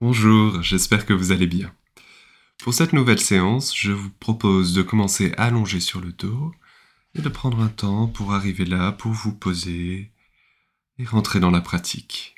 Bonjour, 0.00 0.62
j'espère 0.62 1.06
que 1.06 1.12
vous 1.12 1.32
allez 1.32 1.48
bien. 1.48 1.74
Pour 2.58 2.72
cette 2.72 2.92
nouvelle 2.92 3.18
séance, 3.18 3.76
je 3.76 3.90
vous 3.90 4.10
propose 4.10 4.72
de 4.72 4.82
commencer 4.82 5.32
allongé 5.36 5.80
sur 5.80 6.00
le 6.00 6.12
dos 6.12 6.54
et 7.16 7.22
de 7.22 7.28
prendre 7.28 7.60
un 7.60 7.68
temps 7.68 8.06
pour 8.06 8.32
arriver 8.32 8.64
là, 8.64 8.92
pour 8.92 9.10
vous 9.10 9.32
poser 9.34 10.12
et 10.98 11.04
rentrer 11.04 11.40
dans 11.40 11.50
la 11.50 11.60
pratique. 11.60 12.36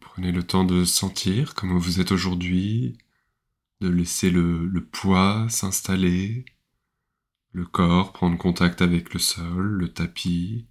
prenez 0.00 0.32
le 0.32 0.42
temps 0.42 0.64
de 0.64 0.84
sentir 0.84 1.54
comment 1.54 1.78
vous 1.78 2.00
êtes 2.00 2.12
aujourd'hui, 2.12 2.98
de 3.80 3.88
laisser 3.88 4.30
le 4.30 4.80
poids 4.92 5.46
s'installer, 5.48 6.44
le 7.52 7.66
corps 7.66 8.12
prendre 8.12 8.38
contact 8.38 8.82
avec 8.82 9.12
le 9.12 9.18
sol, 9.18 9.66
le 9.66 9.92
tapis, 9.92 10.66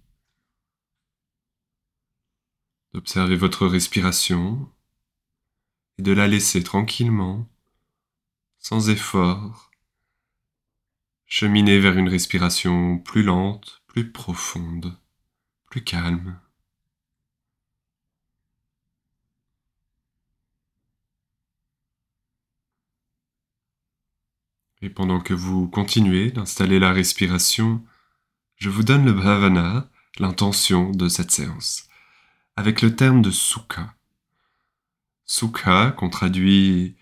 d'observer 2.92 3.36
votre 3.36 3.66
respiration 3.66 4.72
et 5.98 6.02
de 6.02 6.12
la 6.12 6.28
laisser 6.28 6.62
tranquillement, 6.62 7.48
sans 8.58 8.90
effort, 8.90 9.70
cheminer 11.26 11.78
vers 11.78 11.96
une 11.96 12.08
respiration 12.08 12.98
plus 12.98 13.22
lente, 13.22 13.82
plus 13.86 14.10
profonde, 14.10 14.96
plus 15.70 15.84
calme. 15.84 16.40
Et 24.80 24.90
pendant 24.90 25.20
que 25.20 25.34
vous 25.34 25.66
continuez 25.66 26.30
d'installer 26.30 26.78
la 26.78 26.92
respiration, 26.92 27.84
je 28.56 28.70
vous 28.70 28.84
donne 28.84 29.04
le 29.04 29.12
bhavana, 29.12 29.90
l'intention 30.18 30.90
de 30.90 31.08
cette 31.08 31.32
séance, 31.32 31.88
avec 32.56 32.80
le 32.82 32.94
terme 32.94 33.20
de 33.20 33.30
sukha. 33.30 33.94
Sukha, 35.26 35.90
qu'on 35.92 36.10
traduit 36.10 36.96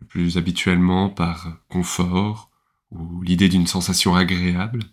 le 0.00 0.06
plus 0.06 0.38
habituellement 0.38 1.08
par 1.08 1.56
confort 1.68 2.50
ou 2.90 3.22
l'idée 3.22 3.48
d'une 3.48 3.66
sensation 3.66 4.16
agréable. 4.16 4.84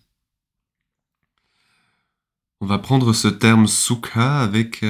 On 2.61 2.67
va 2.67 2.77
prendre 2.77 3.13
ce 3.13 3.27
terme 3.27 3.65
sukha 3.65 4.41
avec 4.41 4.85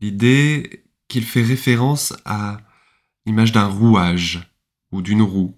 l'idée 0.00 0.84
qu'il 1.08 1.24
fait 1.24 1.42
référence 1.42 2.14
à 2.26 2.60
l'image 3.24 3.52
d'un 3.52 3.66
rouage 3.66 4.50
ou 4.92 5.00
d'une 5.00 5.22
roue 5.22 5.56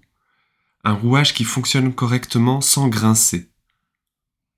un 0.83 0.93
rouage 0.93 1.33
qui 1.33 1.43
fonctionne 1.43 1.93
correctement 1.93 2.61
sans 2.61 2.87
grincer. 2.87 3.49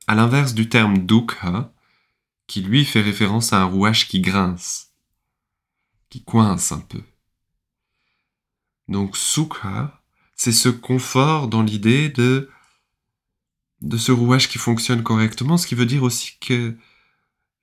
À 0.08 0.16
l'inverse 0.16 0.54
du 0.54 0.70
terme 0.70 1.00
dukha, 1.00 1.74
qui 2.48 2.62
lui 2.62 2.86
fait 2.86 3.02
référence 3.02 3.54
à 3.54 3.62
un 3.62 3.66
rouage 3.66 4.08
qui 4.08 4.20
grince, 4.20 4.94
qui 6.10 6.24
coince 6.24 6.72
un 6.72 6.82
peu. 6.82 7.02
Donc 8.88 9.16
sukha, 9.16 10.02
c'est 10.36 10.52
ce 10.52 10.70
confort 10.70 11.48
dans 11.48 11.62
l'idée 11.62 12.10
de 12.10 12.50
de 13.82 13.98
ce 13.98 14.12
rouage 14.12 14.48
qui 14.48 14.60
fonctionne 14.60 15.02
correctement, 15.02 15.58
ce 15.58 15.66
qui 15.66 15.74
veut 15.74 15.88
dire 15.88 16.04
aussi 16.04 16.38
que 16.40 16.78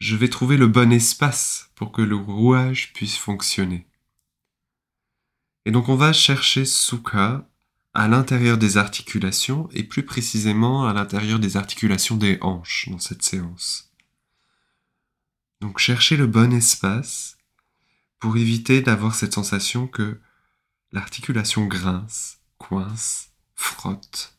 je 0.00 0.16
vais 0.16 0.28
trouver 0.28 0.56
le 0.56 0.66
bon 0.66 0.92
espace 0.92 1.70
pour 1.76 1.92
que 1.92 2.02
le 2.02 2.16
rouage 2.16 2.92
puisse 2.92 3.16
fonctionner. 3.16 3.86
Et 5.64 5.70
donc 5.70 5.88
on 5.88 5.96
va 5.96 6.12
chercher 6.12 6.64
sukha 6.64 7.48
à 7.94 8.08
l'intérieur 8.08 8.58
des 8.58 8.76
articulations 8.76 9.68
et 9.72 9.84
plus 9.84 10.04
précisément 10.04 10.86
à 10.86 10.92
l'intérieur 10.92 11.38
des 11.38 11.56
articulations 11.56 12.16
des 12.16 12.38
hanches 12.40 12.88
dans 12.90 12.98
cette 12.98 13.22
séance. 13.22 13.92
Donc 15.60 15.78
cherchez 15.78 16.16
le 16.16 16.26
bon 16.26 16.52
espace 16.52 17.38
pour 18.20 18.36
éviter 18.36 18.82
d'avoir 18.82 19.14
cette 19.14 19.34
sensation 19.34 19.86
que 19.86 20.20
l'articulation 20.92 21.66
grince, 21.66 22.40
coince, 22.58 23.32
frotte. 23.54 24.38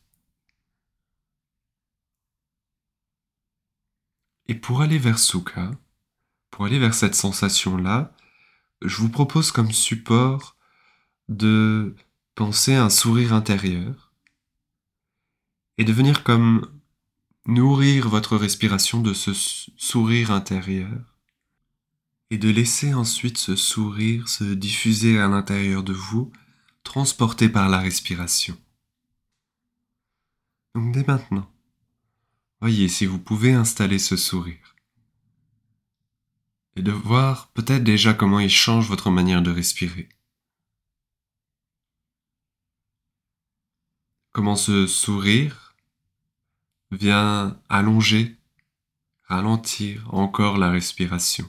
Et 4.46 4.54
pour 4.54 4.80
aller 4.80 4.98
vers 4.98 5.18
Sukha, 5.18 5.70
pour 6.50 6.64
aller 6.64 6.78
vers 6.78 6.94
cette 6.94 7.14
sensation-là, 7.14 8.12
je 8.82 8.96
vous 8.96 9.10
propose 9.10 9.52
comme 9.52 9.70
support 9.70 10.56
de 11.28 11.94
Pensez 12.34 12.74
à 12.74 12.84
un 12.84 12.90
sourire 12.90 13.32
intérieur 13.32 14.12
et 15.78 15.84
de 15.84 15.92
venir 15.92 16.22
comme 16.24 16.70
nourrir 17.46 18.08
votre 18.08 18.36
respiration 18.36 19.00
de 19.00 19.12
ce 19.12 19.32
sourire 19.34 20.30
intérieur 20.30 21.18
et 22.30 22.38
de 22.38 22.48
laisser 22.48 22.94
ensuite 22.94 23.38
ce 23.38 23.56
sourire 23.56 24.28
se 24.28 24.44
diffuser 24.44 25.18
à 25.18 25.26
l'intérieur 25.26 25.82
de 25.82 25.92
vous, 25.92 26.32
transporté 26.84 27.48
par 27.48 27.68
la 27.68 27.78
respiration. 27.78 28.56
Donc 30.74 30.94
dès 30.94 31.04
maintenant, 31.04 31.50
voyez 32.60 32.88
si 32.88 33.06
vous 33.06 33.18
pouvez 33.18 33.52
installer 33.52 33.98
ce 33.98 34.16
sourire 34.16 34.76
et 36.76 36.82
de 36.82 36.92
voir 36.92 37.50
peut-être 37.52 37.82
déjà 37.82 38.14
comment 38.14 38.38
il 38.38 38.50
change 38.50 38.88
votre 38.88 39.10
manière 39.10 39.42
de 39.42 39.50
respirer. 39.50 40.08
Comment 44.32 44.56
ce 44.56 44.86
sourire 44.86 45.74
vient 46.90 47.60
allonger, 47.68 48.36
ralentir 49.24 50.12
encore 50.12 50.58
la 50.58 50.70
respiration, 50.70 51.48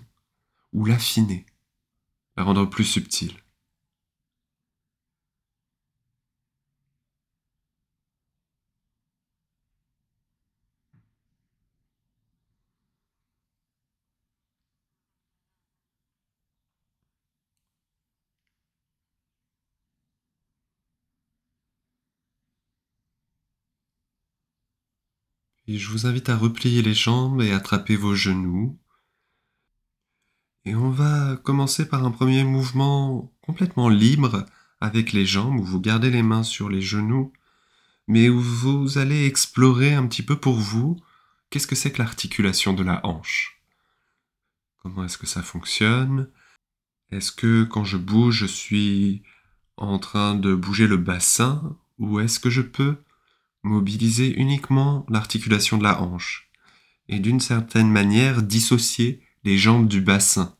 ou 0.73 0.85
l'affiner, 0.85 1.45
la 2.37 2.43
rendre 2.43 2.65
plus 2.65 2.85
subtile. 2.85 3.33
Je 25.77 25.89
vous 25.89 26.05
invite 26.05 26.29
à 26.29 26.37
replier 26.37 26.81
les 26.81 26.93
jambes 26.93 27.41
et 27.41 27.51
attraper 27.51 27.95
vos 27.95 28.15
genoux. 28.15 28.77
Et 30.65 30.75
on 30.75 30.89
va 30.89 31.37
commencer 31.37 31.87
par 31.87 32.05
un 32.05 32.11
premier 32.11 32.43
mouvement 32.43 33.33
complètement 33.41 33.89
libre 33.89 34.45
avec 34.79 35.13
les 35.13 35.25
jambes, 35.25 35.59
où 35.59 35.63
vous 35.63 35.79
gardez 35.79 36.09
les 36.09 36.23
mains 36.23 36.43
sur 36.43 36.69
les 36.69 36.81
genoux, 36.81 37.33
mais 38.07 38.29
où 38.29 38.39
vous 38.39 38.97
allez 38.97 39.25
explorer 39.25 39.93
un 39.93 40.07
petit 40.07 40.23
peu 40.23 40.35
pour 40.35 40.55
vous 40.55 41.01
qu'est-ce 41.51 41.67
que 41.67 41.75
c'est 41.75 41.91
que 41.91 42.01
l'articulation 42.01 42.73
de 42.73 42.83
la 42.83 43.05
hanche? 43.05 43.61
Comment 44.81 45.03
est-ce 45.03 45.19
que 45.19 45.27
ça 45.27 45.43
fonctionne? 45.43 46.31
Est-ce 47.11 47.31
que 47.31 47.63
quand 47.65 47.83
je 47.83 47.97
bouge, 47.97 48.37
je 48.37 48.45
suis 48.47 49.21
en 49.77 49.99
train 49.99 50.33
de 50.33 50.55
bouger 50.55 50.87
le 50.87 50.97
bassin? 50.97 51.77
Ou 51.99 52.19
est-ce 52.19 52.39
que 52.39 52.49
je 52.49 52.61
peux 52.61 52.97
mobiliser 53.63 54.33
uniquement 54.39 55.05
l'articulation 55.09 55.77
de 55.77 55.83
la 55.83 56.01
hanche 56.01 56.49
et 57.07 57.19
d'une 57.19 57.39
certaine 57.39 57.89
manière 57.89 58.41
dissocier 58.41 59.21
les 59.43 59.57
jambes 59.57 59.87
du 59.87 60.01
bassin. 60.01 60.55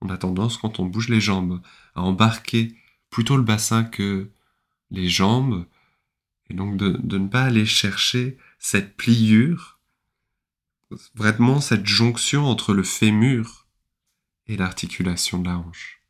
On 0.00 0.08
a 0.08 0.16
tendance, 0.16 0.56
quand 0.56 0.80
on 0.80 0.86
bouge 0.86 1.08
les 1.08 1.20
jambes, 1.20 1.60
à 1.94 2.02
embarquer 2.02 2.74
plutôt 3.10 3.36
le 3.36 3.42
bassin 3.42 3.84
que 3.84 4.30
les 4.90 5.08
jambes, 5.08 5.66
et 6.50 6.54
donc 6.54 6.76
de, 6.76 6.98
ne 7.18 7.28
pas 7.28 7.44
aller 7.44 7.66
chercher 7.66 8.36
cette 8.58 8.96
pliure, 8.96 9.80
vraiment 11.14 11.60
cette 11.60 11.86
jonction 11.86 12.44
entre 12.44 12.74
le 12.74 12.82
fémur 12.82 13.66
et 14.46 14.56
l'articulation 14.56 15.38
de 15.38 15.48
la 15.48 15.58
hanche. 15.58 16.01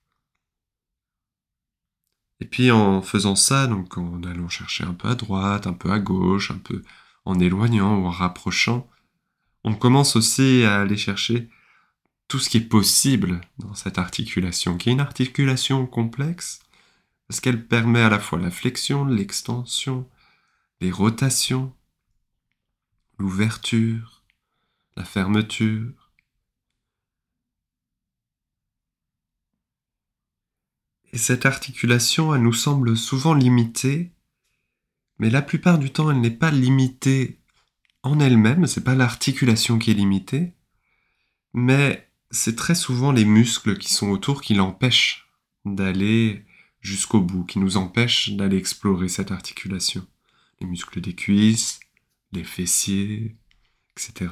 Et 2.43 2.44
puis 2.44 2.73
en 2.73 3.03
faisant 3.03 3.37
ça, 3.37 3.69
donc 3.69 3.97
en 3.97 4.21
allant 4.25 4.49
chercher 4.49 4.83
un 4.83 4.94
peu 4.94 5.06
à 5.06 5.15
droite, 5.15 5.69
un 5.69 5.75
peu 5.75 5.93
à 5.93 6.00
gauche, 6.00 6.50
un 6.50 6.59
peu 6.59 6.83
en 7.25 7.39
éloignant 7.39 7.99
ou 7.99 8.06
en 8.06 8.11
rapprochant, 8.11 8.91
on 9.62 9.75
commence 9.75 10.17
aussi 10.17 10.65
à 10.65 10.81
aller 10.81 10.97
chercher 10.97 11.49
tout 12.27 12.41
ce 12.41 12.50
qui 12.50 12.56
est 12.56 12.69
possible 12.69 13.43
dans 13.61 13.75
cette 13.75 13.97
articulation, 13.97 14.77
qui 14.77 14.89
est 14.89 14.93
une 14.93 14.99
articulation 14.99 15.87
complexe, 15.87 16.59
parce 17.29 17.39
qu'elle 17.39 17.65
permet 17.65 18.03
à 18.03 18.11
la 18.11 18.19
fois 18.19 18.41
la 18.41 18.50
flexion, 18.50 19.05
l'extension, 19.05 20.11
les 20.81 20.91
rotations, 20.91 21.73
l'ouverture, 23.19 24.25
la 24.97 25.05
fermeture, 25.05 26.01
Et 31.12 31.19
cette 31.19 31.44
articulation, 31.47 32.35
elle 32.35 32.43
nous 32.43 32.53
semble 32.53 32.97
souvent 32.97 33.35
limitée, 33.35 34.12
mais 35.19 35.29
la 35.31 35.43
plupart 35.43 35.79
du 35.79 35.91
temps, 35.91 36.11
elle 36.11 36.20
n'est 36.20 36.31
pas 36.31 36.50
limitée 36.50 37.38
en 38.03 38.19
elle-même, 38.19 38.67
c'est 38.67 38.85
pas 38.85 38.94
l'articulation 38.94 39.79
qui 39.79 39.91
est 39.91 39.94
limitée, 39.94 40.55
mais 41.53 42.09
c'est 42.31 42.56
très 42.56 42.75
souvent 42.75 43.12
les 43.12 43.26
muscles 43.26 43.76
qui 43.76 43.93
sont 43.93 44.11
autour 44.11 44.41
qui 44.41 44.55
l'empêchent 44.55 45.29
d'aller 45.64 46.44
jusqu'au 46.81 47.20
bout, 47.20 47.44
qui 47.44 47.59
nous 47.59 47.76
empêchent 47.76 48.31
d'aller 48.31 48.56
explorer 48.56 49.09
cette 49.09 49.31
articulation. 49.31 50.06
Les 50.61 50.67
muscles 50.67 51.00
des 51.00 51.14
cuisses, 51.14 51.79
les 52.32 52.44
fessiers, 52.44 53.37
etc. 53.97 54.31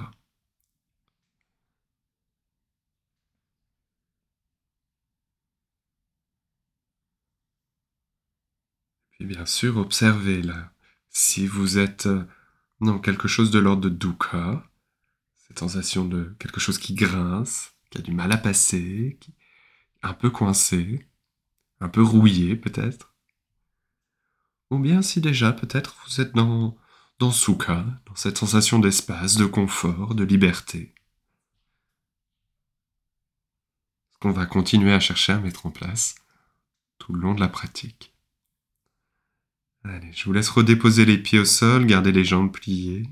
Puis 9.20 9.26
bien 9.26 9.44
sûr, 9.44 9.76
observez 9.76 10.40
là. 10.40 10.72
Si 11.10 11.46
vous 11.46 11.76
êtes 11.76 12.08
dans 12.80 12.98
quelque 12.98 13.28
chose 13.28 13.50
de 13.50 13.58
l'ordre 13.58 13.82
de 13.82 13.90
dukkha, 13.90 14.66
cette 15.36 15.58
sensation 15.58 16.06
de 16.06 16.34
quelque 16.38 16.58
chose 16.58 16.78
qui 16.78 16.94
grince, 16.94 17.74
qui 17.90 17.98
a 17.98 18.00
du 18.00 18.12
mal 18.12 18.32
à 18.32 18.38
passer, 18.38 19.18
qui 19.20 19.32
est 19.32 20.06
un 20.06 20.14
peu 20.14 20.30
coincé, 20.30 21.06
un 21.80 21.90
peu 21.90 22.02
rouillé 22.02 22.56
peut-être. 22.56 23.14
Ou 24.70 24.78
bien 24.78 25.02
si 25.02 25.20
déjà 25.20 25.52
peut-être 25.52 25.98
vous 26.06 26.22
êtes 26.22 26.34
dans, 26.34 26.78
dans 27.18 27.30
sukha, 27.30 27.84
dans 28.06 28.16
cette 28.16 28.38
sensation 28.38 28.78
d'espace, 28.78 29.36
de 29.36 29.44
confort, 29.44 30.14
de 30.14 30.24
liberté. 30.24 30.94
Ce 34.12 34.18
qu'on 34.18 34.32
va 34.32 34.46
continuer 34.46 34.94
à 34.94 35.00
chercher 35.00 35.34
à 35.34 35.40
mettre 35.40 35.66
en 35.66 35.70
place 35.70 36.14
tout 36.96 37.12
le 37.12 37.20
long 37.20 37.34
de 37.34 37.40
la 37.40 37.48
pratique. 37.48 38.09
Allez, 39.84 40.12
je 40.12 40.24
vous 40.24 40.32
laisse 40.32 40.50
redéposer 40.50 41.04
les 41.04 41.16
pieds 41.16 41.38
au 41.38 41.44
sol, 41.44 41.86
garder 41.86 42.12
les 42.12 42.24
jambes 42.24 42.52
pliées. 42.52 43.08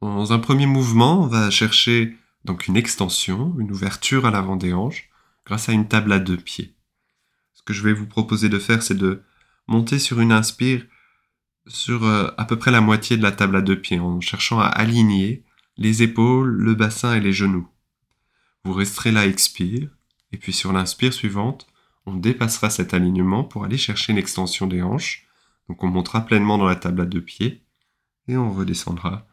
Dans 0.00 0.32
un 0.32 0.38
premier 0.38 0.66
mouvement, 0.66 1.24
on 1.24 1.26
va 1.26 1.50
chercher 1.50 2.16
donc 2.44 2.68
une 2.68 2.76
extension, 2.76 3.56
une 3.58 3.72
ouverture 3.72 4.24
à 4.24 4.30
l'avant 4.30 4.56
des 4.56 4.72
hanches, 4.72 5.10
grâce 5.44 5.68
à 5.68 5.72
une 5.72 5.88
table 5.88 6.12
à 6.12 6.20
deux 6.20 6.36
pieds. 6.36 6.76
Ce 7.54 7.62
que 7.62 7.72
je 7.72 7.82
vais 7.82 7.92
vous 7.92 8.06
proposer 8.06 8.48
de 8.48 8.60
faire, 8.60 8.82
c'est 8.82 8.94
de 8.96 9.22
monter 9.66 9.98
sur 9.98 10.20
une 10.20 10.32
inspire 10.32 10.86
sur 11.66 12.04
euh, 12.04 12.30
à 12.38 12.44
peu 12.44 12.56
près 12.56 12.70
la 12.70 12.80
moitié 12.80 13.16
de 13.16 13.22
la 13.22 13.32
table 13.32 13.56
à 13.56 13.62
deux 13.62 13.80
pieds, 13.80 13.98
en 13.98 14.20
cherchant 14.20 14.60
à 14.60 14.66
aligner 14.66 15.42
les 15.76 16.02
épaules, 16.02 16.50
le 16.50 16.74
bassin 16.74 17.14
et 17.14 17.20
les 17.20 17.32
genoux. 17.32 17.68
Vous 18.64 18.72
resterez 18.72 19.10
là, 19.10 19.26
expire, 19.26 19.88
et 20.32 20.36
puis 20.36 20.52
sur 20.52 20.72
l'inspire 20.72 21.12
suivante, 21.12 21.66
on 22.06 22.14
dépassera 22.14 22.70
cet 22.70 22.94
alignement 22.94 23.44
pour 23.44 23.64
aller 23.64 23.76
chercher 23.76 24.12
une 24.12 24.18
extension 24.18 24.66
des 24.66 24.82
hanches. 24.82 25.26
Donc 25.68 25.82
on 25.82 25.88
montera 25.88 26.24
pleinement 26.24 26.58
dans 26.58 26.66
la 26.66 26.76
table 26.76 27.00
à 27.00 27.06
deux 27.06 27.22
pieds, 27.22 27.64
et 28.28 28.36
on 28.36 28.52
redescendra 28.52 29.26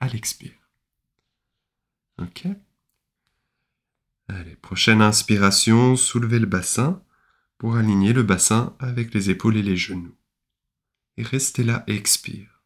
à 0.00 0.08
l'expire. 0.08 0.52
Ok 2.18 2.46
Allez, 4.28 4.56
prochaine 4.56 5.00
inspiration, 5.00 5.96
soulevez 5.96 6.38
le 6.38 6.46
bassin 6.46 7.02
pour 7.56 7.76
aligner 7.76 8.12
le 8.12 8.22
bassin 8.22 8.76
avec 8.78 9.14
les 9.14 9.30
épaules 9.30 9.56
et 9.56 9.62
les 9.62 9.76
genoux. 9.76 10.14
Et 11.16 11.22
restez 11.22 11.64
là, 11.64 11.82
expire. 11.86 12.62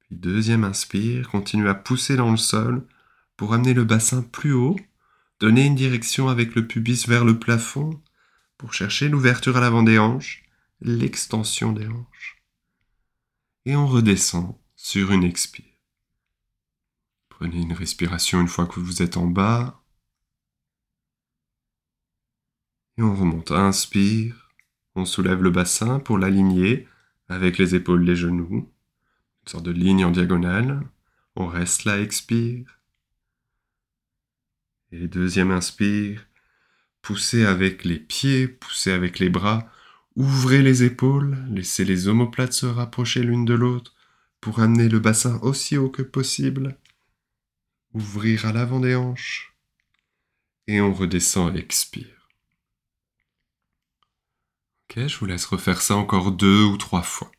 Puis 0.00 0.16
deuxième 0.16 0.62
inspire, 0.62 1.28
continuez 1.28 1.68
à 1.68 1.74
pousser 1.74 2.16
dans 2.16 2.30
le 2.30 2.36
sol 2.36 2.86
pour 3.36 3.54
amener 3.54 3.74
le 3.74 3.84
bassin 3.84 4.22
plus 4.22 4.52
haut. 4.52 4.78
Donnez 5.40 5.66
une 5.66 5.74
direction 5.74 6.28
avec 6.28 6.54
le 6.54 6.66
pubis 6.66 7.06
vers 7.08 7.24
le 7.24 7.38
plafond 7.38 8.00
pour 8.56 8.72
chercher 8.72 9.08
l'ouverture 9.08 9.56
à 9.56 9.60
l'avant 9.60 9.82
des 9.82 9.98
hanches, 9.98 10.44
l'extension 10.80 11.72
des 11.72 11.86
hanches. 11.86 12.42
Et 13.66 13.76
on 13.76 13.86
redescend 13.86 14.54
sur 14.76 15.12
une 15.12 15.24
expire. 15.24 15.64
Prenez 17.28 17.60
une 17.60 17.72
respiration 17.72 18.40
une 18.40 18.48
fois 18.48 18.66
que 18.66 18.78
vous 18.78 19.02
êtes 19.02 19.16
en 19.16 19.26
bas. 19.26 19.82
Et 22.96 23.02
on 23.02 23.14
remonte. 23.14 23.50
Inspire. 23.50 24.50
On 24.94 25.04
soulève 25.04 25.42
le 25.42 25.50
bassin 25.50 25.98
pour 25.98 26.16
l'aligner 26.16 26.86
avec 27.28 27.58
les 27.58 27.74
épaules, 27.74 28.04
les 28.04 28.14
genoux. 28.14 28.70
Une 29.42 29.48
sorte 29.48 29.64
de 29.64 29.72
ligne 29.72 30.04
en 30.04 30.12
diagonale. 30.12 30.86
On 31.34 31.46
reste 31.46 31.84
là, 31.84 32.00
expire. 32.00 32.78
Et 34.94 35.08
deuxième 35.08 35.50
inspire. 35.50 36.24
Poussez 37.02 37.44
avec 37.44 37.84
les 37.84 37.98
pieds, 37.98 38.46
poussez 38.46 38.92
avec 38.92 39.18
les 39.18 39.28
bras. 39.28 39.68
Ouvrez 40.16 40.62
les 40.62 40.84
épaules, 40.84 41.36
laissez 41.50 41.84
les 41.84 42.06
omoplates 42.06 42.52
se 42.52 42.66
rapprocher 42.66 43.22
l'une 43.22 43.44
de 43.44 43.54
l'autre 43.54 43.94
pour 44.40 44.60
amener 44.60 44.88
le 44.88 45.00
bassin 45.00 45.40
aussi 45.42 45.76
haut 45.76 45.90
que 45.90 46.02
possible 46.02 46.78
ouvrir 47.94 48.44
à 48.46 48.52
l'avant 48.52 48.80
des 48.80 48.96
hanches, 48.96 49.56
et 50.66 50.80
on 50.80 50.92
redescend, 50.92 51.56
expire. 51.56 52.28
Ok, 54.90 55.06
je 55.06 55.18
vous 55.18 55.26
laisse 55.26 55.46
refaire 55.46 55.80
ça 55.80 55.96
encore 55.96 56.32
deux 56.32 56.64
ou 56.64 56.76
trois 56.76 57.02
fois. 57.02 57.30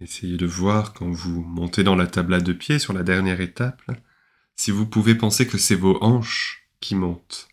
Essayez 0.00 0.36
de 0.36 0.46
voir 0.46 0.92
quand 0.92 1.10
vous 1.10 1.42
montez 1.42 1.82
dans 1.82 1.96
la 1.96 2.06
table 2.06 2.34
à 2.34 2.40
deux 2.40 2.56
pieds 2.56 2.78
sur 2.78 2.92
la 2.92 3.02
dernière 3.02 3.40
étape, 3.40 3.82
si 4.54 4.70
vous 4.70 4.86
pouvez 4.86 5.14
penser 5.14 5.46
que 5.46 5.58
c'est 5.58 5.74
vos 5.74 6.02
hanches 6.02 6.68
qui 6.80 6.94
montent 6.94 7.48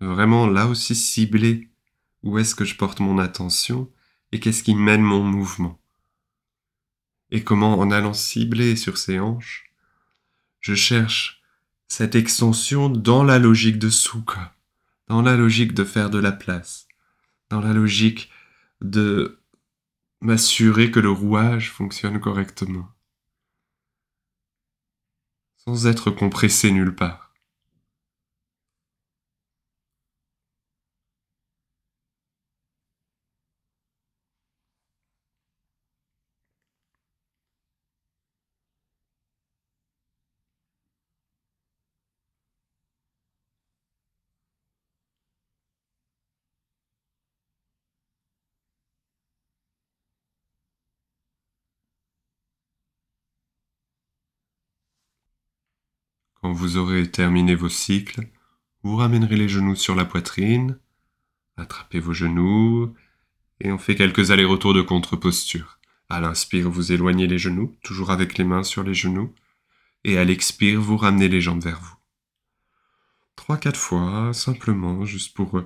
vraiment 0.00 0.46
là 0.46 0.66
aussi 0.66 0.94
cibler 0.94 1.68
où 2.22 2.38
est-ce 2.38 2.54
que 2.54 2.64
je 2.64 2.76
porte 2.76 3.00
mon 3.00 3.18
attention 3.18 3.90
et 4.32 4.40
qu'est-ce 4.40 4.62
qui 4.62 4.74
mène 4.74 5.02
mon 5.02 5.22
mouvement. 5.22 5.80
Et 7.30 7.42
comment 7.42 7.78
en 7.78 7.90
allant 7.90 8.12
cibler 8.12 8.76
sur 8.76 8.98
ces 8.98 9.18
hanches, 9.18 9.70
je 10.60 10.74
cherche 10.74 11.42
cette 11.88 12.14
extension 12.14 12.88
dans 12.88 13.24
la 13.24 13.38
logique 13.38 13.78
de 13.78 13.90
Sukha, 13.90 14.54
dans 15.08 15.22
la 15.22 15.36
logique 15.36 15.72
de 15.72 15.84
faire 15.84 16.10
de 16.10 16.18
la 16.18 16.32
place, 16.32 16.86
dans 17.48 17.60
la 17.60 17.72
logique 17.72 18.30
de 18.80 19.40
m'assurer 20.20 20.90
que 20.90 21.00
le 21.00 21.10
rouage 21.10 21.72
fonctionne 21.72 22.20
correctement, 22.20 22.86
sans 25.58 25.86
être 25.86 26.10
compressé 26.10 26.70
nulle 26.72 26.94
part. 26.94 27.34
Quand 56.34 56.44
vous 56.56 56.78
aurez 56.78 57.10
terminé 57.10 57.54
vos 57.54 57.68
cycles, 57.68 58.28
vous 58.82 58.96
ramènerez 58.96 59.36
les 59.36 59.48
genoux 59.48 59.76
sur 59.76 59.94
la 59.94 60.04
poitrine, 60.04 60.78
attrapez 61.56 62.00
vos 62.00 62.14
genoux, 62.14 62.94
et 63.60 63.70
on 63.70 63.78
fait 63.78 63.94
quelques 63.94 64.30
allers-retours 64.30 64.74
de 64.74 64.82
contre-posture. 64.82 65.78
À 66.08 66.20
l'inspire, 66.20 66.70
vous 66.70 66.92
éloignez 66.92 67.26
les 67.26 67.38
genoux, 67.38 67.76
toujours 67.82 68.10
avec 68.10 68.38
les 68.38 68.44
mains 68.44 68.62
sur 68.62 68.82
les 68.82 68.94
genoux, 68.94 69.34
et 70.04 70.18
à 70.18 70.24
l'expire, 70.24 70.80
vous 70.80 70.96
ramenez 70.96 71.28
les 71.28 71.40
jambes 71.40 71.62
vers 71.62 71.80
vous. 71.80 71.96
Trois, 73.34 73.58
quatre 73.58 73.78
fois, 73.78 74.32
simplement, 74.32 75.04
juste 75.04 75.36
pour 75.36 75.62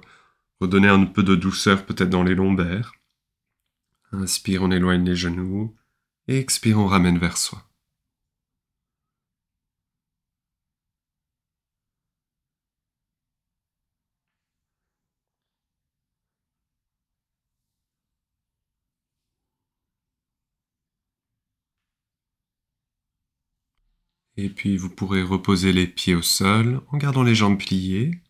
redonner 0.61 0.89
un 0.89 1.05
peu 1.05 1.23
de 1.23 1.37
douceur 1.37 1.87
peut-être 1.87 2.11
dans 2.11 2.25
les 2.25 2.35
lombaires. 2.35 2.93
Inspire, 4.13 4.63
on 4.63 4.73
éloigne 4.73 5.05
les 5.05 5.17
genoux, 5.17 5.77
et 6.27 6.39
expire, 6.39 6.79
on 6.79 6.87
ramène 6.87 7.19
vers 7.19 7.37
soi. 7.37 7.70
Et 24.43 24.49
puis 24.49 24.79
vous 24.79 24.89
pourrez 24.89 25.23
reposer 25.23 25.71
les 25.71 25.87
pieds 25.87 26.15
au 26.15 26.23
sol 26.23 26.81
en 26.89 26.97
gardant 26.97 27.23
les 27.23 27.35
jambes 27.35 27.59
pliées. 27.59 28.23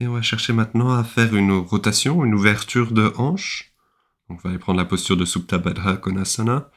Et 0.00 0.06
on 0.06 0.14
va 0.14 0.22
chercher 0.22 0.54
maintenant 0.54 0.94
à 0.94 1.04
faire 1.04 1.36
une 1.36 1.52
rotation, 1.52 2.24
une 2.24 2.32
ouverture 2.32 2.92
de 2.92 3.12
hanche. 3.18 3.74
On 4.30 4.34
va 4.36 4.48
aller 4.48 4.58
prendre 4.58 4.78
la 4.78 4.86
posture 4.86 5.18
de 5.18 5.26
Supta 5.26 5.58
Baddha 5.58 5.98
Konasana. 5.98 6.70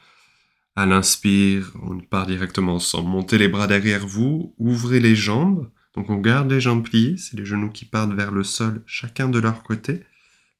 À 0.76 0.84
l'inspire, 0.84 1.72
on 1.82 1.98
part 2.00 2.26
directement 2.26 2.74
ensemble. 2.74 3.08
Montez 3.08 3.38
les 3.38 3.48
bras 3.48 3.66
derrière 3.66 4.06
vous, 4.06 4.54
ouvrez 4.58 5.00
les 5.00 5.16
jambes. 5.16 5.70
Donc 5.94 6.10
on 6.10 6.16
garde 6.16 6.50
les 6.50 6.60
jambes 6.60 6.84
pliées, 6.84 7.16
c'est 7.16 7.38
les 7.38 7.46
genoux 7.46 7.70
qui 7.70 7.86
partent 7.86 8.12
vers 8.12 8.30
le 8.30 8.44
sol, 8.44 8.82
chacun 8.84 9.30
de 9.30 9.38
leur 9.38 9.62
côté. 9.62 10.04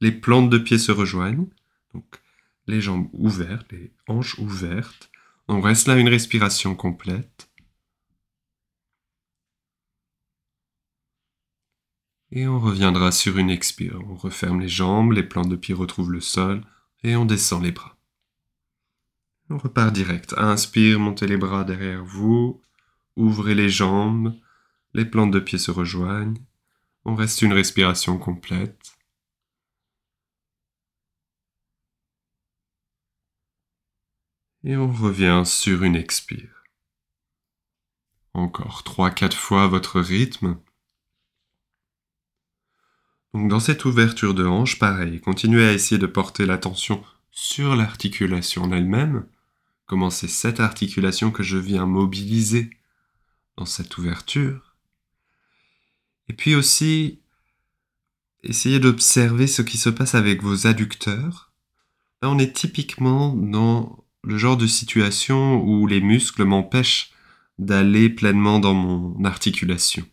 Les 0.01 0.11
plantes 0.11 0.49
de 0.49 0.57
pied 0.57 0.79
se 0.79 0.91
rejoignent. 0.91 1.49
Les 2.67 2.81
jambes 2.81 3.09
ouvertes, 3.13 3.71
les 3.73 3.93
hanches 4.09 4.39
ouvertes. 4.39 5.11
On 5.49 5.61
reste 5.61 5.89
là 5.89 5.97
une 5.97 6.09
respiration 6.09 6.75
complète. 6.75 7.51
Et 12.33 12.47
on 12.47 12.61
reviendra 12.61 13.11
sur 13.11 13.39
une 13.39 13.51
expire. 13.51 13.99
On 14.09 14.15
referme 14.15 14.61
les 14.61 14.69
jambes, 14.69 15.13
les 15.13 15.25
plantes 15.25 15.49
de 15.49 15.57
pied 15.57 15.75
retrouvent 15.75 16.13
le 16.13 16.21
sol 16.21 16.65
et 17.03 17.17
on 17.17 17.25
descend 17.25 17.63
les 17.63 17.73
bras. 17.73 17.97
On 19.49 19.59
repart 19.59 19.93
direct. 19.93 20.35
Inspire, 20.37 21.01
montez 21.01 21.27
les 21.27 21.37
bras 21.37 21.65
derrière 21.65 22.05
vous, 22.05 22.63
ouvrez 23.17 23.57
les 23.57 23.69
jambes, 23.69 24.37
les 24.95 25.05
plantes 25.05 25.33
de 25.33 25.41
pied 25.41 25.59
se 25.59 25.73
rejoignent. 25.73 26.39
On 27.05 27.17
reste 27.17 27.43
une 27.43 27.53
respiration 27.53 28.19
complète. 28.19 28.79
Et 34.65 34.77
on 34.77 34.93
revient 34.93 35.43
sur 35.47 35.83
une 35.83 35.97
expire. 35.97 36.65
Encore 38.35 38.83
3-4 38.85 39.33
fois 39.33 39.67
votre 39.67 40.01
rythme. 40.01 40.59
Donc 43.33 43.49
dans 43.49 43.61
cette 43.61 43.85
ouverture 43.85 44.35
de 44.35 44.45
hanche, 44.45 44.79
pareil, 44.79 45.21
continuez 45.21 45.67
à 45.67 45.73
essayer 45.73 45.99
de 45.99 46.07
porter 46.07 46.47
l'attention 46.47 47.03
sur 47.31 47.77
l'articulation 47.77 48.65
en 48.65 48.73
elle-même. 48.73 49.27
Comment 49.87 50.11
c'est 50.11 50.29
cette 50.29 50.61
articulation 50.61 51.31
que 51.31 51.43
je 51.43 51.57
viens 51.57 51.87
mobiliser 51.87 52.71
dans 53.57 53.67
cette 53.67 53.99
ouverture. 53.99 54.77
Et 56.29 56.33
puis 56.33 56.55
aussi, 56.55 57.21
essayez 58.43 58.81
d'observer 58.81 59.47
ce 59.47 59.63
qui 59.63 59.79
se 59.79 59.91
passe 59.91 60.15
avec 60.15 60.43
vos 60.43 60.67
adducteurs. 60.67 61.53
Là, 62.23 62.31
on 62.31 62.39
est 62.39 62.55
typiquement 62.55 63.35
dans 63.35 64.00
le 64.23 64.39
genre 64.39 64.57
de 64.57 64.67
situation 64.67 65.63
où 65.63 65.87
les 65.87 66.01
muscles 66.01 66.45
m'empêchent 66.45 67.13
d'aller 67.59 68.09
pleinement 68.09 68.59
dans 68.59 68.75
mon 68.75 69.25
articulation. 69.25 70.07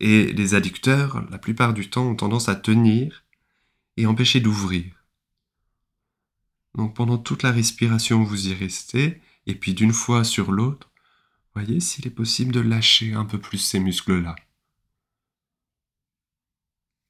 Et 0.00 0.32
les 0.32 0.54
adducteurs, 0.54 1.24
la 1.30 1.38
plupart 1.38 1.74
du 1.74 1.90
temps, 1.90 2.06
ont 2.06 2.14
tendance 2.14 2.48
à 2.48 2.54
tenir 2.54 3.24
et 3.96 4.06
empêcher 4.06 4.40
d'ouvrir. 4.40 4.84
Donc 6.74 6.94
pendant 6.94 7.18
toute 7.18 7.42
la 7.42 7.50
respiration, 7.50 8.22
vous 8.22 8.48
y 8.48 8.54
restez, 8.54 9.20
et 9.46 9.54
puis 9.54 9.74
d'une 9.74 9.92
fois 9.92 10.22
sur 10.22 10.52
l'autre, 10.52 10.90
voyez 11.54 11.80
s'il 11.80 12.06
est 12.06 12.10
possible 12.10 12.52
de 12.52 12.60
lâcher 12.60 13.14
un 13.14 13.24
peu 13.24 13.40
plus 13.40 13.58
ces 13.58 13.80
muscles-là. 13.80 14.36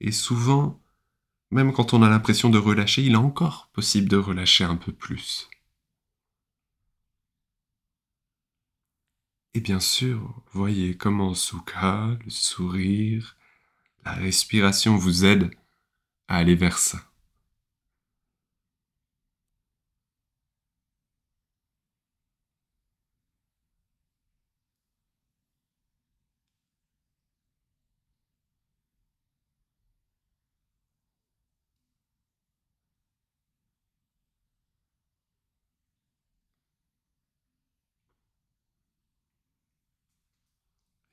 Et 0.00 0.12
souvent, 0.12 0.80
même 1.50 1.72
quand 1.72 1.92
on 1.92 2.02
a 2.02 2.08
l'impression 2.08 2.48
de 2.48 2.58
relâcher, 2.58 3.02
il 3.02 3.12
est 3.12 3.16
encore 3.16 3.68
possible 3.72 4.08
de 4.08 4.16
relâcher 4.16 4.64
un 4.64 4.76
peu 4.76 4.92
plus. 4.92 5.48
Et 9.58 9.60
bien 9.60 9.80
sûr, 9.80 10.40
voyez 10.52 10.96
comment 10.96 11.34
Sukha, 11.34 12.16
le 12.24 12.30
sourire, 12.30 13.36
la 14.04 14.12
respiration 14.12 14.96
vous 14.96 15.24
aident 15.24 15.50
à 16.28 16.36
aller 16.36 16.54
vers 16.54 16.78
ça. 16.78 17.07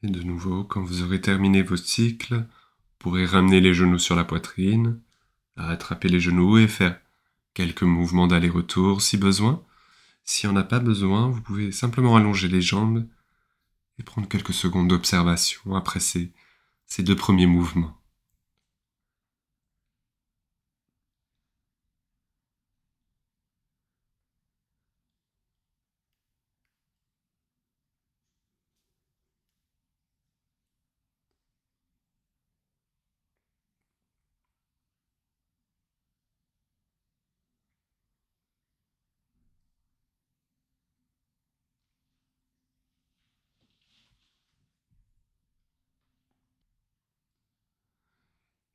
Et 0.06 0.12
de 0.12 0.22
nouveau, 0.22 0.64
quand 0.64 0.84
vous 0.84 1.02
aurez 1.02 1.20
terminé 1.20 1.64
vos 1.64 1.78
cycles, 1.78 2.36
vous 2.36 2.96
pourrez 3.00 3.26
ramener 3.26 3.60
les 3.60 3.74
genoux 3.74 3.98
sur 3.98 4.16
la 4.16 4.24
poitrine, 4.24 5.02
rattraper 5.56 6.10
les 6.10 6.20
genoux 6.20 6.60
et 6.60 6.68
faire 6.68 7.00
quelques 7.56 7.82
mouvements 7.82 8.28
d'aller-retour 8.28 9.02
si 9.02 9.18
besoin. 9.18 9.64
Si 10.24 10.46
on 10.46 10.52
n'a 10.52 10.64
pas 10.64 10.78
besoin, 10.78 11.28
vous 11.28 11.42
pouvez 11.42 11.72
simplement 11.72 12.16
allonger 12.16 12.48
les 12.48 12.62
jambes 12.62 13.08
et 13.98 14.04
prendre 14.04 14.28
quelques 14.28 14.54
secondes 14.54 14.90
d'observation 14.90 15.74
après 15.74 16.00
ces, 16.00 16.32
ces 16.86 17.02
deux 17.02 17.16
premiers 17.16 17.48
mouvements. 17.48 18.00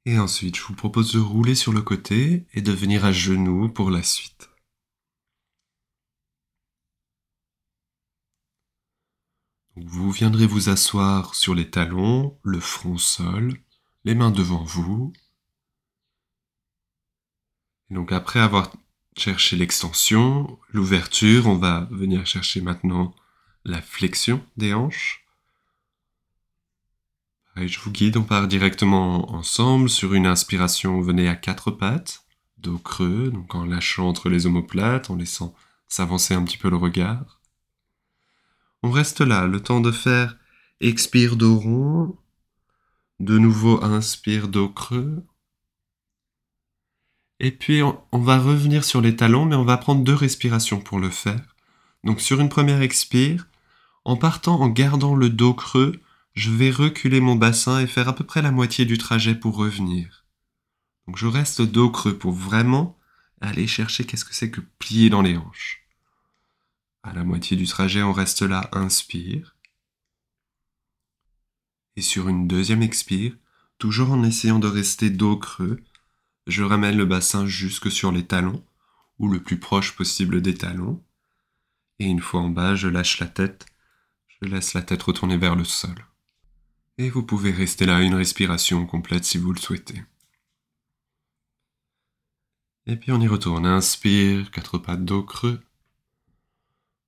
Et 0.04 0.18
ensuite, 0.18 0.56
je 0.56 0.62
vous 0.62 0.74
propose 0.74 1.12
de 1.12 1.18
rouler 1.20 1.54
sur 1.54 1.72
le 1.72 1.82
côté 1.82 2.46
et 2.54 2.62
de 2.62 2.72
venir 2.72 3.04
à 3.04 3.12
genoux 3.12 3.68
pour 3.68 3.90
la 3.90 4.02
suite. 4.02 4.50
vous 9.86 10.10
viendrez 10.10 10.46
vous 10.46 10.68
asseoir 10.68 11.34
sur 11.34 11.54
les 11.54 11.70
talons, 11.70 12.38
le 12.42 12.60
front 12.60 12.98
sol, 12.98 13.54
les 14.04 14.14
mains 14.14 14.30
devant 14.30 14.62
vous. 14.62 15.12
Et 17.90 17.94
donc 17.94 18.12
après 18.12 18.40
avoir 18.40 18.72
cherché 19.16 19.56
l'extension, 19.56 20.58
l'ouverture, 20.70 21.46
on 21.46 21.56
va 21.56 21.88
venir 21.90 22.26
chercher 22.26 22.60
maintenant 22.60 23.14
la 23.64 23.82
flexion 23.82 24.44
des 24.56 24.74
hanches 24.74 25.24
je 27.66 27.80
vous 27.80 27.90
guide, 27.90 28.16
on 28.16 28.22
part 28.22 28.48
directement 28.48 29.32
ensemble 29.32 29.88
sur 29.88 30.14
une 30.14 30.26
inspiration, 30.26 31.00
venez 31.00 31.28
à 31.28 31.36
quatre 31.36 31.70
pattes, 31.70 32.24
dos 32.58 32.78
creux, 32.78 33.30
donc 33.30 33.54
en 33.54 33.64
lâchant 33.64 34.08
entre 34.08 34.28
les 34.28 34.46
omoplates, 34.46 35.10
en 35.10 35.16
laissant 35.16 35.54
s'avancer 35.88 36.34
un 36.34 36.44
petit 36.44 36.58
peu 36.58 36.70
le 36.70 36.76
regard. 36.76 37.40
On 38.82 38.90
reste 38.90 39.20
là, 39.20 39.46
le 39.46 39.60
temps 39.60 39.80
de 39.80 39.90
faire 39.90 40.36
expire 40.80 41.36
dos 41.36 41.58
rond, 41.58 42.16
de 43.18 43.38
nouveau 43.38 43.82
inspire 43.84 44.48
dos 44.48 44.68
creux. 44.68 45.22
Et 47.38 47.50
puis 47.50 47.82
on, 47.82 48.00
on 48.12 48.18
va 48.20 48.38
revenir 48.38 48.84
sur 48.84 49.00
les 49.00 49.16
talons, 49.16 49.46
mais 49.46 49.56
on 49.56 49.64
va 49.64 49.76
prendre 49.76 50.04
deux 50.04 50.14
respirations 50.14 50.80
pour 50.80 50.98
le 50.98 51.10
faire. 51.10 51.54
Donc 52.04 52.20
sur 52.20 52.40
une 52.40 52.48
première 52.48 52.80
expire, 52.80 53.46
en 54.04 54.16
partant 54.16 54.60
en 54.60 54.68
gardant 54.68 55.14
le 55.14 55.28
dos 55.28 55.54
creux, 55.54 56.00
je 56.34 56.50
vais 56.50 56.70
reculer 56.70 57.20
mon 57.20 57.36
bassin 57.36 57.80
et 57.80 57.86
faire 57.86 58.08
à 58.08 58.14
peu 58.14 58.24
près 58.24 58.42
la 58.42 58.52
moitié 58.52 58.84
du 58.84 58.98
trajet 58.98 59.34
pour 59.34 59.56
revenir. 59.56 60.24
Donc 61.06 61.16
je 61.16 61.26
reste 61.26 61.62
dos 61.62 61.90
creux 61.90 62.16
pour 62.16 62.32
vraiment 62.32 62.98
aller 63.40 63.66
chercher 63.66 64.04
qu'est-ce 64.04 64.24
que 64.24 64.34
c'est 64.34 64.50
que 64.50 64.60
plier 64.78 65.10
dans 65.10 65.22
les 65.22 65.36
hanches. 65.36 65.86
À 67.02 67.12
la 67.12 67.24
moitié 67.24 67.56
du 67.56 67.66
trajet, 67.66 68.02
on 68.02 68.12
reste 68.12 68.42
là, 68.42 68.68
inspire. 68.72 69.56
Et 71.96 72.02
sur 72.02 72.28
une 72.28 72.46
deuxième 72.46 72.82
expire, 72.82 73.36
toujours 73.78 74.12
en 74.12 74.22
essayant 74.22 74.58
de 74.58 74.68
rester 74.68 75.10
dos 75.10 75.36
creux, 75.36 75.82
je 76.46 76.62
ramène 76.62 76.96
le 76.96 77.06
bassin 77.06 77.46
jusque 77.46 77.90
sur 77.90 78.12
les 78.12 78.26
talons, 78.26 78.64
ou 79.18 79.28
le 79.28 79.42
plus 79.42 79.58
proche 79.58 79.96
possible 79.96 80.42
des 80.42 80.54
talons. 80.54 81.02
Et 81.98 82.06
une 82.06 82.20
fois 82.20 82.40
en 82.40 82.48
bas, 82.48 82.74
je 82.74 82.88
lâche 82.88 83.18
la 83.18 83.26
tête, 83.26 83.66
je 84.28 84.48
laisse 84.48 84.74
la 84.74 84.82
tête 84.82 85.02
retourner 85.02 85.36
vers 85.36 85.56
le 85.56 85.64
sol. 85.64 85.94
Et 87.00 87.08
vous 87.08 87.22
pouvez 87.22 87.50
rester 87.50 87.86
là 87.86 88.02
une 88.02 88.14
respiration 88.14 88.84
complète 88.84 89.24
si 89.24 89.38
vous 89.38 89.54
le 89.54 89.58
souhaitez. 89.58 90.02
Et 92.86 92.94
puis 92.96 93.10
on 93.10 93.22
y 93.22 93.26
retourne. 93.26 93.64
Inspire, 93.64 94.50
quatre 94.50 94.76
pattes 94.76 95.06
dos 95.06 95.22
creux. 95.22 95.62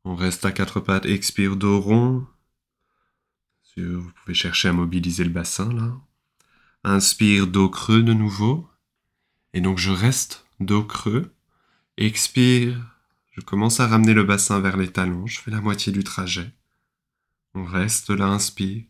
On 0.05 0.15
reste 0.15 0.47
à 0.47 0.53
quatre 0.53 0.81
pattes, 0.81 1.05
expire 1.05 1.57
dos 1.57 1.79
rond. 1.79 2.27
Vous 3.77 4.11
pouvez 4.13 4.33
chercher 4.33 4.69
à 4.69 4.73
mobiliser 4.73 5.25
le 5.25 5.31
bassin 5.31 5.71
là. 5.71 6.01
Inspire 6.85 7.47
dos 7.47 7.69
creux 7.69 8.03
de 8.03 8.15
nouveau. 8.15 8.67
Et 9.53 9.61
donc 9.61 9.77
je 9.77 9.91
reste 9.91 10.47
dos 10.59 10.85
creux. 10.85 11.35
Expire. 11.99 12.97
Je 13.33 13.43
commence 13.43 13.79
à 13.79 13.89
ramener 13.89 14.15
le 14.15 14.25
bassin 14.25 14.59
vers 14.59 14.79
les 14.79 14.91
talons. 14.91 15.27
Je 15.27 15.39
fais 15.39 15.51
la 15.51 15.61
moitié 15.61 15.93
du 15.93 16.03
trajet. 16.03 16.51
On 17.53 17.67
reste 17.67 18.09
là, 18.09 18.29
inspire. 18.29 18.85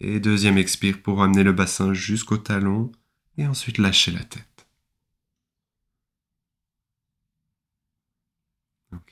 Et 0.00 0.20
deuxième 0.20 0.58
expire 0.58 1.02
pour 1.02 1.18
ramener 1.18 1.42
le 1.42 1.52
bassin 1.52 1.92
jusqu'au 1.92 2.38
talon 2.38 2.92
et 3.36 3.46
ensuite 3.46 3.78
lâcher 3.78 4.12
la 4.12 4.24
tête. 4.24 4.66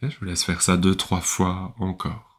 Je 0.03 0.19
vous 0.19 0.25
laisse 0.27 0.45
faire 0.45 0.63
ça 0.63 0.77
deux, 0.77 0.95
trois 0.95 1.21
fois 1.21 1.75
encore. 1.79 2.37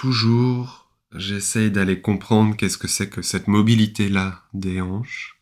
toujours, 0.00 0.90
j'essaye 1.12 1.70
d'aller 1.70 2.00
comprendre 2.00 2.56
qu'est-ce 2.56 2.78
que 2.78 2.88
c'est 2.88 3.10
que 3.10 3.20
cette 3.20 3.48
mobilité-là 3.48 4.44
des 4.54 4.80
hanches. 4.80 5.38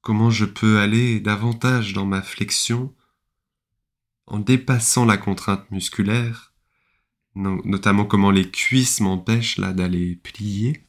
Comment 0.00 0.28
je 0.28 0.44
peux 0.44 0.80
aller 0.80 1.20
davantage 1.20 1.92
dans 1.92 2.04
ma 2.04 2.20
flexion 2.20 2.92
en 4.28 4.38
dépassant 4.38 5.04
la 5.04 5.16
contrainte 5.16 5.70
musculaire, 5.70 6.52
notamment 7.34 8.04
comment 8.04 8.30
les 8.30 8.50
cuisses 8.50 9.00
m'empêchent 9.00 9.58
là 9.58 9.72
d'aller 9.72 10.16
plier. 10.16 10.84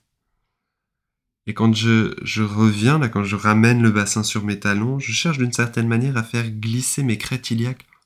Et 1.47 1.53
quand 1.53 1.73
je, 1.73 2.41
reviens, 2.41 2.99
là, 2.99 3.07
quand 3.07 3.23
je 3.23 3.35
ramène 3.35 3.81
le 3.81 3.91
bassin 3.91 4.23
sur 4.23 4.43
mes 4.43 4.59
talons, 4.59 4.99
je 4.99 5.11
cherche 5.11 5.37
d'une 5.37 5.53
certaine 5.53 5.87
manière 5.87 6.17
à 6.17 6.23
faire 6.23 6.49
glisser 6.51 7.01
mes 7.01 7.17
crêtes 7.17 7.53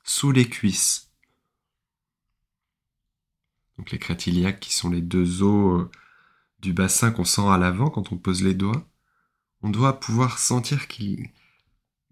sous 0.04 0.30
les 0.30 0.48
cuisses. 0.48 1.10
Donc 3.76 3.90
les 3.90 3.98
crêtes 3.98 4.60
qui 4.60 4.72
sont 4.72 4.88
les 4.88 5.02
deux 5.02 5.42
os 5.42 5.80
euh, 5.80 5.90
du 6.60 6.72
bassin 6.72 7.10
qu'on 7.10 7.24
sent 7.24 7.48
à 7.48 7.58
l'avant 7.58 7.90
quand 7.90 8.12
on 8.12 8.16
pose 8.16 8.42
les 8.42 8.54
doigts. 8.54 8.88
On 9.62 9.68
doit 9.68 9.98
pouvoir 9.98 10.38
sentir 10.38 10.86
qu'ils 10.86 11.30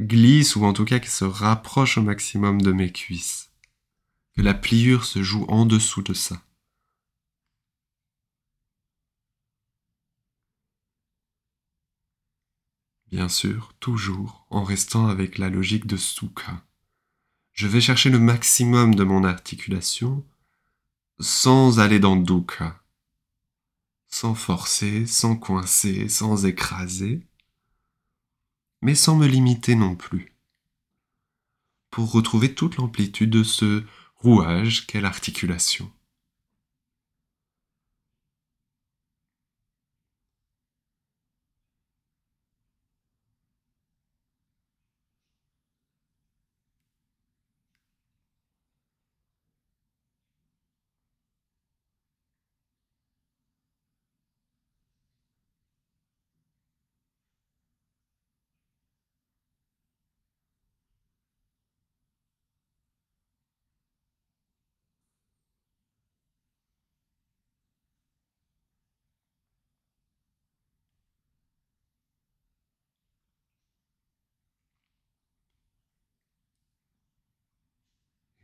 glisse 0.01 0.57
ou 0.57 0.65
en 0.65 0.73
tout 0.73 0.85
cas 0.85 0.99
qu'il 0.99 1.11
se 1.11 1.25
rapproche 1.25 1.99
au 1.99 2.03
maximum 2.03 2.61
de 2.61 2.73
mes 2.73 2.93
cuisses. 2.93 3.51
Que 4.35 4.43
la 4.43 4.55
pliure 4.55 5.05
se 5.05 5.23
joue 5.23 5.45
en 5.49 5.67
dessous 5.67 6.03
de 6.03 6.15
ça. 6.15 6.43
Bien 13.11 13.29
sûr, 13.29 13.75
toujours 13.79 14.47
en 14.49 14.65
restant 14.65 15.09
avec 15.09 15.37
la 15.37 15.51
logique 15.51 15.87
de 15.87 15.99
Sukha. 15.99 16.65
Je 17.53 17.69
vais 17.69 17.83
chercher 17.83 18.09
le 18.09 18.19
maximum 18.19 18.95
de 18.95 19.05
mon 19.05 19.25
articulation 19.25 20.25
sans 21.21 21.79
aller 21.79 21.99
dans 21.99 22.17
Dukkha, 22.17 22.83
sans 24.09 24.35
forcer, 24.35 25.07
sans 25.07 25.37
coincer, 25.37 26.09
sans 26.09 26.47
écraser, 26.47 27.23
mais 28.83 28.95
sans 28.95 29.17
me 29.17 29.27
limiter 29.27 29.75
non 29.75 29.95
plus, 29.95 30.37
pour 31.91 32.13
retrouver 32.13 32.55
toute 32.55 32.77
l'amplitude 32.77 33.31
de 33.31 33.45
ce 33.45 33.85
rouage 34.17 34.87
qu'est 34.87 35.01
l'articulation. 35.01 35.91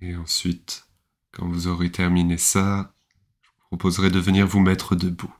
Et 0.01 0.17
ensuite, 0.17 0.89
quand 1.33 1.49
vous 1.49 1.67
aurez 1.69 1.91
terminé 1.93 2.39
ça, 2.39 2.95
je 3.43 3.49
vous 3.49 3.57
proposerai 3.69 4.11
de 4.11 4.19
venir 4.19 4.47
vous 4.47 4.61
mettre 4.61 4.97
debout. 4.97 5.35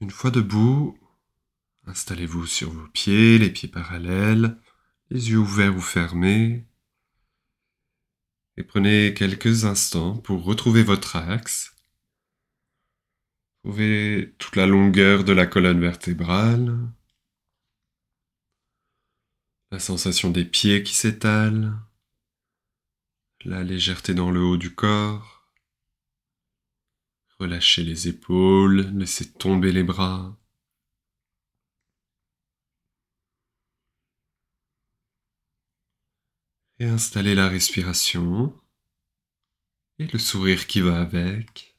Une 0.00 0.10
fois 0.10 0.30
debout, 0.30 0.98
installez-vous 1.86 2.46
sur 2.46 2.70
vos 2.70 2.88
pieds, 2.88 3.38
les 3.38 3.50
pieds 3.50 3.68
parallèles, 3.68 4.58
les 5.10 5.30
yeux 5.30 5.38
ouverts 5.38 5.76
ou 5.76 5.80
fermés, 5.80 6.66
et 8.56 8.62
prenez 8.62 9.14
quelques 9.14 9.64
instants 9.64 10.18
pour 10.18 10.44
retrouver 10.44 10.82
votre 10.82 11.16
axe 11.16 11.74
Trouvez 13.62 14.34
toute 14.38 14.56
la 14.56 14.66
longueur 14.66 15.22
de 15.22 15.32
la 15.32 15.46
colonne 15.46 15.80
vertébrale, 15.80 16.78
la 19.70 19.78
sensation 19.78 20.30
des 20.30 20.46
pieds 20.46 20.82
qui 20.82 20.94
s'étalent, 20.94 21.74
la 23.44 23.62
légèreté 23.62 24.14
dans 24.14 24.30
le 24.30 24.40
haut 24.40 24.56
du 24.56 24.74
corps. 24.74 25.52
Relâchez 27.38 27.82
les 27.84 28.08
épaules, 28.08 28.90
laissez 28.96 29.30
tomber 29.30 29.72
les 29.72 29.82
bras. 29.82 30.36
Et 36.78 36.86
installez 36.86 37.34
la 37.34 37.48
respiration 37.48 38.58
et 39.98 40.06
le 40.06 40.18
sourire 40.18 40.66
qui 40.66 40.80
va 40.80 41.00
avec. 41.00 41.69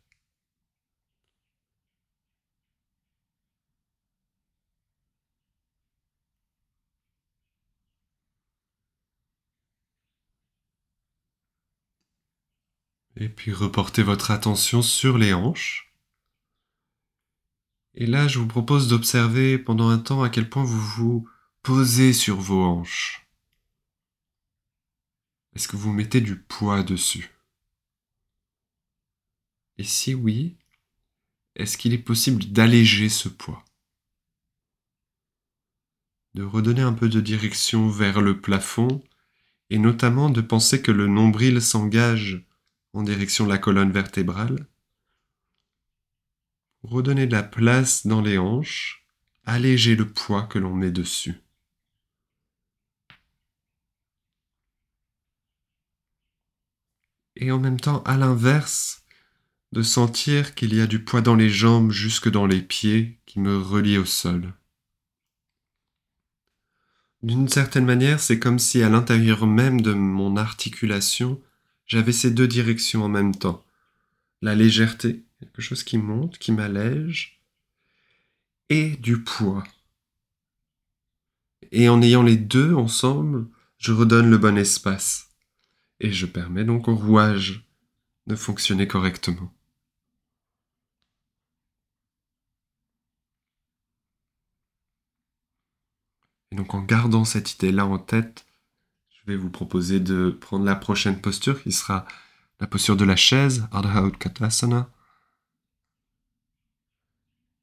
Et 13.21 13.29
puis 13.29 13.53
reportez 13.53 14.01
votre 14.01 14.31
attention 14.31 14.81
sur 14.81 15.19
les 15.19 15.31
hanches. 15.31 15.93
Et 17.93 18.07
là, 18.07 18.27
je 18.27 18.39
vous 18.39 18.47
propose 18.47 18.87
d'observer 18.87 19.59
pendant 19.59 19.89
un 19.89 19.99
temps 19.99 20.23
à 20.23 20.29
quel 20.31 20.49
point 20.49 20.63
vous 20.63 20.81
vous 20.81 21.29
posez 21.61 22.13
sur 22.13 22.37
vos 22.37 22.63
hanches. 22.63 23.27
Est-ce 25.53 25.67
que 25.67 25.75
vous 25.75 25.93
mettez 25.93 26.19
du 26.19 26.35
poids 26.35 26.81
dessus? 26.81 27.29
Et 29.77 29.83
si 29.83 30.15
oui, 30.15 30.57
est-ce 31.55 31.77
qu'il 31.77 31.93
est 31.93 31.99
possible 31.99 32.45
d'alléger 32.45 33.09
ce 33.09 33.29
poids? 33.29 33.63
De 36.33 36.41
redonner 36.41 36.81
un 36.81 36.93
peu 36.93 37.07
de 37.07 37.21
direction 37.21 37.87
vers 37.87 38.19
le 38.19 38.41
plafond 38.41 39.03
et 39.69 39.77
notamment 39.77 40.31
de 40.31 40.41
penser 40.41 40.81
que 40.81 40.91
le 40.91 41.05
nombril 41.05 41.61
s'engage 41.61 42.47
en 42.93 43.03
direction 43.03 43.45
de 43.45 43.49
la 43.49 43.57
colonne 43.57 43.91
vertébrale. 43.91 44.67
Redonner 46.83 47.27
de 47.27 47.33
la 47.33 47.43
place 47.43 48.07
dans 48.07 48.21
les 48.21 48.37
hanches, 48.37 49.05
alléger 49.45 49.95
le 49.95 50.07
poids 50.07 50.43
que 50.43 50.59
l'on 50.59 50.73
met 50.73 50.91
dessus. 50.91 51.35
Et 57.35 57.51
en 57.51 57.59
même 57.59 57.79
temps, 57.79 58.03
à 58.03 58.17
l'inverse, 58.17 59.05
de 59.71 59.83
sentir 59.83 60.53
qu'il 60.53 60.75
y 60.75 60.81
a 60.81 60.87
du 60.87 61.03
poids 61.03 61.21
dans 61.21 61.35
les 61.35 61.49
jambes 61.49 61.91
jusque 61.91 62.29
dans 62.29 62.45
les 62.45 62.61
pieds 62.61 63.19
qui 63.25 63.39
me 63.39 63.57
relient 63.57 63.97
au 63.97 64.05
sol. 64.05 64.53
D'une 67.23 67.47
certaine 67.47 67.85
manière, 67.85 68.19
c'est 68.19 68.39
comme 68.39 68.59
si 68.59 68.81
à 68.81 68.89
l'intérieur 68.89 69.45
même 69.45 69.81
de 69.81 69.93
mon 69.93 70.35
articulation, 70.37 71.41
j'avais 71.91 72.13
ces 72.13 72.31
deux 72.31 72.47
directions 72.47 73.03
en 73.03 73.09
même 73.09 73.35
temps. 73.35 73.65
La 74.41 74.55
légèreté, 74.55 75.25
quelque 75.41 75.61
chose 75.61 75.83
qui 75.83 75.97
monte, 75.97 76.37
qui 76.37 76.53
m'allège, 76.53 77.41
et 78.69 78.95
du 78.95 79.21
poids. 79.21 79.65
Et 81.73 81.89
en 81.89 82.01
ayant 82.01 82.23
les 82.23 82.37
deux 82.37 82.73
ensemble, 82.73 83.45
je 83.77 83.91
redonne 83.91 84.29
le 84.29 84.37
bon 84.37 84.57
espace. 84.57 85.31
Et 85.99 86.13
je 86.13 86.25
permets 86.25 86.63
donc 86.63 86.87
au 86.87 86.95
rouage 86.95 87.67
de 88.25 88.37
fonctionner 88.37 88.87
correctement. 88.87 89.53
Et 96.51 96.55
donc 96.55 96.73
en 96.73 96.83
gardant 96.83 97.25
cette 97.25 97.55
idée-là 97.55 97.85
en 97.85 97.99
tête, 97.99 98.45
je 99.25 99.31
vais 99.31 99.37
vous 99.37 99.49
proposer 99.49 99.99
de 99.99 100.31
prendre 100.31 100.65
la 100.65 100.75
prochaine 100.75 101.19
posture 101.19 101.61
qui 101.61 101.71
sera 101.71 102.05
la 102.59 102.67
posture 102.67 102.95
de 102.95 103.05
la 103.05 103.15
chaise, 103.15 103.67
Ardha 103.71 104.03
Utkatasana, 104.05 104.89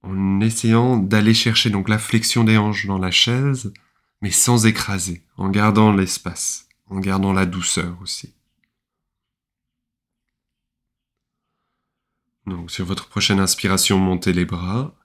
en 0.02 0.40
essayant 0.40 0.96
d'aller 0.96 1.34
chercher 1.34 1.70
donc 1.70 1.88
la 1.88 1.98
flexion 1.98 2.44
des 2.44 2.56
hanches 2.58 2.86
dans 2.86 2.98
la 2.98 3.10
chaise, 3.10 3.72
mais 4.20 4.30
sans 4.30 4.66
écraser, 4.66 5.24
en 5.36 5.48
gardant 5.50 5.92
l'espace, 5.92 6.68
en 6.86 7.00
gardant 7.00 7.32
la 7.32 7.46
douceur 7.46 8.00
aussi. 8.02 8.34
Donc 12.46 12.70
sur 12.70 12.84
votre 12.86 13.08
prochaine 13.08 13.40
inspiration, 13.40 13.98
montez 13.98 14.32
les 14.32 14.46
bras. 14.46 14.97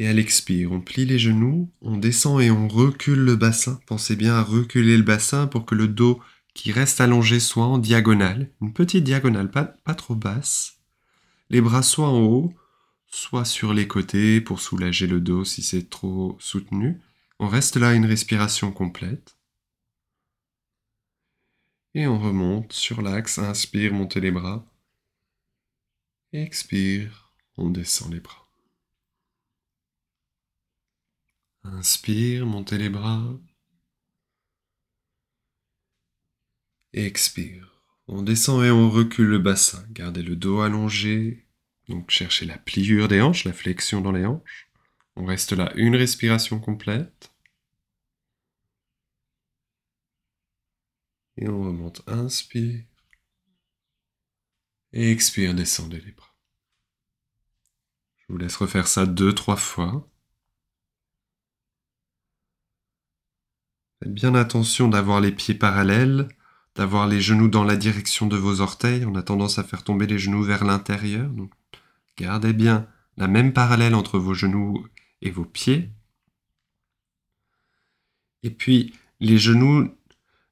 Et 0.00 0.08
à 0.08 0.14
l'expire, 0.14 0.72
on 0.72 0.80
plie 0.80 1.04
les 1.04 1.18
genoux, 1.18 1.70
on 1.82 1.98
descend 1.98 2.40
et 2.40 2.50
on 2.50 2.68
recule 2.68 3.18
le 3.18 3.36
bassin. 3.36 3.78
Pensez 3.84 4.16
bien 4.16 4.32
à 4.32 4.42
reculer 4.42 4.96
le 4.96 5.02
bassin 5.02 5.46
pour 5.46 5.66
que 5.66 5.74
le 5.74 5.88
dos 5.88 6.22
qui 6.54 6.72
reste 6.72 7.02
allongé 7.02 7.38
soit 7.38 7.66
en 7.66 7.76
diagonale, 7.76 8.50
une 8.62 8.72
petite 8.72 9.04
diagonale, 9.04 9.50
pas, 9.50 9.76
trop 9.94 10.14
basse. 10.14 10.78
Les 11.50 11.60
bras 11.60 11.82
soit 11.82 12.08
en 12.08 12.22
haut, 12.22 12.54
soit 13.08 13.44
sur 13.44 13.74
les 13.74 13.86
côtés 13.86 14.40
pour 14.40 14.60
soulager 14.60 15.06
le 15.06 15.20
dos 15.20 15.44
si 15.44 15.62
c'est 15.62 15.90
trop 15.90 16.34
soutenu. 16.40 16.98
On 17.38 17.48
reste 17.48 17.76
là 17.76 17.92
une 17.92 18.06
respiration 18.06 18.72
complète. 18.72 19.36
Et 21.92 22.06
on 22.06 22.18
remonte 22.18 22.72
sur 22.72 23.02
l'axe, 23.02 23.38
inspire, 23.38 23.92
montez 23.92 24.20
les 24.20 24.30
bras. 24.30 24.64
Expire, 26.32 27.34
on 27.58 27.68
descend 27.68 28.14
les 28.14 28.20
bras. 28.20 28.39
Inspire, 31.64 32.44
montez 32.46 32.76
les 32.78 32.88
bras. 32.90 33.38
Expire. 36.92 37.82
On 38.08 38.22
descend 38.22 38.64
et 38.64 38.70
on 38.70 38.90
recule 38.90 39.26
le 39.28 39.38
bassin. 39.38 39.84
Gardez 39.90 40.22
le 40.22 40.36
dos 40.36 40.60
allongé. 40.60 41.46
Donc 41.88 42.10
cherchez 42.10 42.46
la 42.46 42.58
pliure 42.58 43.08
des 43.08 43.20
hanches, 43.20 43.44
la 43.44 43.52
flexion 43.52 44.00
dans 44.00 44.12
les 44.12 44.26
hanches. 44.26 44.70
On 45.16 45.24
reste 45.24 45.52
là 45.52 45.72
une 45.76 45.96
respiration 45.96 46.60
complète. 46.60 47.32
Et 51.36 51.48
on 51.48 51.62
remonte, 51.62 52.02
inspire. 52.08 52.84
Et 54.92 55.10
expire, 55.10 55.54
descendez 55.54 56.00
les 56.00 56.12
bras. 56.12 56.34
Je 58.18 58.26
vous 58.28 58.38
laisse 58.38 58.56
refaire 58.56 58.86
ça 58.88 59.06
deux, 59.06 59.34
trois 59.34 59.56
fois. 59.56 60.09
Faites 64.02 64.14
bien 64.14 64.34
attention 64.34 64.88
d'avoir 64.88 65.20
les 65.20 65.32
pieds 65.32 65.54
parallèles, 65.54 66.28
d'avoir 66.74 67.06
les 67.06 67.20
genoux 67.20 67.48
dans 67.48 67.64
la 67.64 67.76
direction 67.76 68.26
de 68.26 68.36
vos 68.36 68.60
orteils. 68.60 69.04
On 69.04 69.14
a 69.14 69.22
tendance 69.22 69.58
à 69.58 69.64
faire 69.64 69.84
tomber 69.84 70.06
les 70.06 70.18
genoux 70.18 70.42
vers 70.42 70.64
l'intérieur. 70.64 71.30
Gardez 72.16 72.52
bien 72.52 72.86
la 73.16 73.28
même 73.28 73.52
parallèle 73.52 73.94
entre 73.94 74.18
vos 74.18 74.34
genoux 74.34 74.86
et 75.20 75.30
vos 75.30 75.44
pieds. 75.44 75.90
Et 78.42 78.50
puis 78.50 78.94
les 79.20 79.38
genoux 79.38 79.90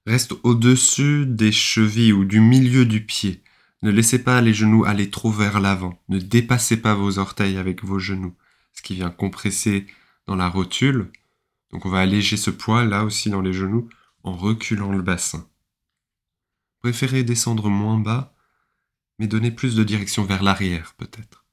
Reste 0.09 0.33
au-dessus 0.43 1.27
des 1.27 1.53
chevilles 1.53 2.15
ou 2.15 2.25
du 2.25 2.41
milieu 2.41 2.87
du 2.87 3.05
pied. 3.05 3.43
Ne 3.83 3.91
laissez 3.91 4.25
pas 4.25 4.41
les 4.41 4.55
genoux 4.55 4.87
aller 4.87 5.11
trop 5.11 5.31
vers 5.31 5.61
l'avant. 5.61 6.01
Ne 6.09 6.19
dépassez 6.19 6.79
pas 6.79 6.95
vos 6.95 7.19
orteils 7.19 7.59
avec 7.59 7.85
vos 7.85 7.99
genoux, 7.99 8.35
ce 8.73 8.81
qui 8.81 8.95
vient 8.95 9.11
compresser 9.11 9.87
dans 10.27 10.35
la 10.35 10.49
rotule. 10.49 11.13
Donc 11.71 11.87
on 11.87 11.91
va 11.91 12.01
alléger 12.01 12.37
ce 12.37 12.51
poids 12.51 12.85
là 12.85 13.05
aussi 13.05 13.31
dans 13.31 13.43
les 13.43 13.53
genoux 13.53 13.89
en 14.23 14.33
reculant 14.33 14.93
le 14.93 15.03
bassin. 15.03 15.49
Préférez 16.81 17.25
descendre 17.25 17.69
moins 17.69 17.99
bas, 17.99 18.35
mais 19.19 19.27
donner 19.27 19.51
plus 19.51 19.75
de 19.75 19.85
direction 19.85 20.25
vers 20.25 20.43
l'arrière 20.43 20.95
peut-être. 20.97 21.48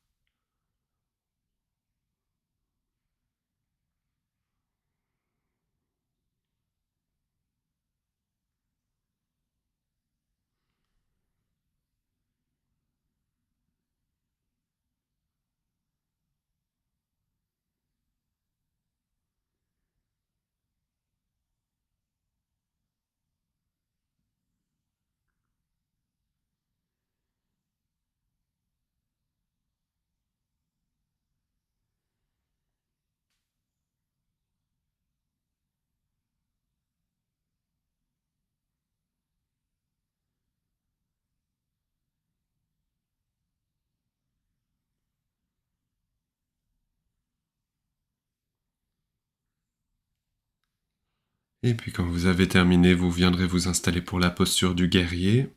Et 51.65 51.73
puis 51.73 51.91
quand 51.91 52.05
vous 52.05 52.27
avez 52.27 52.47
terminé, 52.47 52.93
vous 52.93 53.09
viendrez 53.09 53.47
vous 53.47 53.67
installer 53.67 53.99
pour 53.99 54.19
la 54.19 54.29
posture 54.29 54.75
du 54.75 54.87
guerrier, 54.87 55.51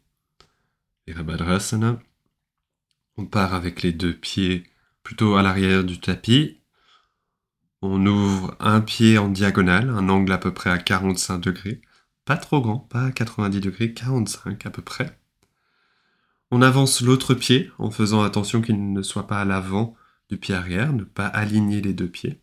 Virabhadrasana. 1.06 2.00
On 3.18 3.26
part 3.26 3.52
avec 3.52 3.82
les 3.82 3.92
deux 3.92 4.14
pieds 4.14 4.64
plutôt 5.02 5.36
à 5.36 5.42
l'arrière 5.42 5.84
du 5.84 6.00
tapis. 6.00 6.62
On 7.82 8.06
ouvre 8.06 8.56
un 8.58 8.80
pied 8.80 9.18
en 9.18 9.28
diagonale, 9.28 9.90
un 9.90 10.08
angle 10.08 10.32
à 10.32 10.38
peu 10.38 10.54
près 10.54 10.70
à 10.70 10.78
45 10.78 11.40
degrés. 11.40 11.82
Pas 12.24 12.38
trop 12.38 12.62
grand, 12.62 12.78
pas 12.78 13.04
à 13.04 13.12
90 13.12 13.60
degrés, 13.60 13.92
45 13.92 14.64
à 14.64 14.70
peu 14.70 14.80
près. 14.80 15.20
On 16.50 16.62
avance 16.62 17.02
l'autre 17.02 17.34
pied 17.34 17.70
en 17.76 17.90
faisant 17.90 18.22
attention 18.22 18.62
qu'il 18.62 18.94
ne 18.94 19.02
soit 19.02 19.26
pas 19.26 19.42
à 19.42 19.44
l'avant 19.44 19.94
du 20.30 20.38
pied 20.38 20.54
arrière, 20.54 20.94
ne 20.94 21.04
pas 21.04 21.26
aligner 21.26 21.82
les 21.82 21.92
deux 21.92 22.08
pieds. 22.08 22.40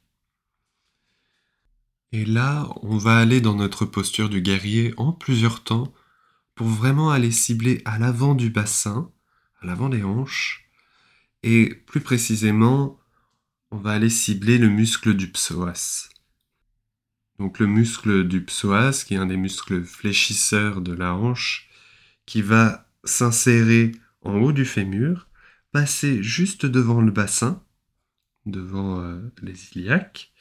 Et 2.16 2.24
là, 2.24 2.70
on 2.82 2.98
va 2.98 3.18
aller 3.18 3.42
dans 3.42 3.56
notre 3.56 3.84
posture 3.84 4.30
du 4.30 4.40
guerrier 4.40 4.94
en 4.96 5.12
plusieurs 5.12 5.66
temps 5.66 5.94
pour 6.56 6.68
vraiment 6.68 7.12
aller 7.12 7.30
cibler 7.30 7.82
à 7.84 8.00
l'avant 8.00 8.36
du 8.36 8.50
bassin, 8.50 9.12
à 9.62 9.66
l'avant 9.66 9.90
des 9.90 10.02
hanches, 10.02 10.66
et 11.44 11.76
plus 11.76 12.00
précisément, 12.00 12.98
on 13.70 13.76
va 13.76 13.92
aller 13.92 14.10
cibler 14.10 14.58
le 14.58 14.70
muscle 14.70 15.14
du 15.14 15.30
psoas. 15.30 16.08
Donc 17.38 17.60
le 17.60 17.68
muscle 17.68 18.26
du 18.26 18.46
psoas, 18.46 19.04
qui 19.06 19.16
est 19.16 19.18
un 19.18 19.26
des 19.26 19.36
muscles 19.36 19.84
fléchisseurs 19.84 20.80
de 20.80 20.94
la 20.94 21.16
hanche, 21.16 21.68
qui 22.26 22.42
va 22.42 22.88
s'insérer 23.04 23.92
en 24.22 24.36
haut 24.36 24.54
du 24.54 24.64
fémur, 24.64 25.28
passer 25.74 26.24
juste 26.24 26.66
devant 26.66 27.02
le 27.02 27.12
bassin, 27.12 27.62
devant 28.46 29.02
euh, 29.02 29.20
les 29.42 29.72
iliaques, 29.74 30.32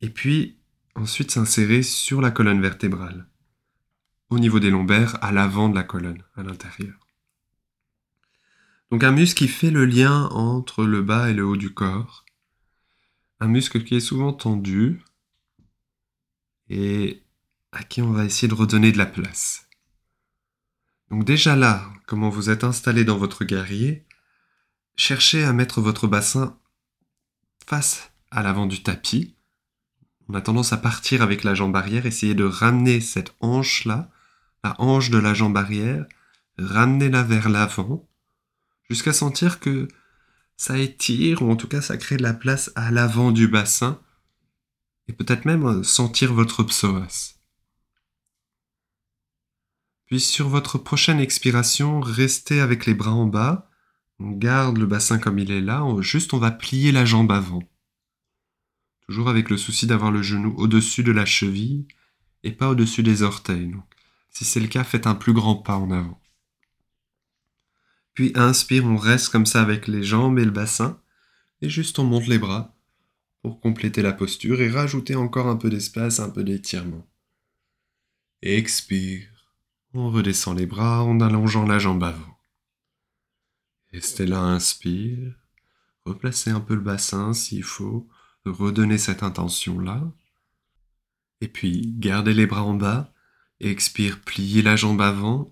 et 0.00 0.10
puis 0.10 0.58
Ensuite 0.96 1.30
s'insérer 1.30 1.82
sur 1.82 2.22
la 2.22 2.30
colonne 2.30 2.62
vertébrale, 2.62 3.28
au 4.30 4.38
niveau 4.38 4.60
des 4.60 4.70
lombaires, 4.70 5.22
à 5.22 5.30
l'avant 5.30 5.68
de 5.68 5.74
la 5.74 5.82
colonne, 5.82 6.22
à 6.36 6.42
l'intérieur. 6.42 7.06
Donc 8.90 9.04
un 9.04 9.12
muscle 9.12 9.38
qui 9.38 9.48
fait 9.48 9.70
le 9.70 9.84
lien 9.84 10.26
entre 10.30 10.84
le 10.84 11.02
bas 11.02 11.28
et 11.28 11.34
le 11.34 11.44
haut 11.44 11.56
du 11.56 11.74
corps. 11.74 12.24
Un 13.40 13.48
muscle 13.48 13.84
qui 13.84 13.96
est 13.96 14.00
souvent 14.00 14.32
tendu 14.32 15.02
et 16.68 17.22
à 17.72 17.84
qui 17.84 18.00
on 18.00 18.12
va 18.12 18.24
essayer 18.24 18.48
de 18.48 18.54
redonner 18.54 18.90
de 18.90 18.98
la 18.98 19.06
place. 19.06 19.68
Donc 21.10 21.24
déjà 21.24 21.56
là, 21.56 21.92
comment 22.06 22.30
vous 22.30 22.48
êtes 22.48 22.64
installé 22.64 23.04
dans 23.04 23.18
votre 23.18 23.44
guerrier, 23.44 24.06
cherchez 24.96 25.44
à 25.44 25.52
mettre 25.52 25.80
votre 25.80 26.06
bassin 26.06 26.58
face 27.66 28.12
à 28.30 28.42
l'avant 28.42 28.66
du 28.66 28.82
tapis 28.82 29.35
on 30.28 30.34
a 30.34 30.40
tendance 30.40 30.72
à 30.72 30.76
partir 30.76 31.22
avec 31.22 31.44
la 31.44 31.54
jambe 31.54 31.76
arrière, 31.76 32.06
essayer 32.06 32.34
de 32.34 32.44
ramener 32.44 33.00
cette 33.00 33.34
hanche-là, 33.40 34.10
la 34.64 34.74
hanche 34.80 35.10
de 35.10 35.18
la 35.18 35.34
jambe 35.34 35.56
arrière, 35.56 36.04
ramener-la 36.58 37.22
vers 37.22 37.48
l'avant, 37.48 38.08
jusqu'à 38.88 39.12
sentir 39.12 39.60
que 39.60 39.88
ça 40.56 40.78
étire, 40.78 41.42
ou 41.42 41.50
en 41.50 41.56
tout 41.56 41.68
cas 41.68 41.80
ça 41.80 41.96
crée 41.96 42.16
de 42.16 42.22
la 42.22 42.34
place 42.34 42.72
à 42.74 42.90
l'avant 42.90 43.30
du 43.30 43.46
bassin, 43.46 44.00
et 45.08 45.12
peut-être 45.12 45.44
même 45.44 45.84
sentir 45.84 46.34
votre 46.34 46.64
psoas. 46.64 47.34
Puis 50.06 50.20
sur 50.20 50.48
votre 50.48 50.78
prochaine 50.78 51.20
expiration, 51.20 52.00
restez 52.00 52.60
avec 52.60 52.86
les 52.86 52.94
bras 52.94 53.12
en 53.12 53.26
bas, 53.26 53.70
on 54.18 54.30
garde 54.30 54.78
le 54.78 54.86
bassin 54.86 55.18
comme 55.18 55.38
il 55.38 55.52
est 55.52 55.60
là, 55.60 55.84
juste 56.00 56.32
on 56.32 56.38
va 56.38 56.50
plier 56.50 56.90
la 56.90 57.04
jambe 57.04 57.30
avant 57.30 57.62
Toujours 59.08 59.28
avec 59.28 59.50
le 59.50 59.56
souci 59.56 59.86
d'avoir 59.86 60.10
le 60.10 60.22
genou 60.22 60.54
au-dessus 60.56 61.02
de 61.02 61.12
la 61.12 61.26
cheville 61.26 61.86
et 62.42 62.52
pas 62.52 62.68
au-dessus 62.70 63.02
des 63.02 63.22
orteils. 63.22 63.74
Si 64.30 64.44
c'est 64.44 64.60
le 64.60 64.66
cas, 64.66 64.84
faites 64.84 65.06
un 65.06 65.14
plus 65.14 65.32
grand 65.32 65.56
pas 65.56 65.76
en 65.76 65.90
avant. 65.90 66.20
Puis 68.14 68.32
inspire, 68.34 68.84
on 68.84 68.96
reste 68.96 69.28
comme 69.28 69.46
ça 69.46 69.60
avec 69.60 69.86
les 69.86 70.02
jambes 70.02 70.38
et 70.38 70.44
le 70.44 70.50
bassin. 70.50 71.00
Et 71.62 71.68
juste 71.68 71.98
on 71.98 72.04
monte 72.04 72.26
les 72.26 72.38
bras 72.38 72.74
pour 73.42 73.60
compléter 73.60 74.02
la 74.02 74.12
posture 74.12 74.60
et 74.60 74.70
rajouter 74.70 75.14
encore 75.14 75.46
un 75.46 75.56
peu 75.56 75.70
d'espace, 75.70 76.18
un 76.18 76.30
peu 76.30 76.42
d'étirement. 76.42 77.06
Expire. 78.42 79.28
On 79.94 80.10
redescend 80.10 80.58
les 80.58 80.66
bras 80.66 81.02
en 81.02 81.20
allongeant 81.20 81.66
la 81.66 81.78
jambe 81.78 82.04
avant. 82.04 82.38
Restez 83.92 84.26
là, 84.26 84.40
inspire. 84.40 85.34
Replacez 86.04 86.50
un 86.50 86.60
peu 86.60 86.74
le 86.74 86.80
bassin 86.80 87.32
s'il 87.32 87.64
faut. 87.64 88.08
Redonnez 88.46 88.98
cette 88.98 89.22
intention-là. 89.22 90.02
Et 91.40 91.48
puis, 91.48 91.92
gardez 91.98 92.32
les 92.32 92.46
bras 92.46 92.62
en 92.62 92.74
bas. 92.74 93.12
Expire, 93.60 94.20
pliez 94.22 94.62
la 94.62 94.76
jambe 94.76 95.00
avant. 95.02 95.50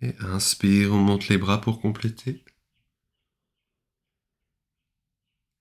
Et 0.00 0.14
inspire, 0.20 0.92
on 0.92 0.98
monte 0.98 1.28
les 1.28 1.38
bras 1.38 1.60
pour 1.60 1.80
compléter. 1.80 2.44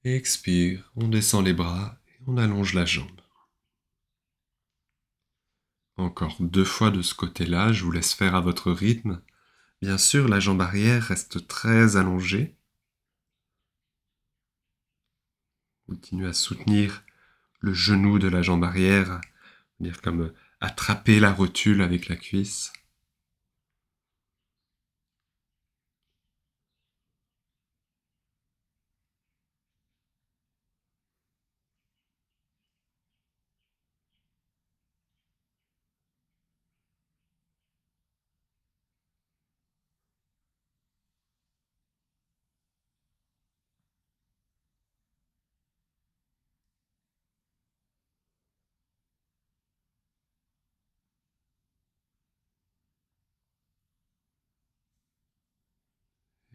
Expire, 0.03 0.91
on 0.95 1.07
descend 1.07 1.45
les 1.45 1.53
bras 1.53 1.97
et 2.07 2.23
on 2.27 2.37
allonge 2.37 2.73
la 2.73 2.85
jambe. 2.85 3.21
Encore 5.97 6.37
deux 6.39 6.63
fois 6.63 6.91
de 6.91 7.01
ce 7.01 7.13
côté-là, 7.13 7.73
je 7.73 7.83
vous 7.83 7.91
laisse 7.91 8.13
faire 8.13 8.35
à 8.35 8.41
votre 8.41 8.71
rythme. 8.71 9.21
Bien 9.81 9.97
sûr, 9.97 10.27
la 10.27 10.39
jambe 10.39 10.61
arrière 10.61 11.03
reste 11.03 11.47
très 11.47 11.97
allongée. 11.97 12.58
Continuez 15.89 16.27
à 16.27 16.33
soutenir 16.33 17.01
le 17.61 17.73
genou 17.73 18.19
de 18.19 18.27
la 18.27 18.43
jambe 18.43 18.63
arrière, 18.63 19.21
dire 19.79 20.03
comme 20.03 20.31
attraper 20.61 21.19
la 21.19 21.31
rotule 21.31 21.81
avec 21.81 22.09
la 22.09 22.15
cuisse. 22.15 22.71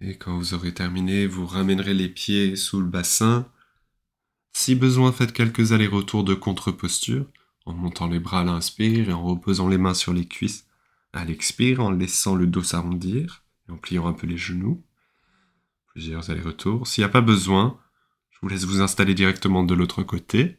Et 0.06 0.18
quand 0.18 0.36
vous 0.36 0.52
aurez 0.52 0.74
terminé, 0.74 1.26
vous 1.26 1.46
ramènerez 1.46 1.94
les 1.94 2.10
pieds 2.10 2.56
sous 2.56 2.78
le 2.78 2.86
bassin. 2.86 3.48
Si 4.52 4.74
besoin, 4.74 5.12
faites 5.12 5.32
quelques 5.32 5.72
allers-retours 5.72 6.24
de 6.24 6.34
contre-posture, 6.34 7.26
en 7.64 7.72
montant 7.72 8.06
les 8.06 8.18
bras 8.18 8.40
à 8.40 8.44
l'inspire 8.44 9.08
et 9.08 9.12
en 9.14 9.24
reposant 9.24 9.66
les 9.66 9.78
mains 9.78 9.94
sur 9.94 10.12
les 10.12 10.26
cuisses 10.26 10.66
à 11.14 11.24
l'expire, 11.24 11.80
en 11.80 11.90
laissant 11.90 12.34
le 12.34 12.46
dos 12.46 12.62
s'arrondir 12.62 13.44
et 13.66 13.72
en 13.72 13.78
pliant 13.78 14.06
un 14.06 14.12
peu 14.12 14.26
les 14.26 14.36
genoux. 14.36 14.84
Plusieurs 15.86 16.28
allers-retours. 16.28 16.86
S'il 16.86 17.00
n'y 17.00 17.06
a 17.06 17.12
pas 17.12 17.22
besoin, 17.22 17.80
je 18.30 18.38
vous 18.42 18.48
laisse 18.48 18.64
vous 18.64 18.82
installer 18.82 19.14
directement 19.14 19.64
de 19.64 19.72
l'autre 19.72 20.02
côté. 20.02 20.58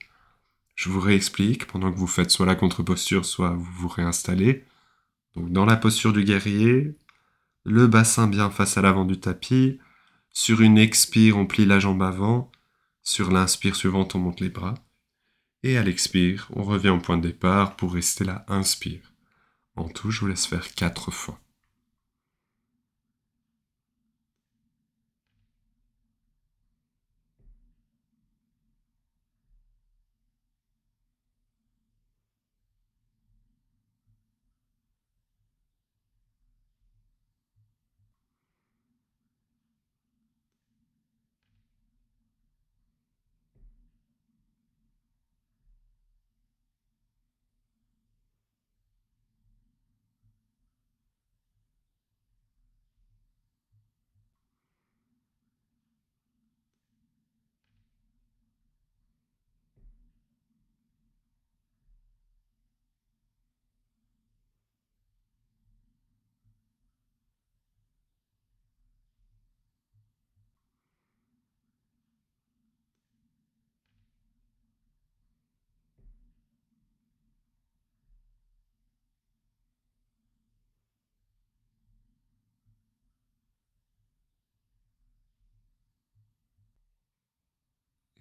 Je 0.73 0.89
vous 0.89 0.99
réexplique 0.99 1.67
pendant 1.67 1.91
que 1.91 1.99
vous 1.99 2.07
faites 2.07 2.31
soit 2.31 2.47
la 2.47 2.55
contre-posture, 2.55 3.25
soit 3.25 3.51
vous 3.51 3.71
vous 3.73 3.89
réinstallez. 3.89 4.65
Donc 5.35 5.51
dans 5.51 5.65
la 5.65 5.77
posture 5.77 6.13
du 6.13 6.23
guerrier, 6.23 6.95
le 7.65 7.87
bassin 7.87 8.27
bien 8.27 8.49
face 8.49 8.77
à 8.77 8.81
l'avant 8.81 9.05
du 9.05 9.19
tapis. 9.19 9.79
Sur 10.29 10.61
une 10.61 10.77
expire, 10.77 11.37
on 11.37 11.47
plie 11.47 11.65
la 11.65 11.79
jambe 11.79 12.03
avant. 12.03 12.51
Sur 13.01 13.31
l'inspire 13.31 13.75
suivante, 13.75 14.15
on 14.15 14.19
monte 14.19 14.39
les 14.39 14.49
bras. 14.49 14.75
Et 15.63 15.77
à 15.77 15.83
l'expire, 15.83 16.47
on 16.53 16.63
revient 16.63 16.89
au 16.89 16.99
point 16.99 17.17
de 17.17 17.27
départ 17.27 17.75
pour 17.75 17.93
rester 17.93 18.23
là. 18.23 18.45
Inspire. 18.47 19.11
En 19.75 19.89
tout, 19.89 20.11
je 20.11 20.21
vous 20.21 20.27
laisse 20.27 20.45
faire 20.45 20.73
quatre 20.75 21.11
fois. 21.11 21.39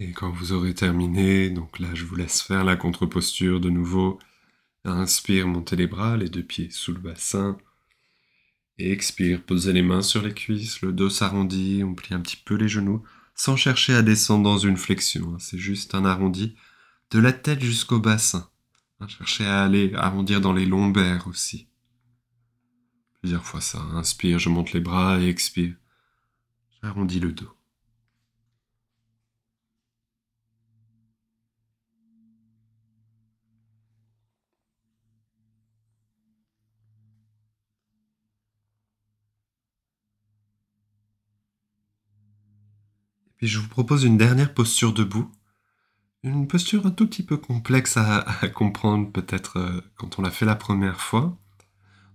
Et 0.04 0.12
quand 0.12 0.30
vous 0.30 0.52
aurez 0.52 0.74
terminé, 0.74 1.48
donc 1.48 1.78
là 1.78 1.88
je 1.94 2.04
vous 2.04 2.14
laisse 2.14 2.42
faire 2.42 2.62
la 2.62 2.76
contre-posture 2.76 3.58
de 3.58 3.70
nouveau. 3.70 4.18
Inspire, 4.84 5.48
montez 5.48 5.76
les 5.76 5.86
bras, 5.86 6.18
les 6.18 6.28
deux 6.28 6.42
pieds 6.42 6.68
sous 6.70 6.92
le 6.92 6.98
bassin. 6.98 7.56
Et 8.76 8.92
expire, 8.92 9.42
posez 9.42 9.72
les 9.72 9.80
mains 9.80 10.02
sur 10.02 10.20
les 10.20 10.34
cuisses, 10.34 10.82
le 10.82 10.92
dos 10.92 11.08
s'arrondit, 11.08 11.82
on 11.82 11.94
plie 11.94 12.12
un 12.12 12.20
petit 12.20 12.36
peu 12.36 12.54
les 12.54 12.68
genoux, 12.68 13.02
sans 13.34 13.56
chercher 13.56 13.94
à 13.94 14.02
descendre 14.02 14.44
dans 14.44 14.58
une 14.58 14.76
flexion. 14.76 15.32
Hein. 15.32 15.38
C'est 15.38 15.56
juste 15.56 15.94
un 15.94 16.04
arrondi 16.04 16.54
de 17.10 17.18
la 17.18 17.32
tête 17.32 17.62
jusqu'au 17.62 17.98
bassin. 17.98 18.50
Hein, 19.00 19.08
cherchez 19.08 19.46
à 19.46 19.64
aller 19.64 19.94
arrondir 19.94 20.42
dans 20.42 20.52
les 20.52 20.66
lombaires 20.66 21.26
aussi. 21.28 21.66
Plusieurs 23.22 23.46
fois 23.46 23.62
ça. 23.62 23.80
Inspire, 23.94 24.38
je 24.38 24.50
monte 24.50 24.74
les 24.74 24.80
bras 24.80 25.18
et 25.18 25.30
expire. 25.30 25.74
J'arrondis 26.82 27.20
le 27.20 27.32
dos. 27.32 27.56
Et 43.44 43.46
je 43.46 43.58
vous 43.58 43.68
propose 43.68 44.04
une 44.04 44.16
dernière 44.16 44.54
posture 44.54 44.94
debout. 44.94 45.30
Une 46.22 46.48
posture 46.48 46.86
un 46.86 46.90
tout 46.90 47.06
petit 47.06 47.22
peu 47.22 47.36
complexe 47.36 47.98
à, 47.98 48.24
comprendre 48.54 49.12
peut-être 49.12 49.58
euh, 49.58 49.82
quand 49.98 50.18
on 50.18 50.22
l'a 50.22 50.30
fait 50.30 50.46
la 50.46 50.56
première 50.56 50.98
fois. 50.98 51.36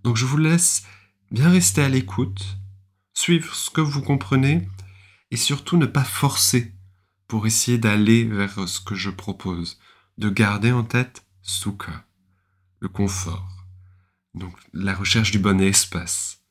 Donc 0.02 0.16
je 0.16 0.26
vous 0.26 0.38
laisse 0.38 0.82
bien 1.30 1.48
rester 1.48 1.82
à 1.82 1.88
l'écoute, 1.88 2.58
suivre 3.14 3.54
ce 3.54 3.70
que 3.70 3.80
vous 3.80 4.02
comprenez 4.02 4.68
et 5.30 5.36
surtout 5.36 5.76
ne 5.76 5.86
pas 5.86 6.02
forcer 6.02 6.74
pour 7.28 7.46
essayer 7.46 7.78
d'aller 7.78 8.24
vers 8.24 8.68
ce 8.68 8.80
que 8.80 8.96
je 8.96 9.10
propose. 9.10 9.78
De 10.18 10.30
garder 10.30 10.72
en 10.72 10.82
tête 10.82 11.24
Sukha, 11.42 12.06
le 12.80 12.88
confort. 12.88 13.48
Donc 14.34 14.56
la 14.72 14.96
recherche 14.96 15.30
du 15.30 15.38
bon 15.38 15.60
espace, 15.60 16.42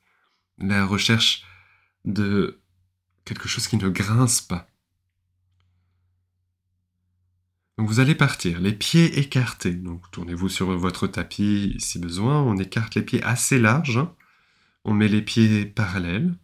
la 0.56 0.86
recherche 0.86 1.44
de 2.06 2.62
quelque 3.26 3.46
chose 3.46 3.68
qui 3.68 3.76
ne 3.76 3.90
grince 3.90 4.40
pas. 4.40 4.69
Vous 7.82 7.98
allez 7.98 8.14
partir, 8.14 8.60
les 8.60 8.72
pieds 8.74 9.18
écartés. 9.18 9.76
Tournez-vous 10.12 10.48
sur 10.50 10.76
votre 10.76 11.06
tapis 11.06 11.76
si 11.78 11.98
besoin. 11.98 12.42
On 12.42 12.58
écarte 12.58 12.94
les 12.94 13.02
pieds 13.02 13.22
assez 13.22 13.58
larges. 13.58 14.06
On 14.84 14.92
met 14.92 15.08
les 15.08 15.22
pieds 15.22 15.64
parallèles. 15.64 16.34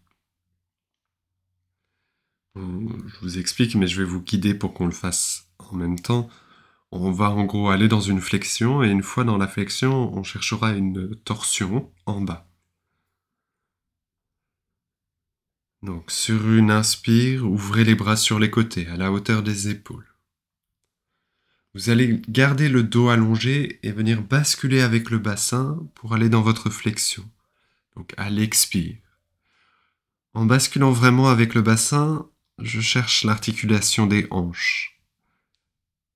Je 2.56 3.20
vous 3.20 3.38
explique, 3.38 3.74
mais 3.74 3.86
je 3.86 4.00
vais 4.00 4.08
vous 4.08 4.22
guider 4.22 4.54
pour 4.54 4.72
qu'on 4.72 4.86
le 4.86 4.92
fasse 4.92 5.50
en 5.58 5.76
même 5.76 5.98
temps. 5.98 6.28
On 6.90 7.10
va 7.10 7.30
en 7.30 7.44
gros 7.44 7.68
aller 7.68 7.88
dans 7.88 8.00
une 8.00 8.20
flexion 8.20 8.82
et 8.82 8.88
une 8.88 9.02
fois 9.02 9.24
dans 9.24 9.36
la 9.36 9.48
flexion, 9.48 10.16
on 10.16 10.22
cherchera 10.22 10.72
une 10.72 11.16
torsion 11.16 11.92
en 12.06 12.22
bas. 12.22 12.48
Donc 15.82 16.10
sur 16.10 16.50
une 16.50 16.70
inspire, 16.70 17.44
ouvrez 17.44 17.84
les 17.84 17.94
bras 17.94 18.16
sur 18.16 18.38
les 18.38 18.50
côtés, 18.50 18.86
à 18.88 18.96
la 18.96 19.12
hauteur 19.12 19.42
des 19.42 19.68
épaules. 19.68 20.15
Vous 21.76 21.90
allez 21.90 22.22
garder 22.30 22.70
le 22.70 22.82
dos 22.82 23.10
allongé 23.10 23.80
et 23.82 23.92
venir 23.92 24.22
basculer 24.22 24.80
avec 24.80 25.10
le 25.10 25.18
bassin 25.18 25.78
pour 25.94 26.14
aller 26.14 26.30
dans 26.30 26.40
votre 26.40 26.70
flexion. 26.70 27.22
Donc 27.96 28.14
à 28.16 28.30
l'expire. 28.30 28.96
En 30.32 30.46
basculant 30.46 30.90
vraiment 30.90 31.28
avec 31.28 31.54
le 31.54 31.60
bassin, 31.60 32.30
je 32.58 32.80
cherche 32.80 33.24
l'articulation 33.24 34.06
des 34.06 34.26
hanches. 34.30 34.98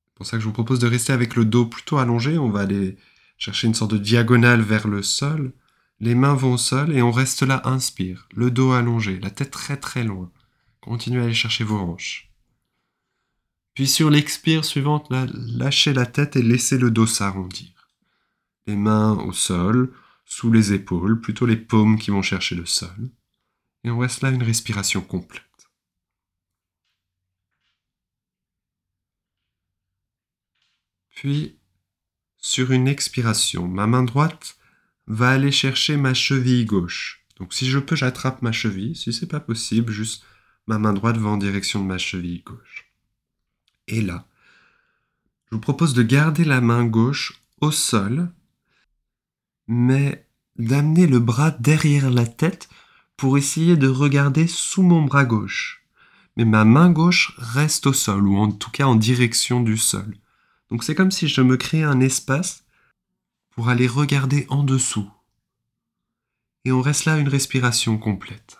C'est 0.07 0.14
pour 0.14 0.25
ça 0.25 0.38
que 0.38 0.40
je 0.40 0.46
vous 0.46 0.55
propose 0.55 0.79
de 0.79 0.87
rester 0.87 1.12
avec 1.12 1.37
le 1.37 1.44
dos 1.44 1.66
plutôt 1.66 1.99
allongé. 1.99 2.38
On 2.38 2.49
va 2.49 2.61
aller 2.61 2.96
chercher 3.37 3.66
une 3.66 3.75
sorte 3.75 3.92
de 3.92 3.99
diagonale 3.99 4.62
vers 4.62 4.88
le 4.88 5.03
sol. 5.03 5.53
Les 6.01 6.14
mains 6.14 6.33
vont 6.33 6.55
au 6.55 6.59
sol 6.59 6.96
et 6.96 7.03
on 7.03 7.12
reste 7.12 7.42
là, 7.42 7.61
inspire. 7.66 8.27
Le 8.35 8.51
dos 8.51 8.73
allongé, 8.73 9.20
la 9.20 9.29
tête 9.29 9.51
très 9.51 9.77
très 9.77 10.05
loin. 10.05 10.33
Continuez 10.81 11.20
à 11.20 11.25
aller 11.25 11.35
chercher 11.35 11.64
vos 11.64 11.81
hanches. 11.81 12.30
Puis 13.81 13.88
sur 13.88 14.11
l'expire 14.11 14.62
suivante, 14.62 15.07
lâchez 15.11 15.95
la 15.95 16.05
tête 16.05 16.37
et 16.37 16.43
laissez 16.43 16.77
le 16.77 16.90
dos 16.90 17.07
s'arrondir. 17.07 17.88
Les 18.66 18.77
mains 18.77 19.12
au 19.21 19.33
sol, 19.33 19.90
sous 20.27 20.53
les 20.53 20.75
épaules, 20.75 21.19
plutôt 21.23 21.47
les 21.47 21.57
paumes 21.57 21.99
qui 21.99 22.11
vont 22.11 22.21
chercher 22.21 22.57
le 22.57 22.66
sol. 22.66 23.11
Et 23.83 23.90
on 23.90 23.99
reste 23.99 24.21
là 24.21 24.29
une 24.29 24.43
respiration 24.43 25.01
complète. 25.01 25.71
Puis, 31.09 31.59
sur 32.37 32.73
une 32.73 32.87
expiration, 32.87 33.66
ma 33.66 33.87
main 33.87 34.03
droite 34.03 34.59
va 35.07 35.31
aller 35.31 35.53
chercher 35.53 35.97
ma 35.97 36.12
cheville 36.12 36.66
gauche. 36.66 37.25
Donc 37.38 37.55
si 37.55 37.71
je 37.71 37.79
peux, 37.79 37.97
j'attrape 37.97 38.43
ma 38.43 38.53
cheville. 38.53 38.95
Si 38.95 39.14
c'est 39.14 39.27
pas 39.27 39.40
possible, 39.40 39.90
juste 39.90 40.23
ma 40.66 40.79
main 40.79 40.93
droite 40.93 41.16
va 41.16 41.31
en 41.31 41.38
direction 41.38 41.81
de 41.81 41.87
ma 41.87 41.97
cheville 41.97 42.43
gauche. 42.43 42.89
Et 43.90 44.00
là, 44.00 44.24
je 45.46 45.57
vous 45.57 45.61
propose 45.61 45.94
de 45.94 46.05
garder 46.05 46.44
la 46.44 46.61
main 46.61 46.85
gauche 46.85 47.42
au 47.61 47.72
sol, 47.72 48.31
mais 49.66 50.26
d'amener 50.57 51.09
le 51.09 51.18
bras 51.18 51.50
derrière 51.50 52.09
la 52.09 52.26
tête 52.26 52.68
pour 53.16 53.37
essayer 53.37 53.76
de 53.76 53.88
regarder 53.88 54.46
sous 54.46 54.83
mon 54.83 55.03
bras 55.03 55.24
gauche. 55.24 55.85
Mais 56.37 56.44
ma 56.44 56.64
main 56.64 56.90
gauche 56.90 57.35
reste 57.37 57.88
au 57.88 57.92
sol, 57.92 58.29
ou 58.29 58.37
en 58.37 58.53
tout 58.53 58.70
cas 58.70 58.87
en 58.87 58.94
direction 58.94 59.61
du 59.61 59.76
sol. 59.76 60.16
Donc 60.70 60.85
c'est 60.85 60.94
comme 60.94 61.11
si 61.11 61.26
je 61.26 61.40
me 61.40 61.57
créais 61.57 61.83
un 61.83 62.00
espace 62.00 62.64
pour 63.50 63.68
aller 63.68 63.88
regarder 63.88 64.46
en 64.50 64.62
dessous. 64.62 65.11
Et 66.64 66.70
on 66.70 66.81
reste 66.81 67.07
là 67.07 67.18
une 67.18 67.29
respiration 67.29 67.98
complète. 67.98 68.60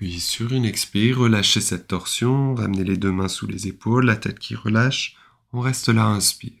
Puis 0.00 0.18
sur 0.18 0.50
une 0.54 0.64
expire, 0.64 1.18
relâchez 1.18 1.60
cette 1.60 1.86
torsion, 1.86 2.54
ramenez 2.54 2.84
les 2.84 2.96
deux 2.96 3.12
mains 3.12 3.28
sous 3.28 3.46
les 3.46 3.68
épaules, 3.68 4.06
la 4.06 4.16
tête 4.16 4.38
qui 4.38 4.54
relâche. 4.54 5.14
On 5.52 5.60
reste 5.60 5.90
là, 5.90 6.06
inspire. 6.06 6.54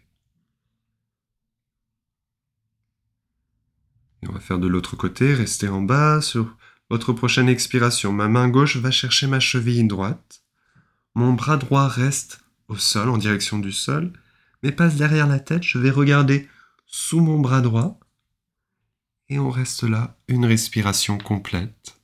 Et 4.22 4.28
on 4.28 4.32
va 4.32 4.40
faire 4.40 4.58
de 4.58 4.66
l'autre 4.66 4.94
côté, 4.94 5.32
restez 5.32 5.68
en 5.68 5.80
bas 5.80 6.20
sur 6.20 6.54
votre 6.90 7.14
prochaine 7.14 7.48
expiration, 7.48 8.12
ma 8.12 8.28
main 8.28 8.46
gauche 8.50 8.76
va 8.76 8.90
chercher 8.90 9.26
ma 9.26 9.40
cheville 9.40 9.88
droite. 9.88 10.42
Mon 11.14 11.32
bras 11.32 11.56
droit 11.56 11.88
reste 11.88 12.42
au 12.68 12.76
sol, 12.76 13.08
en 13.08 13.16
direction 13.16 13.58
du 13.58 13.72
sol, 13.72 14.12
mais 14.62 14.70
passe 14.70 14.96
derrière 14.96 15.26
la 15.26 15.40
tête. 15.40 15.62
Je 15.62 15.78
vais 15.78 15.88
regarder 15.88 16.46
sous 16.84 17.20
mon 17.20 17.40
bras 17.40 17.62
droit. 17.62 17.98
Et 19.30 19.38
on 19.38 19.48
reste 19.48 19.84
là, 19.84 20.18
une 20.28 20.44
respiration 20.44 21.16
complète. 21.16 21.99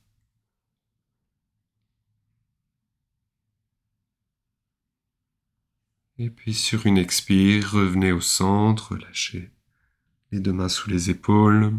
Et 6.19 6.29
puis 6.29 6.53
sur 6.53 6.85
une 6.85 6.97
expire, 6.97 7.71
revenez 7.71 8.11
au 8.11 8.21
centre, 8.21 8.95
lâchez 8.95 9.51
les 10.31 10.39
deux 10.39 10.53
mains 10.53 10.69
sous 10.69 10.89
les 10.89 11.09
épaules. 11.09 11.73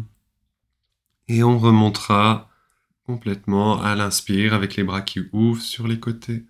Et 1.27 1.43
on 1.43 1.59
remontera 1.59 2.49
complètement 3.03 3.81
à 3.81 3.95
l'inspire 3.95 4.53
avec 4.53 4.75
les 4.75 4.83
bras 4.83 5.01
qui 5.01 5.21
ouvrent 5.31 5.61
sur 5.61 5.87
les 5.87 5.99
côtés. 5.99 6.45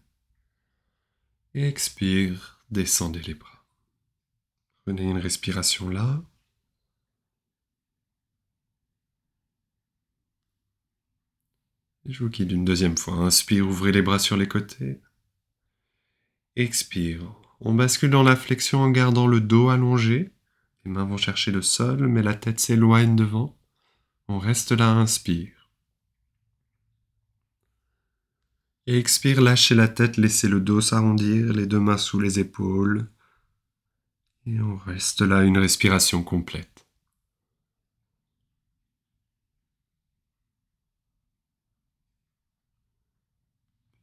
Et 1.54 1.68
expire, 1.68 2.64
descendez 2.70 3.22
les 3.22 3.34
bras. 3.34 3.66
Prenez 4.86 5.04
une 5.04 5.18
respiration 5.18 5.90
là. 5.90 6.22
Et 12.06 12.12
je 12.12 12.24
vous 12.24 12.30
guide 12.30 12.52
une 12.52 12.66
deuxième 12.66 12.98
fois. 12.98 13.16
Inspire, 13.16 13.68
ouvrez 13.68 13.92
les 13.92 14.02
bras 14.02 14.20
sur 14.20 14.38
les 14.38 14.48
côtés. 14.48 15.02
Expire. 16.56 17.39
On 17.62 17.74
bascule 17.74 18.10
dans 18.10 18.24
la 18.24 18.36
flexion 18.36 18.80
en 18.80 18.90
gardant 18.90 19.28
le 19.28 19.42
dos 19.42 19.70
allongé. 19.70 20.32
Les 20.86 20.92
mains 20.92 21.04
vont 21.04 21.18
chercher 21.18 21.52
le 21.52 21.62
sol, 21.62 22.08
mais 22.08 22.24
la 22.24 22.34
tête 22.34 22.60
s'éloigne 22.60 23.16
devant. 23.16 23.58
On 24.30 24.40
reste 24.40 24.72
là, 24.72 24.92
inspire. 24.92 25.70
Et 28.88 28.98
expire, 28.98 29.42
lâchez 29.42 29.76
la 29.76 29.88
tête, 29.88 30.18
laissez 30.18 30.48
le 30.48 30.62
dos 30.62 30.82
s'arrondir, 30.82 31.54
les 31.54 31.68
deux 31.68 31.80
mains 31.80 31.98
sous 31.98 32.20
les 32.20 32.40
épaules. 32.40 33.08
Et 34.46 34.60
on 34.62 34.78
reste 34.78 35.22
là 35.22 35.44
une 35.44 35.58
respiration 35.58 36.24
complète. 36.24 36.88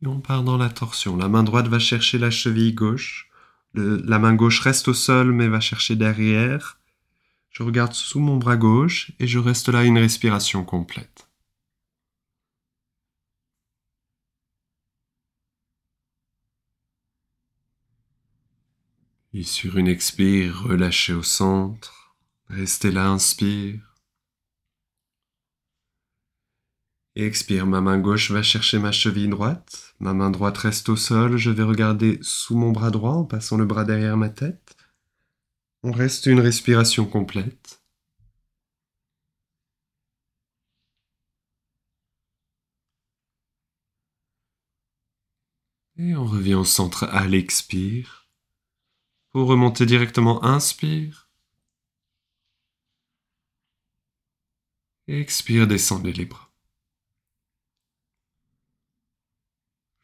Et 0.02 0.06
on 0.06 0.20
part 0.20 0.44
dans 0.44 0.56
la 0.56 0.68
torsion. 0.68 1.16
La 1.16 1.28
main 1.28 1.42
droite 1.42 1.68
va 1.68 1.78
chercher 1.78 2.18
la 2.18 2.30
cheville 2.30 2.74
gauche. 2.74 3.30
La 3.76 4.18
main 4.18 4.34
gauche 4.34 4.60
reste 4.60 4.88
au 4.88 4.94
sol 4.94 5.32
mais 5.32 5.48
va 5.48 5.60
chercher 5.60 5.96
derrière. 5.96 6.80
Je 7.50 7.62
regarde 7.62 7.92
sous 7.94 8.20
mon 8.20 8.36
bras 8.36 8.56
gauche 8.56 9.12
et 9.18 9.26
je 9.26 9.38
reste 9.38 9.68
là 9.68 9.84
une 9.84 9.98
respiration 9.98 10.64
complète. 10.64 11.28
Et 19.32 19.42
sur 19.44 19.76
une 19.76 19.86
expire, 19.86 20.62
relâchez 20.62 21.12
au 21.12 21.22
centre. 21.22 22.16
Restez 22.48 22.90
là, 22.90 23.08
inspire. 23.08 23.85
Expire, 27.24 27.66
ma 27.66 27.80
main 27.80 27.98
gauche 27.98 28.30
va 28.30 28.42
chercher 28.42 28.78
ma 28.78 28.92
cheville 28.92 29.28
droite. 29.30 29.94
Ma 30.00 30.12
main 30.12 30.30
droite 30.30 30.58
reste 30.58 30.88
au 30.88 30.96
sol. 30.96 31.36
Je 31.36 31.50
vais 31.50 31.62
regarder 31.62 32.18
sous 32.22 32.56
mon 32.56 32.72
bras 32.72 32.90
droit 32.90 33.12
en 33.12 33.24
passant 33.24 33.56
le 33.56 33.64
bras 33.64 33.84
derrière 33.84 34.16
ma 34.16 34.28
tête. 34.28 34.76
On 35.82 35.92
reste 35.92 36.26
une 36.26 36.40
respiration 36.40 37.06
complète. 37.06 37.80
Et 45.98 46.14
on 46.14 46.24
revient 46.26 46.54
au 46.54 46.64
centre 46.64 47.04
à 47.04 47.26
l'expire. 47.26 48.28
Pour 49.30 49.48
remonter 49.48 49.86
directement, 49.86 50.44
inspire. 50.44 51.30
Expire, 55.08 55.66
descendez 55.66 56.12
les 56.12 56.24
bras. 56.26 56.45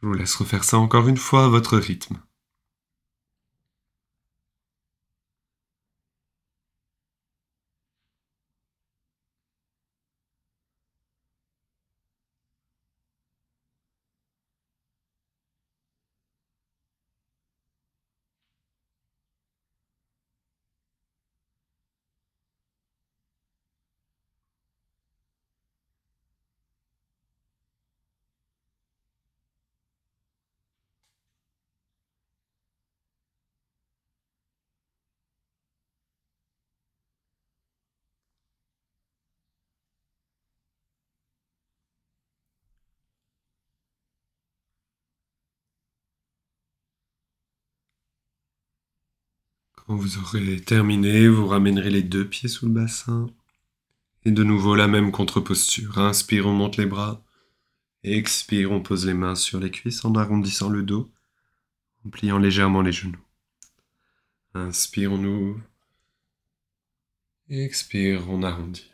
Je 0.03 0.09
vous 0.09 0.15
laisse 0.15 0.35
refaire 0.35 0.65
ça 0.65 0.79
encore 0.79 1.07
une 1.07 1.17
fois 1.17 1.45
à 1.45 1.49
votre 1.49 1.79
rythme. 1.79 2.17
Vous 49.95 50.17
aurez 50.17 50.59
terminé, 50.59 51.29
vous 51.29 51.47
ramènerez 51.47 51.91
les 51.91 52.03
deux 52.03 52.27
pieds 52.27 52.49
sous 52.49 52.65
le 52.65 52.73
bassin. 52.73 53.27
Et 54.25 54.31
de 54.31 54.43
nouveau 54.43 54.75
la 54.75 54.89
même 54.89 55.13
contre-posture. 55.13 55.99
Inspire, 55.99 56.47
on 56.47 56.55
monte 56.55 56.79
les 56.79 56.87
bras. 56.87 57.23
Expire, 58.03 58.73
on 58.73 58.81
pose 58.81 59.05
les 59.05 59.13
mains 59.13 59.35
sur 59.35 59.61
les 59.61 59.71
cuisses 59.71 60.07
en 60.07 60.15
arrondissant 60.15 60.71
le 60.71 60.83
dos, 60.83 61.11
en 62.07 62.09
pliant 62.09 62.39
légèrement 62.39 62.81
les 62.81 62.91
genoux. 62.91 63.21
Inspire, 64.55 65.13
on 65.13 65.23
ouvre. 65.23 65.61
Expire, 67.51 68.31
on 68.31 68.43
arrondit. 68.43 68.91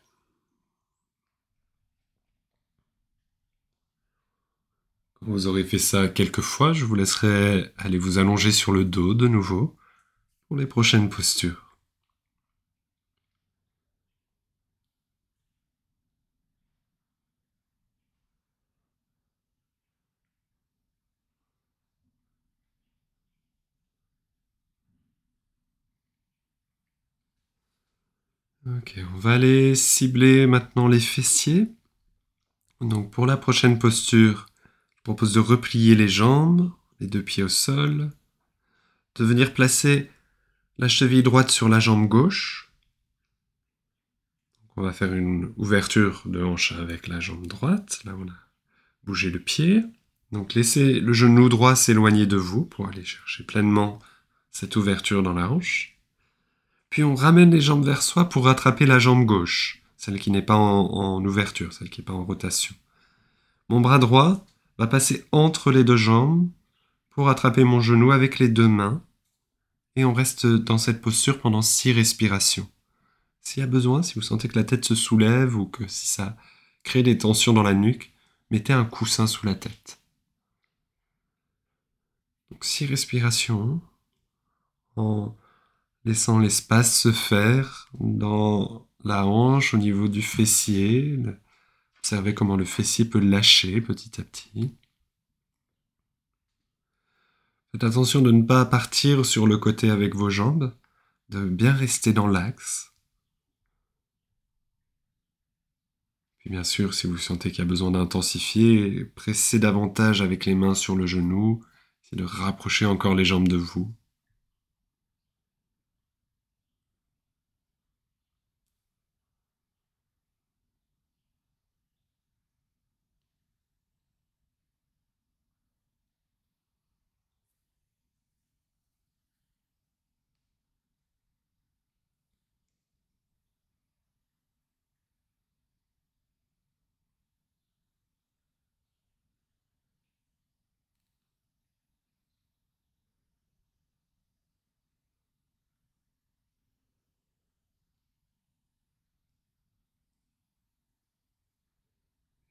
Vous 5.20 5.46
aurez 5.46 5.62
fait 5.62 5.78
ça 5.78 6.08
quelques 6.08 6.40
fois, 6.40 6.72
je 6.72 6.84
vous 6.84 6.96
laisserai 6.96 7.72
aller 7.76 7.98
vous 7.98 8.18
allonger 8.18 8.50
sur 8.50 8.72
le 8.72 8.84
dos 8.84 9.14
de 9.14 9.28
nouveau 9.28 9.76
pour 10.48 10.56
les 10.56 10.66
prochaines 10.66 11.10
postures. 11.10 11.76
Ok, 28.66 28.98
on 29.14 29.18
va 29.18 29.34
aller 29.34 29.74
cibler 29.74 30.46
maintenant 30.46 30.88
les 30.88 31.00
fessiers. 31.00 31.68
Donc 32.80 33.10
pour 33.10 33.26
la 33.26 33.36
prochaine 33.36 33.78
posture, 33.78 34.46
je 34.96 35.02
propose 35.02 35.32
de 35.32 35.40
replier 35.40 35.94
les 35.94 36.08
jambes, 36.08 36.70
les 37.00 37.06
deux 37.06 37.22
pieds 37.22 37.42
au 37.42 37.48
sol, 37.48 38.10
de 39.14 39.24
venir 39.24 39.54
placer 39.54 40.10
la 40.78 40.88
cheville 40.88 41.24
droite 41.24 41.50
sur 41.50 41.68
la 41.68 41.80
jambe 41.80 42.06
gauche. 42.06 42.72
on 44.76 44.82
va 44.82 44.92
faire 44.92 45.12
une 45.12 45.52
ouverture 45.56 46.22
de 46.24 46.42
hanche 46.42 46.72
avec 46.72 47.08
la 47.08 47.18
jambe 47.18 47.48
droite. 47.48 48.00
Là, 48.04 48.12
on 48.16 48.28
a 48.28 48.36
bougé 49.02 49.30
le 49.30 49.40
pied. 49.40 49.82
Donc 50.30 50.54
laissez 50.54 51.00
le 51.00 51.12
genou 51.12 51.48
droit 51.48 51.74
s'éloigner 51.74 52.26
de 52.26 52.36
vous 52.36 52.64
pour 52.64 52.86
aller 52.86 53.04
chercher 53.04 53.42
pleinement 53.42 53.98
cette 54.52 54.76
ouverture 54.76 55.22
dans 55.22 55.32
la 55.32 55.50
hanche. 55.50 55.98
Puis 56.90 57.02
on 57.02 57.16
ramène 57.16 57.50
les 57.50 57.60
jambes 57.60 57.84
vers 57.84 58.02
soi 58.02 58.28
pour 58.28 58.44
rattraper 58.44 58.86
la 58.86 59.00
jambe 59.00 59.24
gauche, 59.24 59.82
celle 59.96 60.20
qui 60.20 60.30
n'est 60.30 60.42
pas 60.42 60.56
en, 60.56 61.24
ouverture, 61.24 61.72
celle 61.72 61.90
qui 61.90 62.00
n'est 62.00 62.04
pas 62.04 62.12
en 62.12 62.24
rotation. 62.24 62.74
Mon 63.68 63.80
bras 63.80 63.98
droit 63.98 64.46
va 64.78 64.86
passer 64.86 65.26
entre 65.32 65.72
les 65.72 65.84
deux 65.84 65.96
jambes 65.96 66.48
pour 67.10 67.28
attraper 67.28 67.64
mon 67.64 67.80
genou 67.80 68.12
avec 68.12 68.38
les 68.38 68.48
deux 68.48 68.68
mains. 68.68 69.02
Et 69.98 70.04
on 70.04 70.14
reste 70.14 70.46
dans 70.46 70.78
cette 70.78 71.00
posture 71.00 71.40
pendant 71.40 71.60
six 71.60 71.90
respirations. 71.90 72.70
S'il 73.40 73.62
y 73.62 73.64
a 73.64 73.66
besoin, 73.66 74.04
si 74.04 74.14
vous 74.14 74.22
sentez 74.22 74.46
que 74.46 74.56
la 74.56 74.62
tête 74.62 74.84
se 74.84 74.94
soulève 74.94 75.56
ou 75.56 75.66
que 75.66 75.88
si 75.88 76.06
ça 76.06 76.36
crée 76.84 77.02
des 77.02 77.18
tensions 77.18 77.52
dans 77.52 77.64
la 77.64 77.74
nuque, 77.74 78.12
mettez 78.52 78.72
un 78.72 78.84
coussin 78.84 79.26
sous 79.26 79.44
la 79.44 79.56
tête. 79.56 80.00
Donc 82.48 82.64
six 82.64 82.86
respirations 82.86 83.80
en 84.94 85.34
laissant 86.04 86.38
l'espace 86.38 86.96
se 86.96 87.10
faire 87.10 87.88
dans 87.98 88.86
la 89.02 89.26
hanche 89.26 89.74
au 89.74 89.78
niveau 89.78 90.06
du 90.06 90.22
fessier. 90.22 91.18
Observez 91.98 92.34
comment 92.34 92.56
le 92.56 92.64
fessier 92.64 93.04
peut 93.04 93.18
lâcher 93.18 93.80
petit 93.80 94.20
à 94.20 94.22
petit. 94.22 94.76
Faites 97.72 97.84
attention 97.84 98.22
de 98.22 98.32
ne 98.32 98.42
pas 98.42 98.64
partir 98.64 99.26
sur 99.26 99.46
le 99.46 99.58
côté 99.58 99.90
avec 99.90 100.14
vos 100.14 100.30
jambes, 100.30 100.74
de 101.28 101.44
bien 101.44 101.72
rester 101.72 102.12
dans 102.12 102.26
l'axe. 102.26 102.94
Puis 106.38 106.50
bien 106.50 106.64
sûr, 106.64 106.94
si 106.94 107.06
vous 107.06 107.18
sentez 107.18 107.50
qu'il 107.50 107.58
y 107.58 107.62
a 107.62 107.68
besoin 107.68 107.90
d'intensifier, 107.90 109.04
pressez 109.04 109.58
davantage 109.58 110.22
avec 110.22 110.46
les 110.46 110.54
mains 110.54 110.74
sur 110.74 110.96
le 110.96 111.06
genou, 111.06 111.62
c'est 112.02 112.16
de 112.16 112.24
rapprocher 112.24 112.86
encore 112.86 113.14
les 113.14 113.26
jambes 113.26 113.48
de 113.48 113.56
vous. 113.56 113.94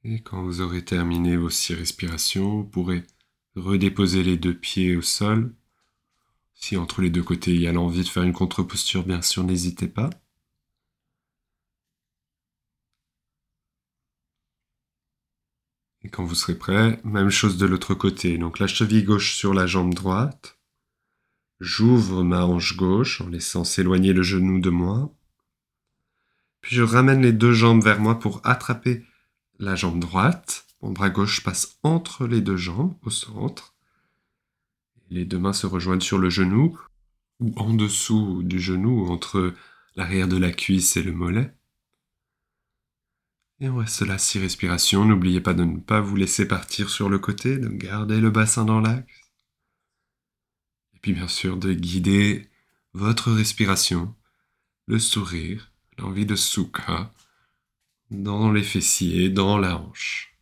Et 0.09 0.21
quand 0.21 0.41
vous 0.41 0.61
aurez 0.61 0.85
terminé 0.85 1.35
vos 1.35 1.49
six 1.49 1.73
respirations, 1.73 2.59
vous 2.59 2.63
pourrez 2.63 3.03
redéposer 3.55 4.23
les 4.23 4.37
deux 4.37 4.57
pieds 4.57 4.95
au 4.95 5.01
sol. 5.01 5.53
Si 6.53 6.77
entre 6.77 7.01
les 7.01 7.09
deux 7.09 7.23
côtés 7.23 7.53
il 7.53 7.59
y 7.59 7.67
a 7.67 7.73
l'envie 7.73 8.03
de 8.03 8.07
faire 8.07 8.23
une 8.23 8.31
contre-posture, 8.31 9.03
bien 9.03 9.21
sûr, 9.21 9.43
n'hésitez 9.43 9.89
pas. 9.89 10.09
Et 16.03 16.09
quand 16.09 16.23
vous 16.23 16.35
serez 16.35 16.57
prêt, 16.57 17.01
même 17.03 17.29
chose 17.29 17.57
de 17.57 17.65
l'autre 17.65 17.93
côté. 17.93 18.37
Donc 18.37 18.59
la 18.59 18.67
cheville 18.67 19.03
gauche 19.03 19.35
sur 19.35 19.53
la 19.53 19.67
jambe 19.67 19.93
droite. 19.93 20.57
J'ouvre 21.59 22.23
ma 22.23 22.45
hanche 22.45 22.77
gauche 22.77 23.19
en 23.19 23.27
laissant 23.27 23.65
s'éloigner 23.65 24.13
le 24.13 24.23
genou 24.23 24.61
de 24.61 24.69
moi. 24.69 25.13
Puis 26.61 26.77
je 26.77 26.83
ramène 26.83 27.21
les 27.21 27.33
deux 27.33 27.51
jambes 27.51 27.83
vers 27.83 27.99
moi 27.99 28.19
pour 28.19 28.39
attraper 28.45 29.03
la 29.59 29.75
jambe 29.75 29.99
droite. 29.99 30.65
Mon 30.81 30.91
bras 30.91 31.09
gauche 31.09 31.43
passe 31.43 31.79
entre 31.83 32.27
les 32.27 32.41
deux 32.41 32.57
jambes, 32.57 32.95
au 33.03 33.09
centre. 33.09 33.75
Les 35.09 35.25
deux 35.25 35.39
mains 35.39 35.53
se 35.53 35.67
rejoignent 35.67 36.01
sur 36.01 36.17
le 36.17 36.29
genou, 36.29 36.79
ou 37.39 37.53
en 37.57 37.73
dessous 37.73 38.43
du 38.43 38.59
genou, 38.59 39.07
entre 39.07 39.53
l'arrière 39.95 40.27
de 40.27 40.37
la 40.37 40.51
cuisse 40.51 40.97
et 40.97 41.03
le 41.03 41.13
mollet. 41.13 41.53
Et 43.59 43.69
on 43.69 43.77
reste 43.77 44.01
là 44.01 44.17
six 44.17 44.39
respirations. 44.39 45.05
N'oubliez 45.05 45.41
pas 45.41 45.55
de 45.55 45.63
ne 45.63 45.79
pas 45.79 45.99
vous 45.99 46.15
laisser 46.15 46.47
partir 46.47 46.89
sur 46.89 47.09
le 47.09 47.17
côté, 47.17 47.57
de 47.57 47.69
garder 47.69 48.19
le 48.21 48.29
bassin 48.29 48.65
dans 48.65 48.81
l'axe. 48.81 49.31
Et 50.93 50.99
puis 50.99 51.13
bien 51.13 51.27
sûr 51.27 51.57
de 51.57 51.73
guider 51.73 52.49
votre 52.93 53.31
respiration, 53.31 54.15
le 54.87 54.99
sourire, 54.99 55.71
l'envie 55.97 56.25
de 56.25 56.35
soukha, 56.35 57.13
dans 58.11 58.51
les 58.51 58.63
fessiers, 58.63 59.29
dans 59.29 59.57
la 59.57 59.77
hanche. 59.77 60.36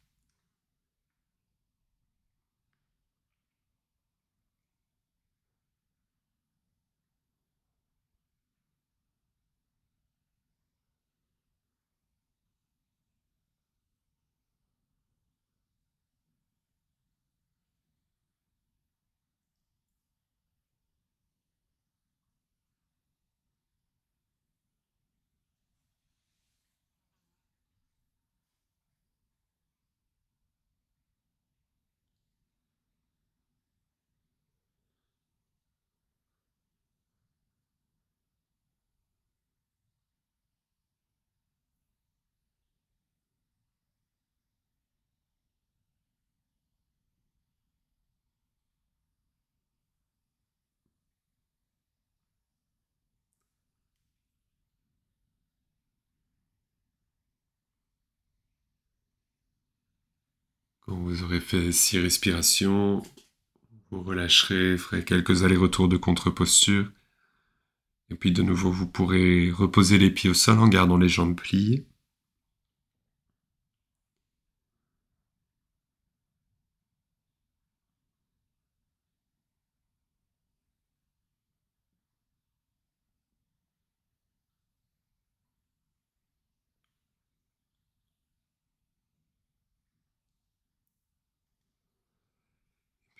Quand 60.87 60.97
vous 60.97 61.23
aurez 61.23 61.39
fait 61.39 61.71
six 61.71 61.97
respirations, 61.97 63.01
vous 63.89 64.03
relâcherez, 64.03 64.77
ferez 64.77 65.03
quelques 65.03 65.43
allers-retours 65.43 65.87
de 65.87 65.97
contre-posture. 65.97 66.91
Et 68.11 68.15
puis 68.15 68.31
de 68.31 68.43
nouveau, 68.43 68.71
vous 68.71 68.87
pourrez 68.87 69.49
reposer 69.49 69.97
les 69.97 70.11
pieds 70.11 70.29
au 70.29 70.35
sol 70.35 70.59
en 70.59 70.67
gardant 70.67 70.97
les 70.97 71.09
jambes 71.09 71.35
pliées. 71.35 71.87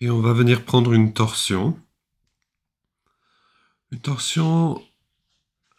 Puis 0.05 0.11
on 0.11 0.21
va 0.21 0.33
venir 0.33 0.65
prendre 0.65 0.93
une 0.93 1.13
torsion. 1.13 1.79
Une 3.91 3.97
torsion 3.97 4.79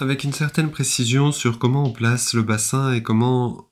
avec 0.01 0.25
une 0.25 0.33
certaine 0.33 0.73
précision 0.73 1.31
sur 1.31 1.61
comment 1.61 1.85
on 1.85 1.93
place 1.93 2.35
le 2.35 2.43
bassin 2.43 2.93
et 2.93 3.05
comment 3.05 3.71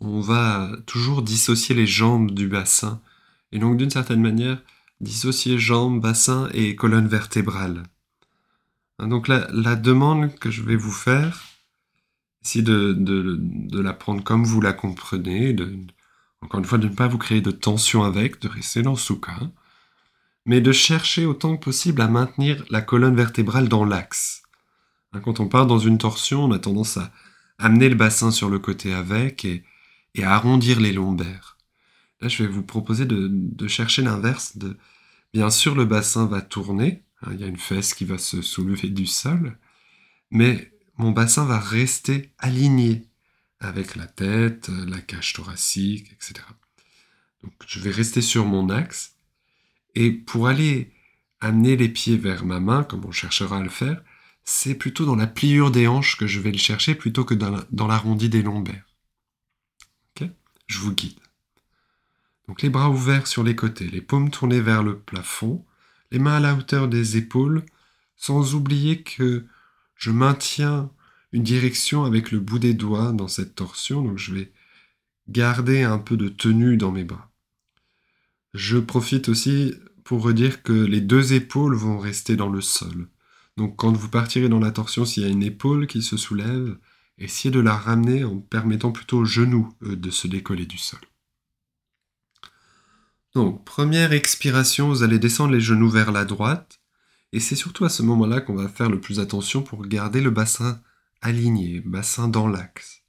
on 0.00 0.20
va 0.20 0.68
toujours 0.86 1.22
dissocier 1.22 1.76
les 1.76 1.86
jambes 1.86 2.32
du 2.32 2.48
bassin. 2.48 3.00
Et 3.52 3.60
donc 3.60 3.76
d'une 3.76 3.90
certaine 3.90 4.20
manière, 4.20 4.60
dissocier 5.00 5.60
jambes, 5.60 6.00
bassin 6.00 6.48
et 6.52 6.74
colonne 6.74 7.06
vertébrale. 7.06 7.84
Donc 8.98 9.28
la, 9.28 9.76
demande 9.76 10.34
que 10.34 10.50
je 10.50 10.62
vais 10.62 10.74
vous 10.74 10.90
faire, 10.90 11.40
c'est 12.42 12.62
de, 12.62 12.94
de, 12.94 13.38
de, 13.38 13.80
la 13.80 13.92
prendre 13.92 14.24
comme 14.24 14.42
vous 14.42 14.60
la 14.60 14.72
comprenez, 14.72 15.52
de, 15.52 15.72
encore 16.40 16.58
une 16.58 16.66
fois 16.66 16.78
de 16.78 16.88
ne 16.88 16.94
pas 16.96 17.06
vous 17.06 17.18
créer 17.18 17.42
de 17.42 17.52
tension 17.52 18.02
avec, 18.02 18.40
de 18.40 18.48
rester 18.48 18.82
dans 18.82 18.90
le 18.90 18.96
soukha 18.96 19.38
mais 20.46 20.60
de 20.60 20.72
chercher 20.72 21.26
autant 21.26 21.56
que 21.56 21.64
possible 21.64 22.02
à 22.02 22.08
maintenir 22.08 22.64
la 22.70 22.82
colonne 22.82 23.16
vertébrale 23.16 23.68
dans 23.68 23.84
l'axe. 23.84 24.42
Hein, 25.12 25.20
quand 25.20 25.40
on 25.40 25.48
part 25.48 25.66
dans 25.66 25.78
une 25.78 25.98
torsion, 25.98 26.44
on 26.44 26.52
a 26.52 26.58
tendance 26.58 26.96
à 26.96 27.12
amener 27.58 27.88
le 27.88 27.94
bassin 27.94 28.30
sur 28.30 28.50
le 28.50 28.58
côté 28.58 28.92
avec 28.92 29.44
et, 29.44 29.64
à 30.22 30.34
arrondir 30.34 30.80
les 30.80 30.92
lombaires. 30.92 31.56
Là, 32.20 32.28
je 32.28 32.42
vais 32.42 32.48
vous 32.48 32.62
proposer 32.62 33.04
de, 33.06 33.68
chercher 33.68 34.02
l'inverse. 34.02 34.56
Bien 35.32 35.50
sûr, 35.50 35.74
le 35.74 35.84
bassin 35.84 36.26
va 36.26 36.40
tourner, 36.40 37.02
hein, 37.22 37.30
il 37.32 37.40
y 37.40 37.44
a 37.44 37.48
une 37.48 37.58
fesse 37.58 37.94
qui 37.94 38.04
va 38.04 38.18
se 38.18 38.40
soulever 38.40 38.88
du 38.88 39.06
sol, 39.06 39.58
mais 40.30 40.72
mon 40.96 41.10
bassin 41.10 41.44
va 41.44 41.58
rester 41.58 42.32
aligné 42.38 43.08
avec 43.58 43.96
la 43.96 44.06
tête, 44.06 44.68
la 44.68 45.00
cage 45.00 45.32
thoracique, 45.32 46.12
etc. 46.12 46.46
Donc, 47.42 47.52
je 47.66 47.80
vais 47.80 47.90
rester 47.90 48.20
sur 48.20 48.46
mon 48.46 48.68
axe 48.68 49.13
et 49.94 50.12
pour 50.12 50.48
aller 50.48 50.92
amener 51.40 51.76
les 51.76 51.88
pieds 51.88 52.16
vers 52.16 52.44
ma 52.44 52.60
main, 52.60 52.84
comme 52.84 53.04
on 53.04 53.12
cherchera 53.12 53.58
à 53.58 53.62
le 53.62 53.68
faire, 53.68 54.02
c'est 54.44 54.74
plutôt 54.74 55.06
dans 55.06 55.16
la 55.16 55.26
pliure 55.26 55.70
des 55.70 55.86
hanches 55.86 56.16
que 56.16 56.26
je 56.26 56.40
vais 56.40 56.52
le 56.52 56.58
chercher 56.58 56.94
plutôt 56.94 57.24
que 57.24 57.34
dans 57.34 57.86
l'arrondi 57.86 58.28
des 58.28 58.42
lombaires. 58.42 58.86
je 60.66 60.78
vous 60.78 60.92
guide. 60.92 61.18
Donc 62.48 62.62
les 62.62 62.70
bras 62.70 62.90
ouverts 62.90 63.26
sur 63.26 63.42
les 63.42 63.56
côtés, 63.56 63.86
les 63.86 64.00
paumes 64.00 64.30
tournées 64.30 64.60
vers 64.60 64.82
le 64.82 64.98
plafond, 64.98 65.64
les 66.10 66.18
mains 66.18 66.36
à 66.36 66.40
la 66.40 66.54
hauteur 66.54 66.88
des 66.88 67.16
épaules, 67.16 67.64
sans 68.16 68.54
oublier 68.54 69.02
que 69.02 69.46
je 69.96 70.10
maintiens 70.10 70.90
une 71.32 71.42
direction 71.42 72.04
avec 72.04 72.30
le 72.30 72.40
bout 72.40 72.58
des 72.58 72.74
doigts 72.74 73.12
dans 73.12 73.28
cette 73.28 73.54
torsion, 73.54 74.02
donc 74.02 74.18
je 74.18 74.34
vais 74.34 74.52
garder 75.28 75.82
un 75.82 75.98
peu 75.98 76.16
de 76.16 76.28
tenue 76.28 76.76
dans 76.76 76.92
mes 76.92 77.04
bras. 77.04 77.30
Je 78.54 78.78
profite 78.78 79.28
aussi 79.28 79.74
pour 80.04 80.22
redire 80.22 80.62
que 80.62 80.72
les 80.72 81.00
deux 81.00 81.32
épaules 81.32 81.74
vont 81.74 81.98
rester 81.98 82.36
dans 82.36 82.48
le 82.48 82.60
sol. 82.60 83.08
Donc 83.56 83.76
quand 83.76 83.92
vous 83.92 84.08
partirez 84.08 84.48
dans 84.48 84.60
la 84.60 84.70
torsion, 84.70 85.04
s'il 85.04 85.24
y 85.24 85.26
a 85.26 85.28
une 85.28 85.42
épaule 85.42 85.86
qui 85.86 86.02
se 86.02 86.16
soulève, 86.16 86.78
essayez 87.18 87.50
de 87.50 87.60
la 87.60 87.76
ramener 87.76 88.24
en 88.24 88.38
permettant 88.38 88.92
plutôt 88.92 89.18
aux 89.18 89.24
genoux 89.24 89.74
de 89.80 90.10
se 90.10 90.28
décoller 90.28 90.66
du 90.66 90.78
sol. 90.78 91.00
Donc 93.34 93.64
première 93.64 94.12
expiration, 94.12 94.88
vous 94.88 95.02
allez 95.02 95.18
descendre 95.18 95.52
les 95.52 95.60
genoux 95.60 95.90
vers 95.90 96.12
la 96.12 96.24
droite, 96.24 96.80
et 97.32 97.40
c'est 97.40 97.56
surtout 97.56 97.84
à 97.84 97.88
ce 97.88 98.02
moment-là 98.02 98.40
qu'on 98.40 98.54
va 98.54 98.68
faire 98.68 98.88
le 98.88 99.00
plus 99.00 99.18
attention 99.18 99.62
pour 99.62 99.84
garder 99.86 100.20
le 100.20 100.30
bassin 100.30 100.80
aligné, 101.20 101.80
bassin 101.80 102.28
dans 102.28 102.46
l'axe. 102.46 103.02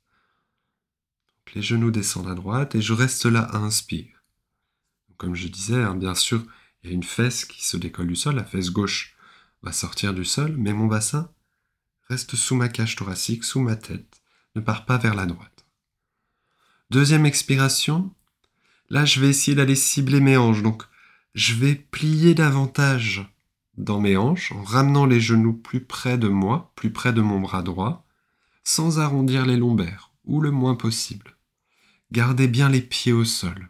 Les 1.54 1.62
genoux 1.62 1.92
descendent 1.92 2.30
à 2.30 2.34
droite 2.34 2.74
et 2.74 2.82
je 2.82 2.94
reste 2.94 3.26
là 3.26 3.42
à 3.42 3.58
inspire. 3.58 4.15
Comme 5.18 5.36
je 5.36 5.48
disais, 5.48 5.82
hein, 5.82 5.96
bien 5.96 6.16
sûr, 6.16 6.44
il 6.84 6.90
y 6.90 6.94
a 6.94 6.96
une 6.96 7.04
fesse 7.04 7.46
qui 7.46 7.66
se 7.66 7.78
décolle 7.78 8.08
du 8.08 8.16
sol, 8.16 8.36
la 8.36 8.44
fesse 8.44 8.72
gauche 8.72 9.16
va 9.64 9.72
sortir 9.72 10.14
du 10.14 10.26
sol, 10.26 10.56
mais 10.58 10.74
mon 10.74 10.88
bassin 10.88 11.30
reste 12.10 12.36
sous 12.36 12.56
ma 12.56 12.70
cage 12.70 12.96
thoracique, 12.96 13.44
sous 13.44 13.60
ma 13.60 13.76
tête, 13.76 14.22
ne 14.56 14.62
part 14.62 14.86
pas 14.86 14.98
vers 14.98 15.16
la 15.16 15.26
droite. 15.26 15.66
Deuxième 16.92 17.26
expiration, 17.26 18.14
là 18.90 19.06
je 19.06 19.20
vais 19.20 19.30
essayer 19.30 19.56
d'aller 19.56 19.76
cibler 19.76 20.20
mes 20.20 20.38
hanches, 20.38 20.62
donc 20.62 20.84
je 21.34 21.56
vais 21.56 21.76
plier 21.76 22.36
davantage 22.36 23.28
dans 23.78 24.00
mes 24.00 24.16
hanches 24.18 24.52
en 24.52 24.64
ramenant 24.64 25.06
les 25.06 25.20
genoux 25.20 25.54
plus 25.54 25.84
près 25.84 26.18
de 26.18 26.28
moi, 26.28 26.72
plus 26.76 26.92
près 26.92 27.12
de 27.12 27.22
mon 27.22 27.40
bras 27.40 27.64
droit, 27.64 28.06
sans 28.64 29.00
arrondir 29.00 29.46
les 29.46 29.58
lombaires, 29.58 30.12
ou 30.26 30.42
le 30.42 30.52
moins 30.52 30.76
possible. 30.76 31.36
Gardez 32.12 32.48
bien 32.48 32.70
les 32.70 32.82
pieds 32.82 33.14
au 33.14 33.26
sol. 33.26 33.70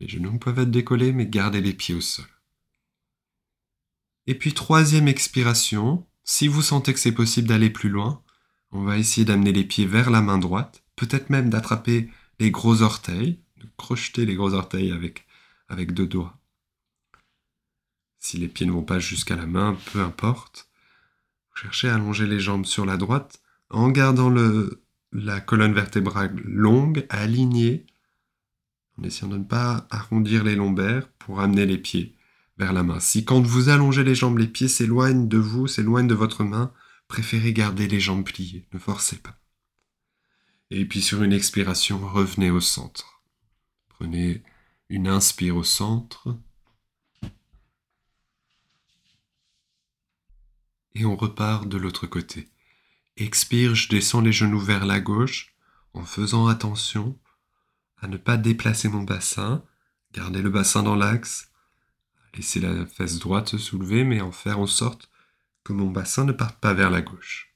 Les 0.00 0.08
genoux 0.08 0.38
peuvent 0.38 0.58
être 0.58 0.70
décollés, 0.70 1.12
mais 1.12 1.26
gardez 1.26 1.60
les 1.60 1.72
pieds 1.72 1.94
au 1.94 2.00
sol. 2.00 2.26
Et 4.26 4.34
puis 4.34 4.54
troisième 4.54 5.08
expiration, 5.08 6.06
si 6.24 6.48
vous 6.48 6.62
sentez 6.62 6.92
que 6.92 6.98
c'est 6.98 7.12
possible 7.12 7.48
d'aller 7.48 7.70
plus 7.70 7.90
loin, 7.90 8.22
on 8.72 8.82
va 8.82 8.98
essayer 8.98 9.24
d'amener 9.24 9.52
les 9.52 9.64
pieds 9.64 9.86
vers 9.86 10.10
la 10.10 10.22
main 10.22 10.38
droite, 10.38 10.82
peut-être 10.96 11.30
même 11.30 11.50
d'attraper 11.50 12.10
les 12.40 12.50
gros 12.50 12.82
orteils, 12.82 13.38
de 13.58 13.68
crocheter 13.76 14.26
les 14.26 14.34
gros 14.34 14.54
orteils 14.54 14.90
avec, 14.90 15.26
deux 15.92 16.06
doigts. 16.06 16.38
Si 18.18 18.38
les 18.38 18.48
pieds 18.48 18.66
ne 18.66 18.72
vont 18.72 18.82
pas 18.82 18.98
jusqu'à 18.98 19.36
la 19.36 19.46
main, 19.46 19.76
peu 19.92 20.00
importe. 20.00 20.68
Vous 21.50 21.62
cherchez 21.62 21.88
à 21.88 21.94
allonger 21.94 22.26
les 22.26 22.40
jambes 22.40 22.64
sur 22.64 22.86
la 22.86 22.96
droite 22.96 23.42
en 23.70 23.90
gardant 23.90 24.32
la 25.12 25.40
colonne 25.40 25.74
vertébrale 25.74 26.34
longue, 26.44 27.06
alignée, 27.10 27.86
en 28.98 29.04
essayant 29.04 29.28
de 29.28 29.38
ne 29.38 29.44
pas 29.44 29.86
arrondir 29.90 30.44
les 30.44 30.54
lombaires 30.54 31.08
pour 31.18 31.40
amener 31.40 31.66
les 31.66 31.78
pieds 31.78 32.14
vers 32.58 32.72
la 32.72 32.82
main. 32.82 33.00
Si 33.00 33.24
quand 33.24 33.42
vous 33.42 33.68
allongez 33.68 34.04
les 34.04 34.14
jambes, 34.14 34.38
les 34.38 34.46
pieds 34.46 34.68
s'éloignent 34.68 35.28
de 35.28 35.38
vous, 35.38 35.66
s'éloignent 35.66 36.06
de 36.06 36.14
votre 36.14 36.44
main, 36.44 36.72
préférez 37.08 37.52
garder 37.52 37.88
les 37.88 38.00
jambes 38.00 38.24
pliées, 38.24 38.66
ne 38.72 38.78
forcez 38.78 39.16
pas. 39.16 39.38
Et 40.70 40.84
puis 40.86 41.02
sur 41.02 41.22
une 41.22 41.32
expiration, 41.32 41.98
revenez 41.98 42.50
au 42.50 42.60
centre. 42.60 43.22
Prenez 43.88 44.42
une 44.88 45.08
inspire 45.08 45.56
au 45.56 45.64
centre. 45.64 46.36
Et 50.94 51.04
on 51.04 51.16
repart 51.16 51.68
de 51.68 51.76
l'autre 51.76 52.06
côté. 52.06 52.48
Expire, 53.16 53.74
je 53.74 53.88
descends 53.88 54.20
les 54.20 54.32
genoux 54.32 54.60
vers 54.60 54.86
la 54.86 55.00
gauche 55.00 55.54
en 55.92 56.04
faisant 56.04 56.46
attention 56.46 57.18
à 58.04 58.06
ne 58.06 58.18
pas 58.18 58.36
déplacer 58.36 58.88
mon 58.88 59.02
bassin, 59.02 59.64
garder 60.12 60.42
le 60.42 60.50
bassin 60.50 60.82
dans 60.82 60.94
l'axe, 60.94 61.50
laisser 62.34 62.60
la 62.60 62.84
fesse 62.84 63.18
droite 63.18 63.48
se 63.48 63.56
soulever, 63.56 64.04
mais 64.04 64.20
en 64.20 64.30
faire 64.30 64.58
en 64.58 64.66
sorte 64.66 65.10
que 65.64 65.72
mon 65.72 65.90
bassin 65.90 66.26
ne 66.26 66.32
parte 66.32 66.60
pas 66.60 66.74
vers 66.74 66.90
la 66.90 67.00
gauche. 67.00 67.54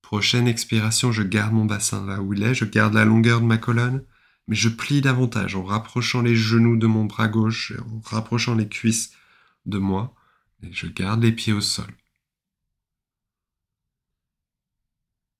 Prochaine 0.00 0.48
expiration, 0.48 1.12
je 1.12 1.22
garde 1.22 1.52
mon 1.52 1.66
bassin 1.66 2.06
là 2.06 2.22
où 2.22 2.32
il 2.32 2.42
est, 2.42 2.54
je 2.54 2.64
garde 2.64 2.94
la 2.94 3.04
longueur 3.04 3.42
de 3.42 3.46
ma 3.46 3.58
colonne, 3.58 4.02
mais 4.48 4.56
je 4.56 4.70
plie 4.70 5.02
davantage 5.02 5.54
en 5.54 5.62
rapprochant 5.62 6.22
les 6.22 6.34
genoux 6.34 6.78
de 6.78 6.86
mon 6.86 7.04
bras 7.04 7.28
gauche, 7.28 7.74
en 7.86 8.00
rapprochant 8.00 8.54
les 8.54 8.68
cuisses 8.68 9.12
de 9.66 9.76
moi, 9.76 10.14
et 10.62 10.72
je 10.72 10.86
garde 10.86 11.22
les 11.22 11.32
pieds 11.32 11.52
au 11.52 11.60
sol. 11.60 11.94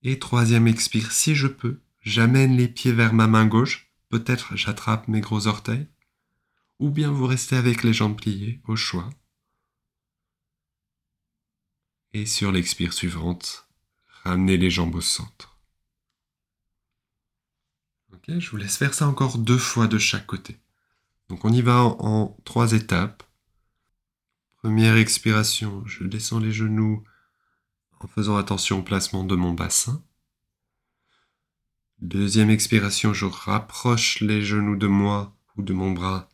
Et 0.03 0.19
troisième 0.19 0.69
expire, 0.69 1.11
si 1.11 1.35
je 1.35 1.47
peux, 1.47 1.81
J'amène 2.01 2.57
les 2.57 2.69
pieds 2.69 2.93
vers 2.93 3.13
ma 3.13 3.27
main 3.27 3.47
gauche, 3.47 3.93
peut-être 4.09 4.57
j'attrape 4.57 5.07
mes 5.09 5.21
gros 5.21 5.47
orteils, 5.47 5.87
ou 6.79 6.91
bien 6.91 7.11
vous 7.11 7.27
restez 7.27 7.57
avec 7.57 7.83
les 7.83 7.93
jambes 7.93 8.17
pliées, 8.17 8.61
au 8.67 8.75
choix. 8.75 9.11
Et 12.13 12.27
sur 12.27 12.53
l'expire 12.53 12.93
suivante, 12.93 13.69
ramenez 14.25 14.57
les 14.57 14.71
jambes 14.71 14.95
au 14.95 15.01
centre. 15.01 15.59
Ok, 18.13 18.39
je 18.39 18.51
vous 18.51 18.57
laisse 18.57 18.77
faire 18.77 18.95
ça 18.95 19.07
encore 19.07 19.39
deux 19.39 19.59
fois 19.59 19.87
de 19.87 19.99
chaque 19.99 20.27
côté. 20.27 20.59
Donc 21.29 21.45
on 21.45 21.53
y 21.53 21.63
va 21.63 21.85
en, 21.85 21.97
en 22.01 22.37
trois 22.45 22.73
étapes. 22.73 23.23
Première 24.57 24.97
expiration, 24.97 25.87
je 25.87 26.05
descends 26.05 26.41
les 26.41 26.53
genoux 26.53 27.05
en 28.01 28.09
faisant 28.09 28.37
attention 28.37 28.81
au 28.81 28.83
placement 28.83 29.25
de 29.25 29.37
mon 29.37 29.53
bassin. 29.53 30.03
Deuxième 32.01 32.49
expiration, 32.49 33.13
je 33.13 33.27
rapproche 33.27 34.21
les 34.21 34.41
genoux 34.41 34.77
de 34.77 34.87
moi 34.87 35.37
ou 35.57 35.63
de 35.63 35.75
mon 35.75 35.91
bras 35.91 36.31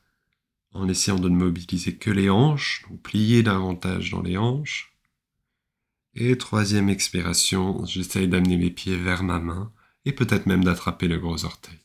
en 0.72 0.88
essayant 0.88 1.18
de 1.18 1.28
ne 1.28 1.34
mobiliser 1.34 1.96
que 1.96 2.10
les 2.10 2.30
hanches, 2.30 2.84
donc 2.88 3.02
plier 3.02 3.42
davantage 3.42 4.12
dans 4.12 4.22
les 4.22 4.36
hanches. 4.36 4.94
Et 6.14 6.38
troisième 6.38 6.88
expiration, 6.88 7.84
j'essaye 7.84 8.28
d'amener 8.28 8.56
mes 8.56 8.70
pieds 8.70 8.96
vers 8.96 9.24
ma 9.24 9.40
main 9.40 9.72
et 10.04 10.12
peut-être 10.12 10.46
même 10.46 10.62
d'attraper 10.62 11.08
le 11.08 11.18
gros 11.18 11.44
orteil. 11.44 11.80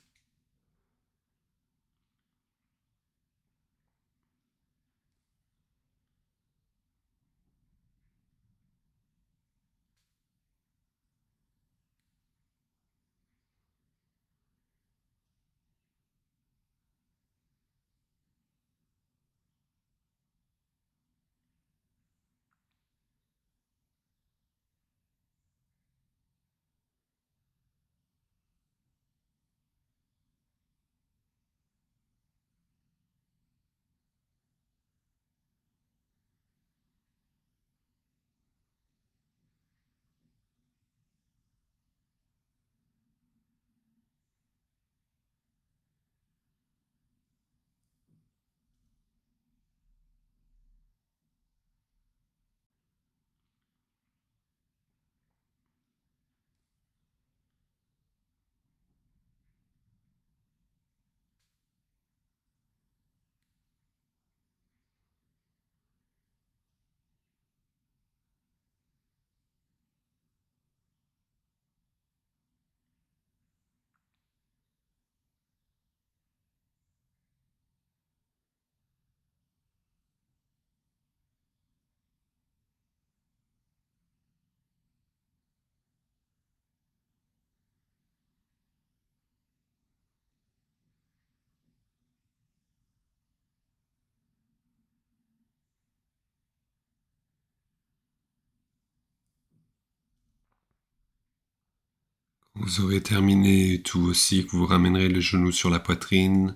Vous 102.64 102.82
aurez 102.82 103.02
terminé 103.02 103.82
tout 103.82 104.02
aussi, 104.02 104.46
que 104.46 104.52
vous 104.52 104.68
ramènerez 104.68 105.10
le 105.10 105.20
genou 105.20 105.52
sur 105.52 105.72
la 105.72 105.80
poitrine. 105.80 106.56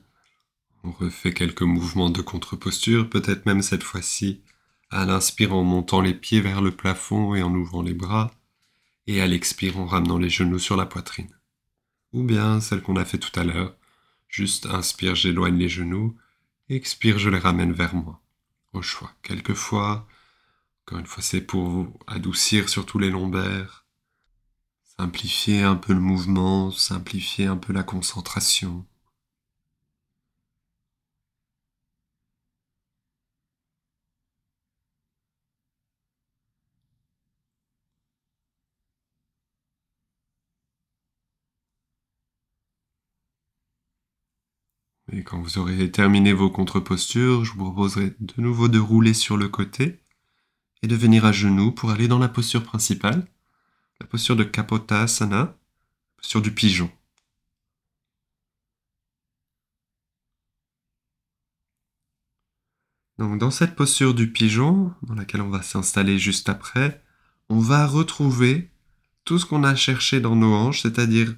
On 0.84 0.92
refait 0.92 1.34
quelques 1.34 1.64
mouvements 1.64 2.12
de 2.12 2.22
contre-posture, 2.22 3.10
peut-être 3.10 3.48
même 3.48 3.64
cette 3.64 3.82
fois-ci 3.82 4.44
à 4.92 5.06
l'inspire 5.06 5.56
en 5.56 5.64
montant 5.64 6.02
les 6.02 6.14
pieds 6.14 6.42
vers 6.42 6.62
le 6.62 6.70
plafond 6.70 7.34
et 7.34 7.42
en 7.42 7.52
ouvrant 7.56 7.82
les 7.82 7.96
bras, 7.96 8.32
et 9.08 9.20
à 9.20 9.26
l'expire 9.26 9.80
en 9.80 9.88
ramenant 9.88 10.20
les 10.20 10.30
genoux 10.30 10.60
sur 10.60 10.78
la 10.78 10.86
poitrine. 10.86 11.36
Ou 12.14 12.22
bien 12.22 12.62
celle 12.62 12.84
qu'on 12.84 12.98
a 12.98 13.06
fait 13.06 13.18
tout 13.18 13.38
à 13.40 13.44
l'heure, 13.44 13.76
juste 14.30 14.68
inspire, 14.68 15.16
j'éloigne 15.16 15.58
les 15.58 15.70
genoux, 15.70 16.16
expire, 16.70 17.18
je 17.18 17.32
les 17.32 17.40
ramène 17.40 17.74
vers 17.74 17.96
moi. 17.96 18.22
Au 18.74 18.84
choix. 18.84 19.12
Quelquefois, 19.24 20.08
encore 20.84 21.00
une 21.00 21.08
fois, 21.08 21.24
c'est 21.24 21.42
pour 21.42 21.92
adoucir 22.06 22.70
surtout 22.70 23.00
les 23.00 23.10
lombaires, 23.10 23.85
Simplifier 25.00 25.64
un 25.64 25.76
peu 25.78 25.94
le 25.94 26.02
mouvement, 26.02 26.70
simplifier 26.72 27.46
un 27.46 27.56
peu 27.56 27.72
la 27.72 27.84
concentration. 27.84 28.86
Et 45.12 45.24
quand 45.24 45.42
vous 45.42 45.58
aurez 45.58 45.92
terminé 45.92 46.34
vos 46.34 46.50
contre-postures, 46.50 47.46
je 47.46 47.54
vous 47.54 47.64
proposerai 47.66 48.16
de 48.20 48.34
nouveau 48.42 48.68
de 48.68 48.80
rouler 48.80 49.14
sur 49.14 49.38
le 49.38 49.50
côté 49.50 50.02
et 50.84 50.88
de 50.88 50.96
venir 50.96 51.26
à 51.26 51.32
genoux 51.32 51.72
pour 51.72 51.92
aller 51.92 52.08
dans 52.08 52.20
la 52.20 52.30
posture 52.30 52.64
principale 52.64 53.28
la 54.00 54.08
posture 54.08 54.36
de 54.36 54.44
Kapotasana, 54.44 55.38
la 55.38 55.56
posture 56.18 56.42
du 56.42 56.54
pigeon. 56.54 56.92
Donc 63.18 63.40
dans 63.40 63.52
cette 63.52 63.76
posture 63.76 64.14
du 64.14 64.32
pigeon, 64.32 64.94
dans 65.04 65.16
laquelle 65.16 65.42
on 65.42 65.50
va 65.50 65.62
s'installer 65.62 66.20
juste 66.20 66.50
après, 66.50 67.02
on 67.50 67.60
va 67.60 67.88
retrouver 67.88 68.70
tout 69.24 69.40
ce 69.40 69.46
qu'on 69.46 69.64
a 69.64 69.76
cherché 69.76 70.20
dans 70.20 70.36
nos 70.36 70.54
hanches, 70.54 70.82
c'est-à-dire 70.82 71.34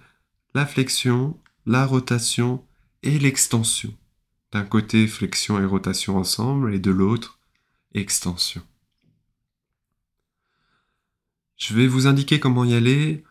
la 0.53 0.65
flexion, 0.65 1.39
la 1.65 1.85
rotation 1.85 2.65
et 3.03 3.19
l'extension. 3.19 3.93
D'un 4.51 4.63
côté, 4.63 5.07
flexion 5.07 5.59
et 5.61 5.65
rotation 5.65 6.17
ensemble, 6.17 6.73
et 6.73 6.79
de 6.79 6.91
l'autre, 6.91 7.39
extension. 7.93 8.63
Je 11.57 11.73
vais 11.73 11.87
vous 11.87 12.07
indiquer 12.07 12.39
comment 12.39 12.63
y 12.63 12.73
aller. 12.73 13.23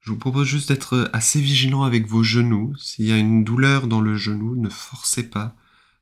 Je 0.00 0.10
vous 0.10 0.18
propose 0.18 0.46
juste 0.46 0.68
d'être 0.68 1.10
assez 1.12 1.40
vigilant 1.40 1.82
avec 1.82 2.06
vos 2.06 2.22
genoux. 2.22 2.74
S'il 2.76 3.06
y 3.06 3.12
a 3.12 3.18
une 3.18 3.44
douleur 3.44 3.86
dans 3.86 4.00
le 4.00 4.16
genou, 4.16 4.56
ne 4.56 4.68
forcez 4.68 5.28
pas. 5.28 5.56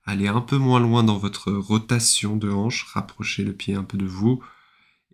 Allez 0.05 0.29
un 0.29 0.41
peu 0.41 0.57
moins 0.57 0.81
loin 0.81 1.03
dans 1.03 1.19
votre 1.19 1.53
rotation 1.53 2.37
de 2.37 2.51
hanche, 2.51 2.85
rapprochez 2.85 3.45
le 3.45 3.53
pied 3.53 3.75
un 3.75 3.85
peu 3.85 3.99
de 3.99 4.07
vous 4.07 4.43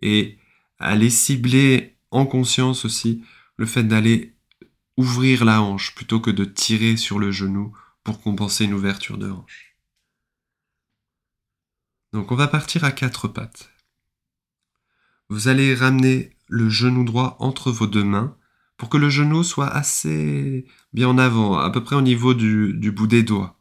et 0.01 0.37
allez 0.79 1.09
cibler 1.09 1.97
en 2.11 2.25
conscience 2.25 2.85
aussi 2.85 3.23
le 3.57 3.65
fait 3.65 3.83
d'aller 3.83 4.35
ouvrir 4.95 5.45
la 5.45 5.61
hanche 5.61 5.93
plutôt 5.93 6.19
que 6.19 6.31
de 6.31 6.45
tirer 6.45 6.97
sur 6.97 7.19
le 7.19 7.31
genou 7.31 7.75
pour 8.03 8.21
compenser 8.21 8.65
une 8.65 8.73
ouverture 8.73 9.17
de 9.17 9.29
hanche. 9.29 9.75
Donc 12.13 12.31
on 12.31 12.35
va 12.35 12.47
partir 12.47 12.83
à 12.83 12.91
quatre 12.91 13.27
pattes. 13.27 13.69
Vous 15.29 15.49
allez 15.49 15.75
ramener 15.75 16.36
le 16.47 16.69
genou 16.69 17.03
droit 17.03 17.35
entre 17.39 17.71
vos 17.71 17.87
deux 17.87 18.03
mains 18.03 18.35
pour 18.77 18.89
que 18.89 18.97
le 18.97 19.09
genou 19.09 19.43
soit 19.43 19.67
assez 19.67 20.65
bien 20.93 21.09
en 21.09 21.17
avant, 21.17 21.57
à 21.57 21.69
peu 21.71 21.83
près 21.83 21.95
au 21.95 22.01
niveau 22.01 22.33
du, 22.33 22.91
bout 22.91 23.07
des 23.07 23.23
doigts. 23.23 23.59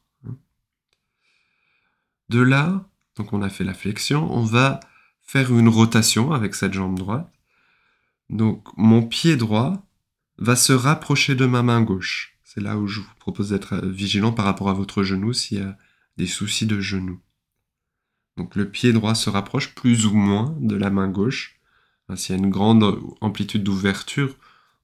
De 2.29 2.41
là, 2.41 2.89
donc 3.17 3.33
on 3.33 3.43
a 3.43 3.49
fait 3.49 3.65
la 3.65 3.75
flexion, 3.75 4.31
on 4.33 4.45
va 4.45 4.81
faire 5.23 5.57
une 5.57 5.69
rotation 5.69 6.33
avec 6.33 6.55
cette 6.55 6.75
jambe 6.75 6.99
droite. 6.99 7.33
Donc 8.29 8.67
mon 8.77 9.03
pied 9.03 9.37
droit 9.37 9.87
va 10.39 10.57
se 10.57 10.73
rapprocher 10.73 11.35
de 11.35 11.47
ma 11.47 11.63
main 11.63 11.81
gauche. 11.83 12.37
C'est 12.45 12.61
là 12.61 12.77
où 12.77 12.87
je 12.87 13.01
vous 13.01 13.15
propose 13.19 13.51
d'être 13.51 13.77
vigilant 13.87 14.33
par 14.33 14.45
rapport 14.45 14.69
à 14.69 14.75
votre 14.75 15.03
genou 15.03 15.33
s'il 15.33 15.59
y 15.59 15.63
a 15.63 15.79
des 16.17 16.27
soucis 16.27 16.67
de 16.67 16.81
genou. 16.81 17.21
Donc 18.37 18.55
le 18.55 18.69
pied 18.69 18.93
droit 18.93 19.15
se 19.15 19.31
rapproche 19.31 19.75
plus 19.75 20.05
ou 20.07 20.15
moins 20.15 20.55
de 20.61 20.77
la 20.77 20.91
main 20.91 21.09
gauche 21.09 21.56
s'il 22.15 22.37
y 22.37 22.39
a 22.39 22.43
une 22.43 22.51
grande 22.51 23.01
amplitude 23.21 23.65
d'ouverture, 23.65 24.37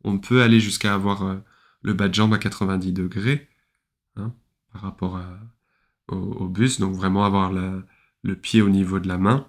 on 0.05 0.19
peut 0.19 0.43
aller 0.43 0.61
jusqu'à 0.61 0.95
avoir 0.95 1.23
euh, 1.23 1.37
le 1.83 1.95
bas 1.95 2.09
de 2.09 2.15
jambe 2.15 2.35
à 2.35 2.39
90 2.39 2.93
degrés 2.93 3.49
hein, 4.17 4.35
par 4.73 4.83
rapport 4.83 5.21
au, 6.09 6.49
bus, 6.49 6.81
donc 6.81 6.95
vraiment 6.95 7.25
avoir 7.25 7.53
le 7.53 8.37
pied 8.37 8.63
au 8.63 8.69
niveau 8.69 8.99
de 8.99 9.09
la 9.09 9.19
main. 9.19 9.49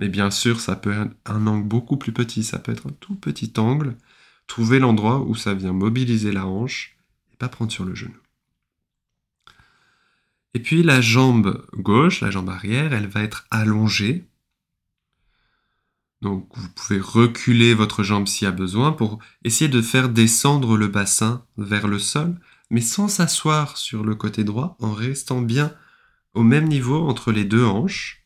Mais 0.00 0.08
bien 0.08 0.30
sûr, 0.30 0.60
ça 0.60 0.76
peut 0.76 0.92
être 0.92 1.14
un 1.26 1.46
angle 1.46 1.68
beaucoup 1.68 1.98
plus 1.98 2.12
petit, 2.12 2.42
ça 2.42 2.58
peut 2.58 2.72
être 2.72 2.86
un 2.86 2.92
tout 3.00 3.14
petit 3.14 3.52
angle. 3.58 3.96
Trouver 4.46 4.78
l'endroit 4.78 5.20
où 5.20 5.34
ça 5.34 5.52
vient 5.52 5.74
mobiliser 5.74 6.32
la 6.32 6.46
hanche 6.46 6.96
et 7.32 7.36
pas 7.36 7.50
prendre 7.50 7.70
sur 7.70 7.84
le 7.84 7.94
genou. 7.94 8.16
Et 10.54 10.60
puis 10.60 10.82
la 10.82 11.02
jambe 11.02 11.66
gauche, 11.74 12.22
la 12.22 12.30
jambe 12.30 12.48
arrière, 12.48 12.94
elle 12.94 13.08
va 13.08 13.22
être 13.22 13.46
allongée 13.50 14.26
donc 16.22 16.48
vous 16.54 16.68
pouvez 16.70 17.00
reculer 17.00 17.72
votre 17.74 18.02
jambe 18.02 18.28
s'il 18.28 18.44
y 18.44 18.48
a 18.48 18.52
besoin 18.52 18.92
pour 18.92 19.18
essayer 19.42 19.68
de 19.68 19.80
faire 19.80 20.10
descendre 20.10 20.76
le 20.76 20.88
bassin 20.88 21.46
vers 21.56 21.88
le 21.88 21.98
sol, 21.98 22.38
mais 22.68 22.82
sans 22.82 23.08
s'asseoir 23.08 23.78
sur 23.78 24.04
le 24.04 24.14
côté 24.14 24.44
droit, 24.44 24.76
en 24.80 24.92
restant 24.92 25.40
bien 25.40 25.74
au 26.34 26.42
même 26.42 26.68
niveau 26.68 27.08
entre 27.08 27.32
les 27.32 27.44
deux 27.44 27.64
hanches. 27.64 28.24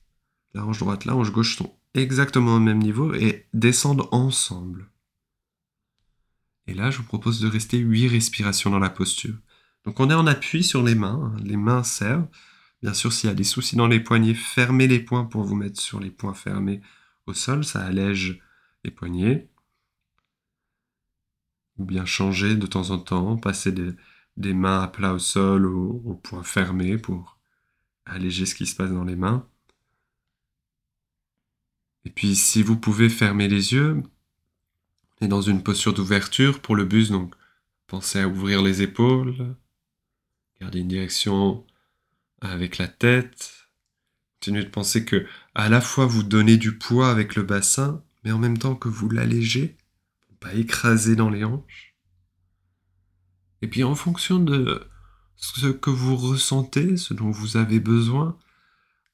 La 0.55 0.65
hanche 0.65 0.79
droite, 0.79 1.05
la 1.05 1.15
hanche 1.15 1.31
gauche 1.31 1.57
sont 1.57 1.77
exactement 1.95 2.57
au 2.57 2.61
même 2.61 2.81
niveau 2.81 3.15
et 3.15 3.47
descendent 3.55 4.09
ensemble. 4.11 4.91
Et 6.67 6.75
là, 6.75 6.91
je 6.91 6.99
vous 6.99 7.05
propose 7.05 7.41
de 7.41 7.49
rester 7.49 7.79
8 7.79 8.09
respirations 8.09 8.71
dans 8.71 8.79
la 8.79 8.91
posture. 8.91 9.35
Donc 9.85 10.01
on 10.01 10.11
est 10.11 10.15
en 10.15 10.27
appui 10.27 10.65
sur 10.65 10.83
les 10.83 10.95
mains, 10.95 11.33
hein. 11.37 11.41
les 11.45 11.57
mains 11.57 11.85
servent. 11.85 12.27
Bien 12.83 12.95
sûr, 12.95 13.13
s'il 13.13 13.29
y 13.29 13.33
a 13.33 13.37
des 13.37 13.45
soucis 13.45 13.77
dans 13.77 13.87
les 13.87 14.01
poignets, 14.01 14.35
fermez 14.35 14.89
les 14.89 14.99
poings 14.99 15.25
pour 15.25 15.45
vous 15.45 15.55
mettre 15.55 15.81
sur 15.81 16.01
les 16.01 16.11
poings 16.11 16.35
fermés 16.35 16.81
au 17.27 17.35
sol, 17.35 17.65
ça 17.65 17.85
allège 17.85 18.41
les 18.85 18.91
poignets. 18.91 19.49
Ou 21.79 21.85
bien 21.85 22.05
changer 22.05 22.57
de 22.57 22.67
temps 22.67 22.91
en 22.91 22.99
temps, 22.99 23.37
passer 23.37 23.73
des, 23.73 24.55
mains 24.55 24.83
à 24.83 24.89
plat 24.89 25.15
au 25.15 25.19
sol 25.19 25.67
ou 25.67 26.03
au 26.05 26.15
point 26.15 26.43
fermé 26.43 26.99
pour 26.99 27.39
alléger 28.07 28.47
ce 28.47 28.55
qui 28.55 28.67
se 28.67 28.77
passe 28.77 28.93
dans 28.93 29.05
les 29.05 29.17
mains. 29.17 29.49
Et 32.05 32.11
puis 32.11 32.37
si 32.37 32.63
vous 32.63 32.77
pouvez 32.77 33.09
fermer 33.09 33.49
les 33.49 33.73
yeux, 33.73 34.03
est 35.21 35.29
dans 35.29 35.41
une 35.41 35.63
posture 35.63 35.95
d'ouverture 35.95 36.61
pour 36.61 36.77
le 36.77 36.85
bus, 36.85 37.11
donc 37.11 37.35
pensez 37.87 38.21
à 38.21 38.29
ouvrir 38.29 38.63
les 38.63 38.83
épaules, 38.83 39.57
gardez 40.61 40.81
une 40.81 40.89
direction 40.89 41.67
avec 42.41 42.79
la 42.79 42.89
tête, 42.89 43.64
de 44.51 44.63
penser 44.69 45.05
que 45.05 45.27
à 45.55 45.69
la 45.69 45.81
fois 45.81 46.07
vous 46.07 46.23
donnez 46.23 46.57
du 46.57 46.77
poids 46.77 47.11
avec 47.11 47.35
le 47.35 47.43
bassin, 47.43 48.03
mais 48.25 48.33
en 48.33 48.39
même 48.39 48.59
temps 48.59 48.75
que 48.75 48.89
vous 48.89 49.09
l'allégez, 49.09 49.77
pas 50.41 50.55
écraser 50.55 51.17
dans 51.17 51.31
les 51.31 51.45
hanches. 51.45 51.95
Et 53.63 53.69
puis 53.69 53.83
en 53.83 53.95
fonction 53.95 54.39
de 54.39 54.87
ce 55.37 55.69
que 55.69 55.91
vous 55.91 56.17
ressentez, 56.17 56.97
ce 56.97 57.15
dont 57.15 57.31
vous 57.31 57.57
avez 57.57 57.81
besoin, 57.81 58.37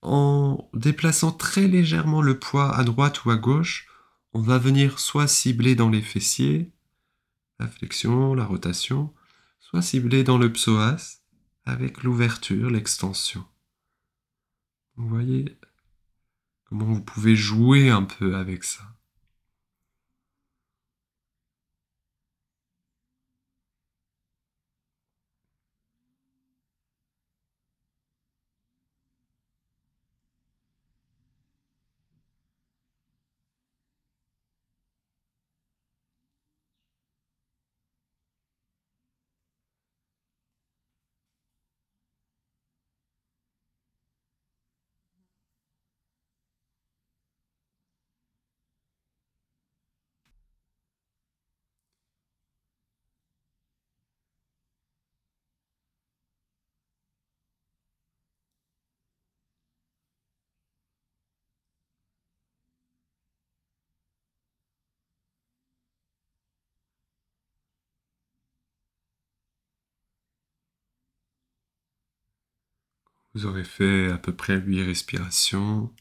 en 0.03 0.69
déplaçant 0.75 1.31
très 1.31 1.69
légèrement 1.69 2.23
le 2.23 2.39
poids 2.39 2.75
à 2.75 2.83
droite 2.83 3.25
ou 3.25 3.31
à 3.31 3.37
gauche, 3.37 3.87
on 4.33 4.41
va 4.41 4.59
venir 4.59 4.99
soit 4.99 5.29
cibler 5.29 5.75
dans 5.75 5.89
les 5.89 6.03
fessiers, 6.03 6.73
la 7.59 7.69
flexion, 7.69 8.35
la 8.35 8.45
rotation, 8.45 9.13
soit 9.61 9.83
cibler 9.83 10.25
dans 10.25 10.39
le 10.39 10.53
psoas 10.53 11.21
avec 11.65 12.03
l'ouverture, 12.03 12.71
l'extension. 12.71 13.45
Vous 15.01 15.09
voyez 15.09 15.57
comment 16.65 16.85
vous 16.85 17.01
pouvez 17.01 17.35
jouer 17.35 17.89
un 17.89 18.03
peu 18.03 18.37
avec 18.37 18.65
ça. 18.65 18.83
Vous 73.35 73.47
aurez 73.47 73.65
fait 73.65 74.11
à 74.11 74.19
peu 74.19 74.35
près 74.35 74.59
8 74.61 74.83
respirations. 74.85 75.93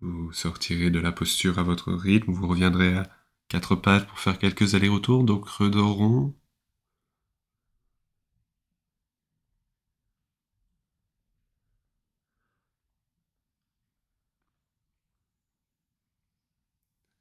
Vous 0.00 0.32
sortirez 0.32 0.90
de 0.90 0.98
la 1.00 1.12
posture 1.12 1.58
à 1.58 1.62
votre 1.62 1.92
rythme. 1.92 2.32
Vous 2.32 2.46
reviendrez 2.46 2.94
à 2.96 3.10
quatre 3.48 3.76
pattes 3.76 4.06
pour 4.08 4.18
faire 4.18 4.38
quelques 4.38 4.74
allers-retours, 4.74 5.24
donc 5.24 5.46
rond. 5.48 6.34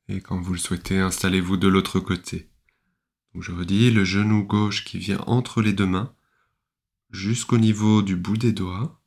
Et 0.07 0.21
quand 0.21 0.39
vous 0.41 0.53
le 0.53 0.59
souhaitez, 0.59 0.99
installez-vous 0.99 1.57
de 1.57 1.67
l'autre 1.67 1.99
côté. 1.99 2.49
Je 3.39 3.51
redis, 3.51 3.91
le 3.91 4.03
genou 4.05 4.43
gauche 4.43 4.85
qui 4.85 4.97
vient 4.97 5.19
entre 5.27 5.61
les 5.61 5.73
deux 5.73 5.87
mains 5.87 6.15
jusqu'au 7.13 7.59
niveau 7.59 8.01
du 8.01 8.15
bout 8.15 8.37
des 8.37 8.51
doigts. 8.51 8.99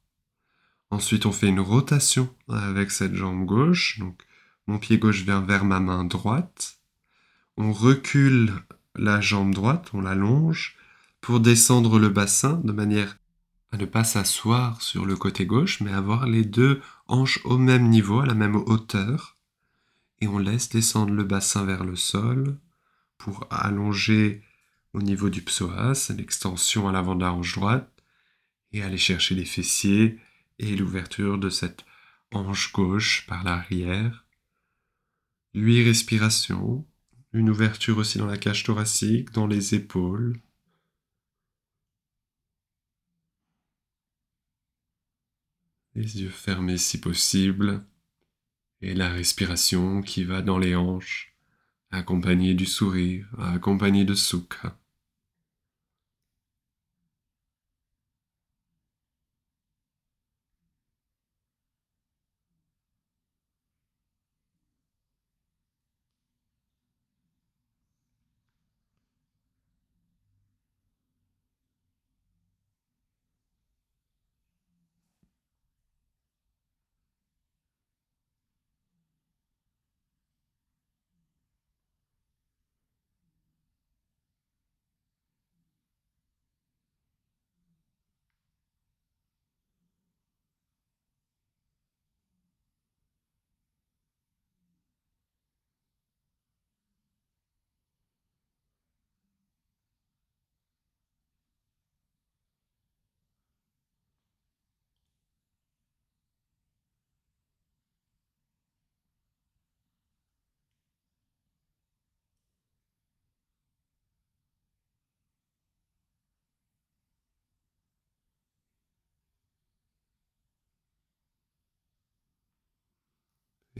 Ensuite, 0.90 1.26
on 1.26 1.32
fait 1.32 1.48
une 1.48 1.60
rotation 1.60 2.32
avec 2.48 2.92
cette 2.92 3.14
jambe 3.14 3.44
gauche. 3.44 3.98
Donc, 3.98 4.22
mon 4.68 4.78
pied 4.78 4.96
gauche 4.96 5.22
vient 5.22 5.40
vers 5.40 5.64
ma 5.64 5.80
main 5.80 6.04
droite. 6.04 6.78
On 7.56 7.72
recule 7.72 8.52
la 8.94 9.20
jambe 9.20 9.52
droite, 9.52 9.90
on 9.92 10.00
l'allonge 10.00 10.76
pour 11.20 11.40
descendre 11.40 11.98
le 11.98 12.08
bassin 12.08 12.60
de 12.64 12.72
manière 12.72 13.18
à 13.72 13.76
ne 13.76 13.84
pas 13.84 14.04
s'asseoir 14.04 14.80
sur 14.80 15.04
le 15.04 15.16
côté 15.16 15.44
gauche, 15.44 15.80
mais 15.80 15.92
avoir 15.92 16.26
les 16.26 16.44
deux 16.44 16.80
hanches 17.08 17.40
au 17.44 17.58
même 17.58 17.88
niveau, 17.88 18.20
à 18.20 18.26
la 18.26 18.34
même 18.34 18.54
hauteur. 18.54 19.36
Et 20.20 20.28
on 20.28 20.38
laisse 20.38 20.68
descendre 20.68 21.12
le 21.12 21.24
bassin 21.24 21.64
vers 21.64 21.84
le 21.84 21.96
sol 21.96 22.56
pour 23.18 23.46
allonger 23.50 24.42
au 24.92 25.02
niveau 25.02 25.28
du 25.28 25.42
psoas, 25.42 26.12
l'extension 26.16 26.88
à 26.88 26.92
l'avant 26.92 27.16
de 27.16 27.22
la 27.22 27.32
hanche 27.32 27.56
droite 27.56 27.95
et 28.76 28.82
aller 28.82 28.98
chercher 28.98 29.34
les 29.34 29.46
fessiers 29.46 30.18
et 30.58 30.76
l'ouverture 30.76 31.38
de 31.38 31.48
cette 31.48 31.84
hanche 32.30 32.72
gauche 32.72 33.26
par 33.26 33.42
l'arrière. 33.42 34.26
Huit 35.54 35.84
respirations, 35.84 36.86
une 37.32 37.48
ouverture 37.48 37.96
aussi 37.96 38.18
dans 38.18 38.26
la 38.26 38.36
cage 38.36 38.64
thoracique, 38.64 39.30
dans 39.30 39.46
les 39.46 39.74
épaules. 39.74 40.38
Les 45.94 46.20
yeux 46.20 46.30
fermés 46.30 46.76
si 46.76 47.00
possible, 47.00 47.86
et 48.82 48.94
la 48.94 49.08
respiration 49.08 50.02
qui 50.02 50.24
va 50.24 50.42
dans 50.42 50.58
les 50.58 50.76
hanches, 50.76 51.34
accompagnée 51.90 52.52
du 52.52 52.66
sourire, 52.66 53.26
accompagnée 53.38 54.04
de 54.04 54.14
soukha. 54.14 54.78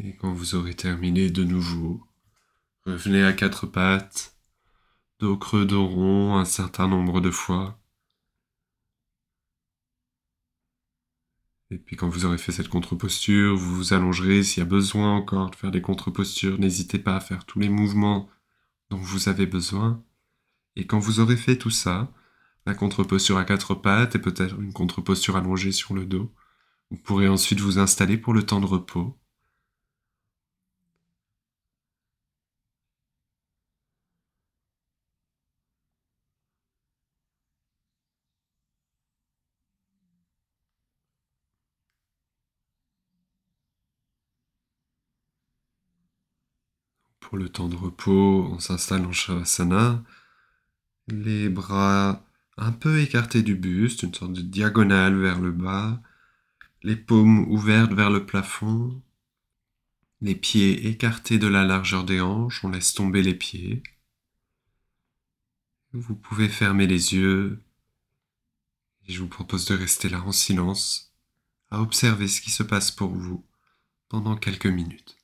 Et 0.07 0.15
quand 0.15 0.33
vous 0.33 0.55
aurez 0.55 0.75
terminé 0.75 1.31
de 1.31 1.43
nouveau, 1.43 2.07
revenez 2.85 3.25
à 3.25 3.33
quatre 3.33 3.67
pattes, 3.67 4.37
dos 5.19 5.37
creux, 5.37 5.67
dos 5.67 5.85
rond 5.85 6.37
un 6.37 6.45
certain 6.45 6.87
nombre 6.87 7.21
de 7.21 7.33
fois. 7.33 7.77
Et 11.73 11.79
puis 11.79 11.97
quand 11.97 12.09
vous 12.09 12.25
aurez 12.25 12.39
fait 12.39 12.53
cette 12.53 12.69
contre-posture, 12.69 13.57
vous 13.57 13.75
vous 13.75 13.95
allongerez. 13.95 14.45
S'il 14.45 14.61
y 14.61 14.63
a 14.63 14.69
besoin 14.69 15.17
encore 15.17 15.51
de 15.51 15.57
faire 15.57 15.73
des 15.73 15.83
contre-postures, 15.83 16.61
n'hésitez 16.61 17.01
pas 17.01 17.17
à 17.17 17.21
faire 17.21 17.45
tous 17.45 17.59
les 17.59 17.69
mouvements 17.69 18.29
dont 18.91 18.99
vous 18.99 19.29
avez 19.29 19.47
besoin. 19.47 20.05
Et 20.77 20.87
quand 20.87 21.01
vous 21.01 21.19
aurez 21.19 21.37
fait 21.37 21.59
tout 21.59 21.71
ça, 21.71 22.13
la 22.65 22.77
contre-posture 22.77 23.39
à 23.39 23.45
quatre 23.45 23.75
pattes 23.75 24.15
et 24.15 24.21
peut-être 24.21 24.61
une 24.61 24.73
contre-posture 24.73 25.37
allongée 25.37 25.73
sur 25.73 25.95
le 25.95 26.07
dos, 26.07 26.33
vous 26.93 26.97
pourrez 26.97 27.27
ensuite 27.27 27.59
vous 27.59 27.81
installer 27.81 28.17
pour 28.17 28.35
le 28.35 28.47
temps 28.47 28.61
de 28.61 28.67
repos. 28.67 29.19
Le 47.37 47.51
temps 47.51 47.69
de 47.69 47.77
repos, 47.77 48.49
on 48.51 48.59
s'installe 48.59 49.05
en 49.05 49.13
Shavasana, 49.13 50.03
les 51.07 51.51
bras 51.51 52.25
un 52.57 52.73
peu 52.73 53.01
écartés 53.01 53.43
du 53.43 53.55
buste, 53.55 54.05
une 54.05 54.15
sorte 54.15 54.33
de 54.33 54.41
diagonale 54.41 55.17
vers 55.19 55.39
le 55.39 55.51
bas, 55.53 56.01
les 56.83 56.97
paumes 56.97 57.47
ouvertes 57.53 57.93
vers 57.93 58.09
le 58.09 58.25
plafond, 58.25 59.03
les 60.23 60.35
pieds 60.35 60.87
écartés 60.87 61.39
de 61.39 61.47
la 61.47 61.67
largeur 61.67 62.05
des 62.05 62.23
hanches, 62.23 62.65
on 62.65 62.71
laisse 62.71 62.95
tomber 62.95 63.23
les 63.23 63.35
pieds. 63.35 63.83
Vous 65.93 66.17
pouvez 66.17 66.49
fermer 66.49 66.87
les 66.87 67.13
yeux 67.13 67.63
et 69.07 69.13
je 69.13 69.21
vous 69.21 69.29
propose 69.29 69.67
de 69.67 69.75
rester 69.75 70.09
là 70.09 70.23
en 70.23 70.33
silence, 70.33 71.15
à 71.71 71.83
observer 71.83 72.29
ce 72.29 72.41
qui 72.41 72.51
se 72.51 72.63
passe 72.63 72.91
pour 72.91 73.11
vous 73.11 73.45
pendant 74.09 74.37
quelques 74.37 74.65
minutes. 74.65 75.16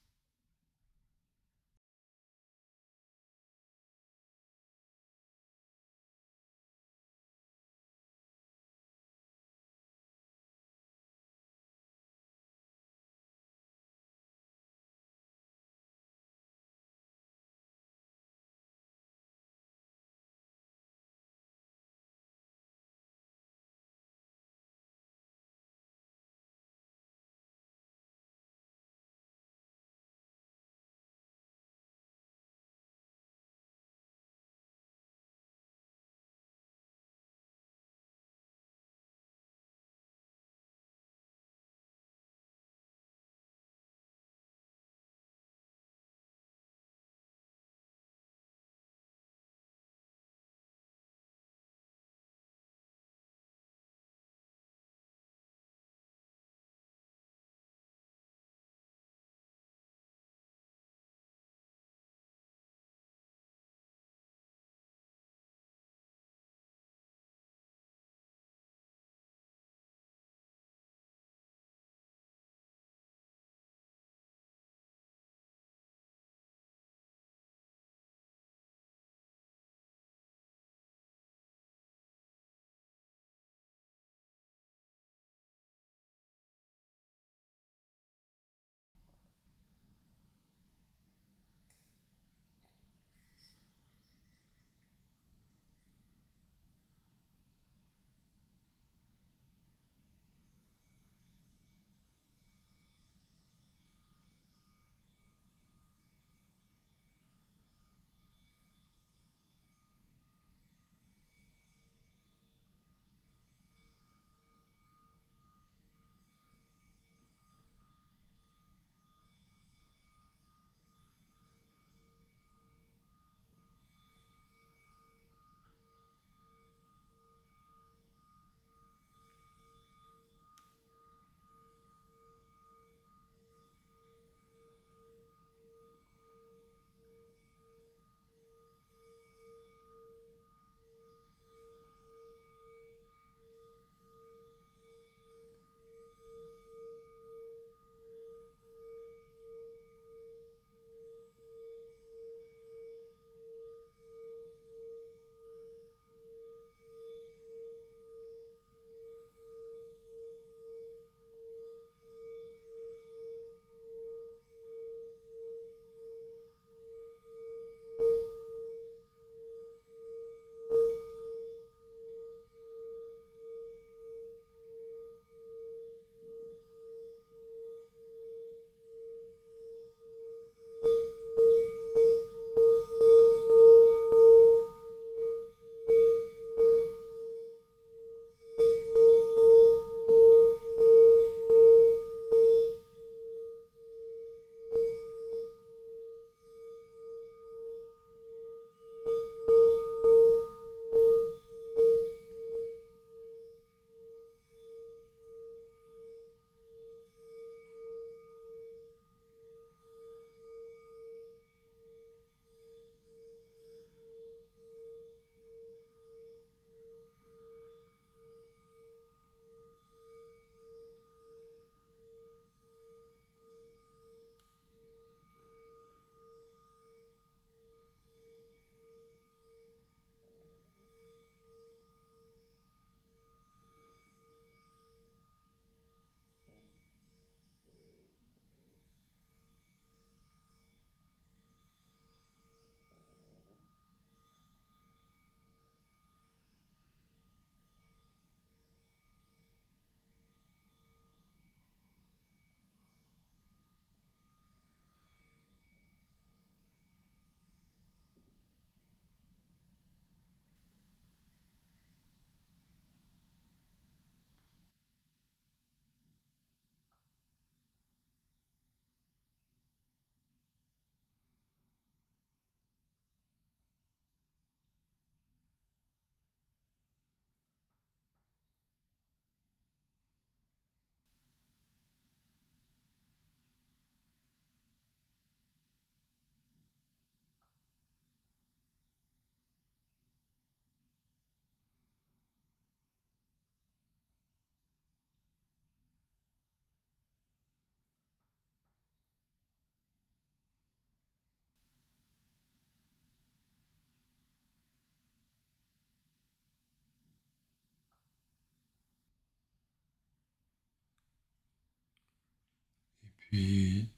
Puis 313.32 313.88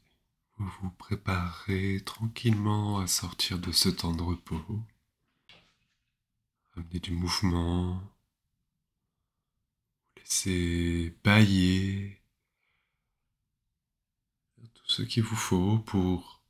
vous 0.59 0.70
vous 0.80 0.91
préparez 0.91 2.01
tranquillement 2.05 3.01
à 3.01 3.09
sortir 3.09 3.59
de 3.59 3.72
ce 3.72 3.89
temps 3.89 4.14
de 4.14 4.22
repos. 4.22 4.80
Amenez 6.76 7.01
du 7.01 7.11
mouvement. 7.11 8.01
Laissez 10.16 11.18
bailler 11.24 12.22
tout 14.72 14.87
ce 14.87 15.03
qu'il 15.03 15.24
vous 15.24 15.35
faut 15.35 15.80
pour 15.80 16.41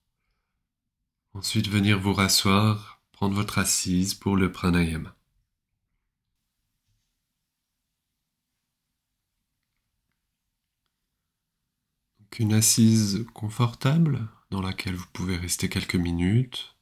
ensuite 1.33 1.69
venir 1.69 1.99
vous 1.99 2.13
rasseoir, 2.13 3.01
prendre 3.13 3.35
votre 3.35 3.57
assise 3.57 4.13
pour 4.13 4.37
le 4.37 4.53
pranayama. 4.53 5.14
Donc 12.35 12.41
une 12.41 12.55
assise 12.55 13.25
confortable 13.33 14.29
dans 14.51 14.61
laquelle 14.61 14.97
vous 14.97 15.07
pouvez 15.13 15.37
rester 15.37 15.69
quelques 15.69 15.95
minutes, 15.95 16.75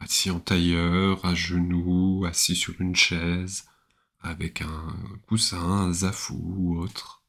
assis 0.00 0.32
en 0.32 0.40
tailleur, 0.40 1.24
à 1.24 1.32
genoux, 1.32 2.24
assis 2.26 2.56
sur 2.56 2.74
une 2.80 2.96
chaise, 2.96 3.66
avec 4.18 4.62
un 4.62 4.96
coussin, 5.28 5.60
un 5.60 5.92
zafou 5.92 6.42
ou 6.56 6.80
autre. 6.80 7.22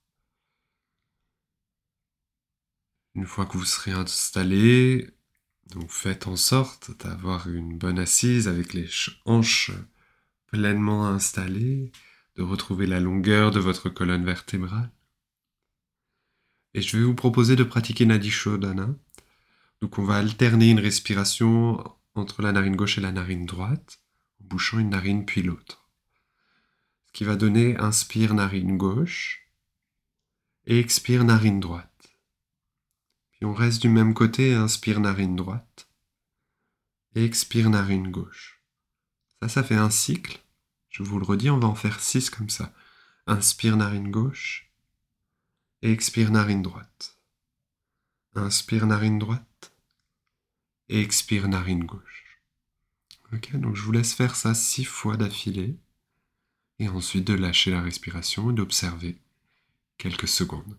Une 3.14 3.28
fois 3.28 3.46
que 3.46 3.60
vous 3.60 3.66
serez 3.66 3.92
installé, 3.92 5.12
faites 5.88 6.26
en 6.26 6.38
sorte 6.38 6.98
d'avoir 6.98 7.48
une 7.48 7.78
bonne 7.78 8.00
assise 8.00 8.48
avec 8.48 8.74
les 8.74 8.90
hanches 9.26 9.70
pleinement 10.48 11.06
installées, 11.06 11.92
de 12.38 12.42
retrouver 12.42 12.88
la 12.88 13.00
longueur 13.00 13.52
de 13.52 13.60
votre 13.60 13.90
colonne 13.90 14.26
vertébrale. 14.26 14.92
Et 16.74 16.82
je 16.82 16.98
vais 16.98 17.04
vous 17.04 17.16
proposer 17.16 17.56
de 17.56 17.64
pratiquer 17.64 18.06
Nadi 18.06 18.32
Shodhana. 18.32 18.96
Donc 19.82 19.98
on 19.98 20.04
va 20.04 20.18
alterner 20.18 20.70
une 20.70 20.80
respiration 20.80 21.84
entre 22.16 22.42
la 22.42 22.52
narine 22.52 22.76
gauche 22.76 22.98
et 22.98 23.02
la 23.02 23.12
narine 23.12 23.46
droite, 23.46 24.02
en 24.40 24.46
bouchant 24.46 24.80
une 24.80 24.90
narine 24.90 25.26
puis 25.26 25.42
l'autre. 25.42 25.90
Ce 27.08 27.12
qui 27.14 27.24
va 27.24 27.36
donner 27.36 27.78
inspire 27.78 28.34
narine 28.34 28.78
gauche 28.78 29.50
et 30.66 30.80
expire 30.80 31.24
narine 31.24 31.60
droite. 31.60 32.16
Puis 33.32 33.46
on 33.46 33.54
reste 33.54 33.82
du 33.82 33.90
même 33.90 34.14
côté, 34.14 34.54
inspire 34.54 35.00
narine 35.00 35.36
droite 35.36 35.90
et 37.16 37.26
expire 37.26 37.70
narine 37.70 38.12
gauche. 38.12 38.62
Ça, 39.42 39.50
ça 39.50 39.64
fait 39.64 39.76
un 39.76 39.90
cycle. 39.90 40.40
Je 40.90 41.04
vous 41.04 41.20
le 41.20 41.26
redis, 41.26 41.50
on 41.50 41.60
va 41.60 41.68
en 41.68 41.76
faire 41.76 42.00
six 42.00 42.30
comme 42.30 42.50
ça. 42.50 42.74
Inspire 43.28 43.78
narine 43.78 44.12
gauche 44.12 44.71
expire 45.82 46.32
narine 46.32 46.62
droite. 46.62 47.18
Inspire 48.36 48.86
narine 48.86 49.20
droite 49.20 49.48
expire 51.00 51.48
narine 51.48 51.86
gauche. 51.86 52.42
Ok, 53.34 53.56
donc 53.56 53.76
je 53.76 53.82
vous 53.82 53.94
laisse 53.94 54.14
faire 54.14 54.36
ça 54.36 54.54
six 54.54 54.84
fois 54.84 55.16
d'affilée 55.16 55.78
et 56.80 56.90
ensuite 56.90 57.26
de 57.26 57.34
lâcher 57.34 57.72
la 57.72 57.82
respiration 57.82 58.52
et 58.52 58.54
d'observer 58.54 59.18
quelques 59.98 60.28
secondes. 60.28 60.78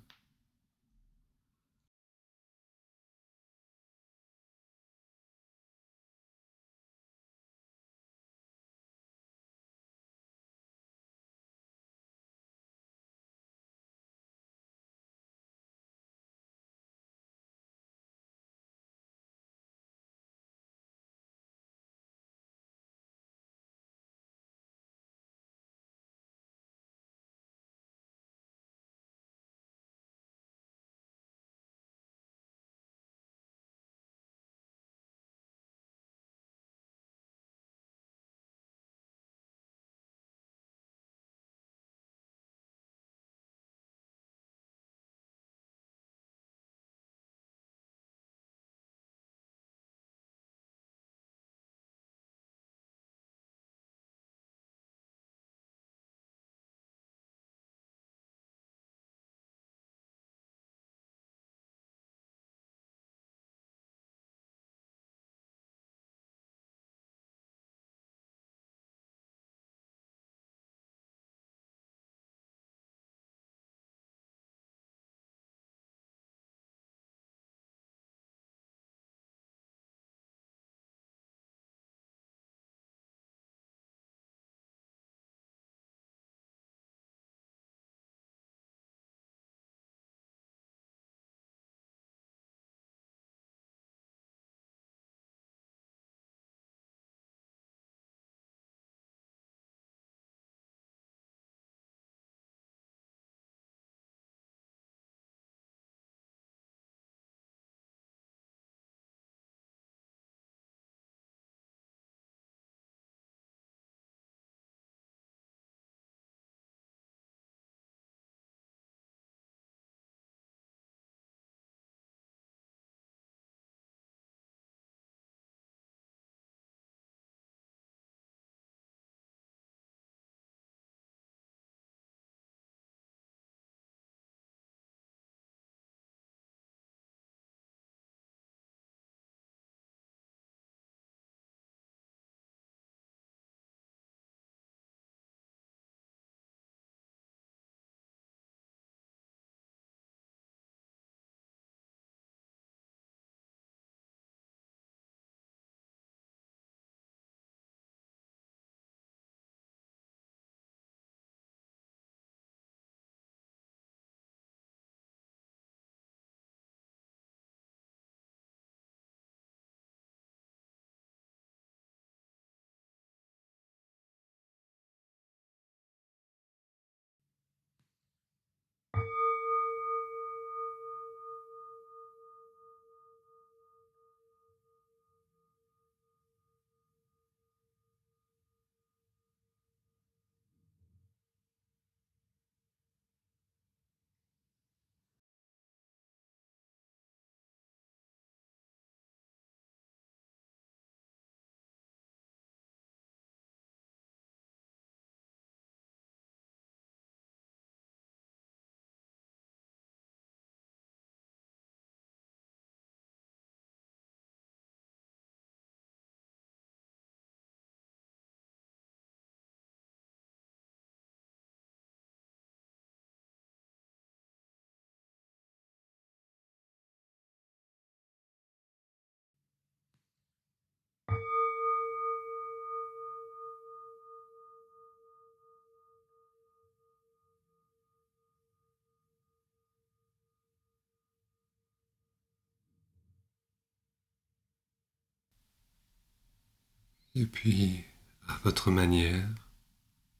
Et 247.14 247.26
puis, 247.26 247.84
à 248.26 248.38
votre 248.44 248.70
manière, 248.70 249.28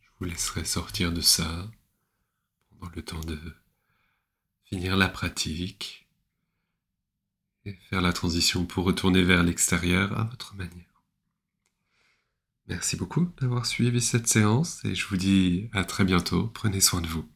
je 0.01 0.09
vous 0.19 0.27
laisserai 0.27 0.65
sortir 0.65 1.11
de 1.11 1.23
ça 1.23 1.71
pendant 2.69 2.93
le 2.95 3.03
temps 3.03 3.21
de 3.21 3.39
finir 4.65 4.97
la 4.97 5.09
pratique 5.09 6.07
et 7.65 7.73
faire 7.89 8.03
la 8.03 8.13
transition 8.13 8.67
pour 8.67 8.85
retourner 8.85 9.23
vers 9.23 9.43
l'extérieur 9.43 10.19
à 10.19 10.25
votre 10.25 10.55
manière. 10.55 11.03
Merci 12.69 12.97
beaucoup 12.97 13.33
d'avoir 13.41 13.65
suivi 13.67 14.01
cette 14.01 14.29
séance 14.29 14.85
et 14.85 14.95
je 14.95 15.07
vous 15.07 15.17
dis 15.17 15.71
à 15.73 15.85
très 15.85 16.05
bientôt. 16.05 16.49
Prenez 16.49 16.81
soin 16.81 17.01
de 17.01 17.07
vous. 17.07 17.27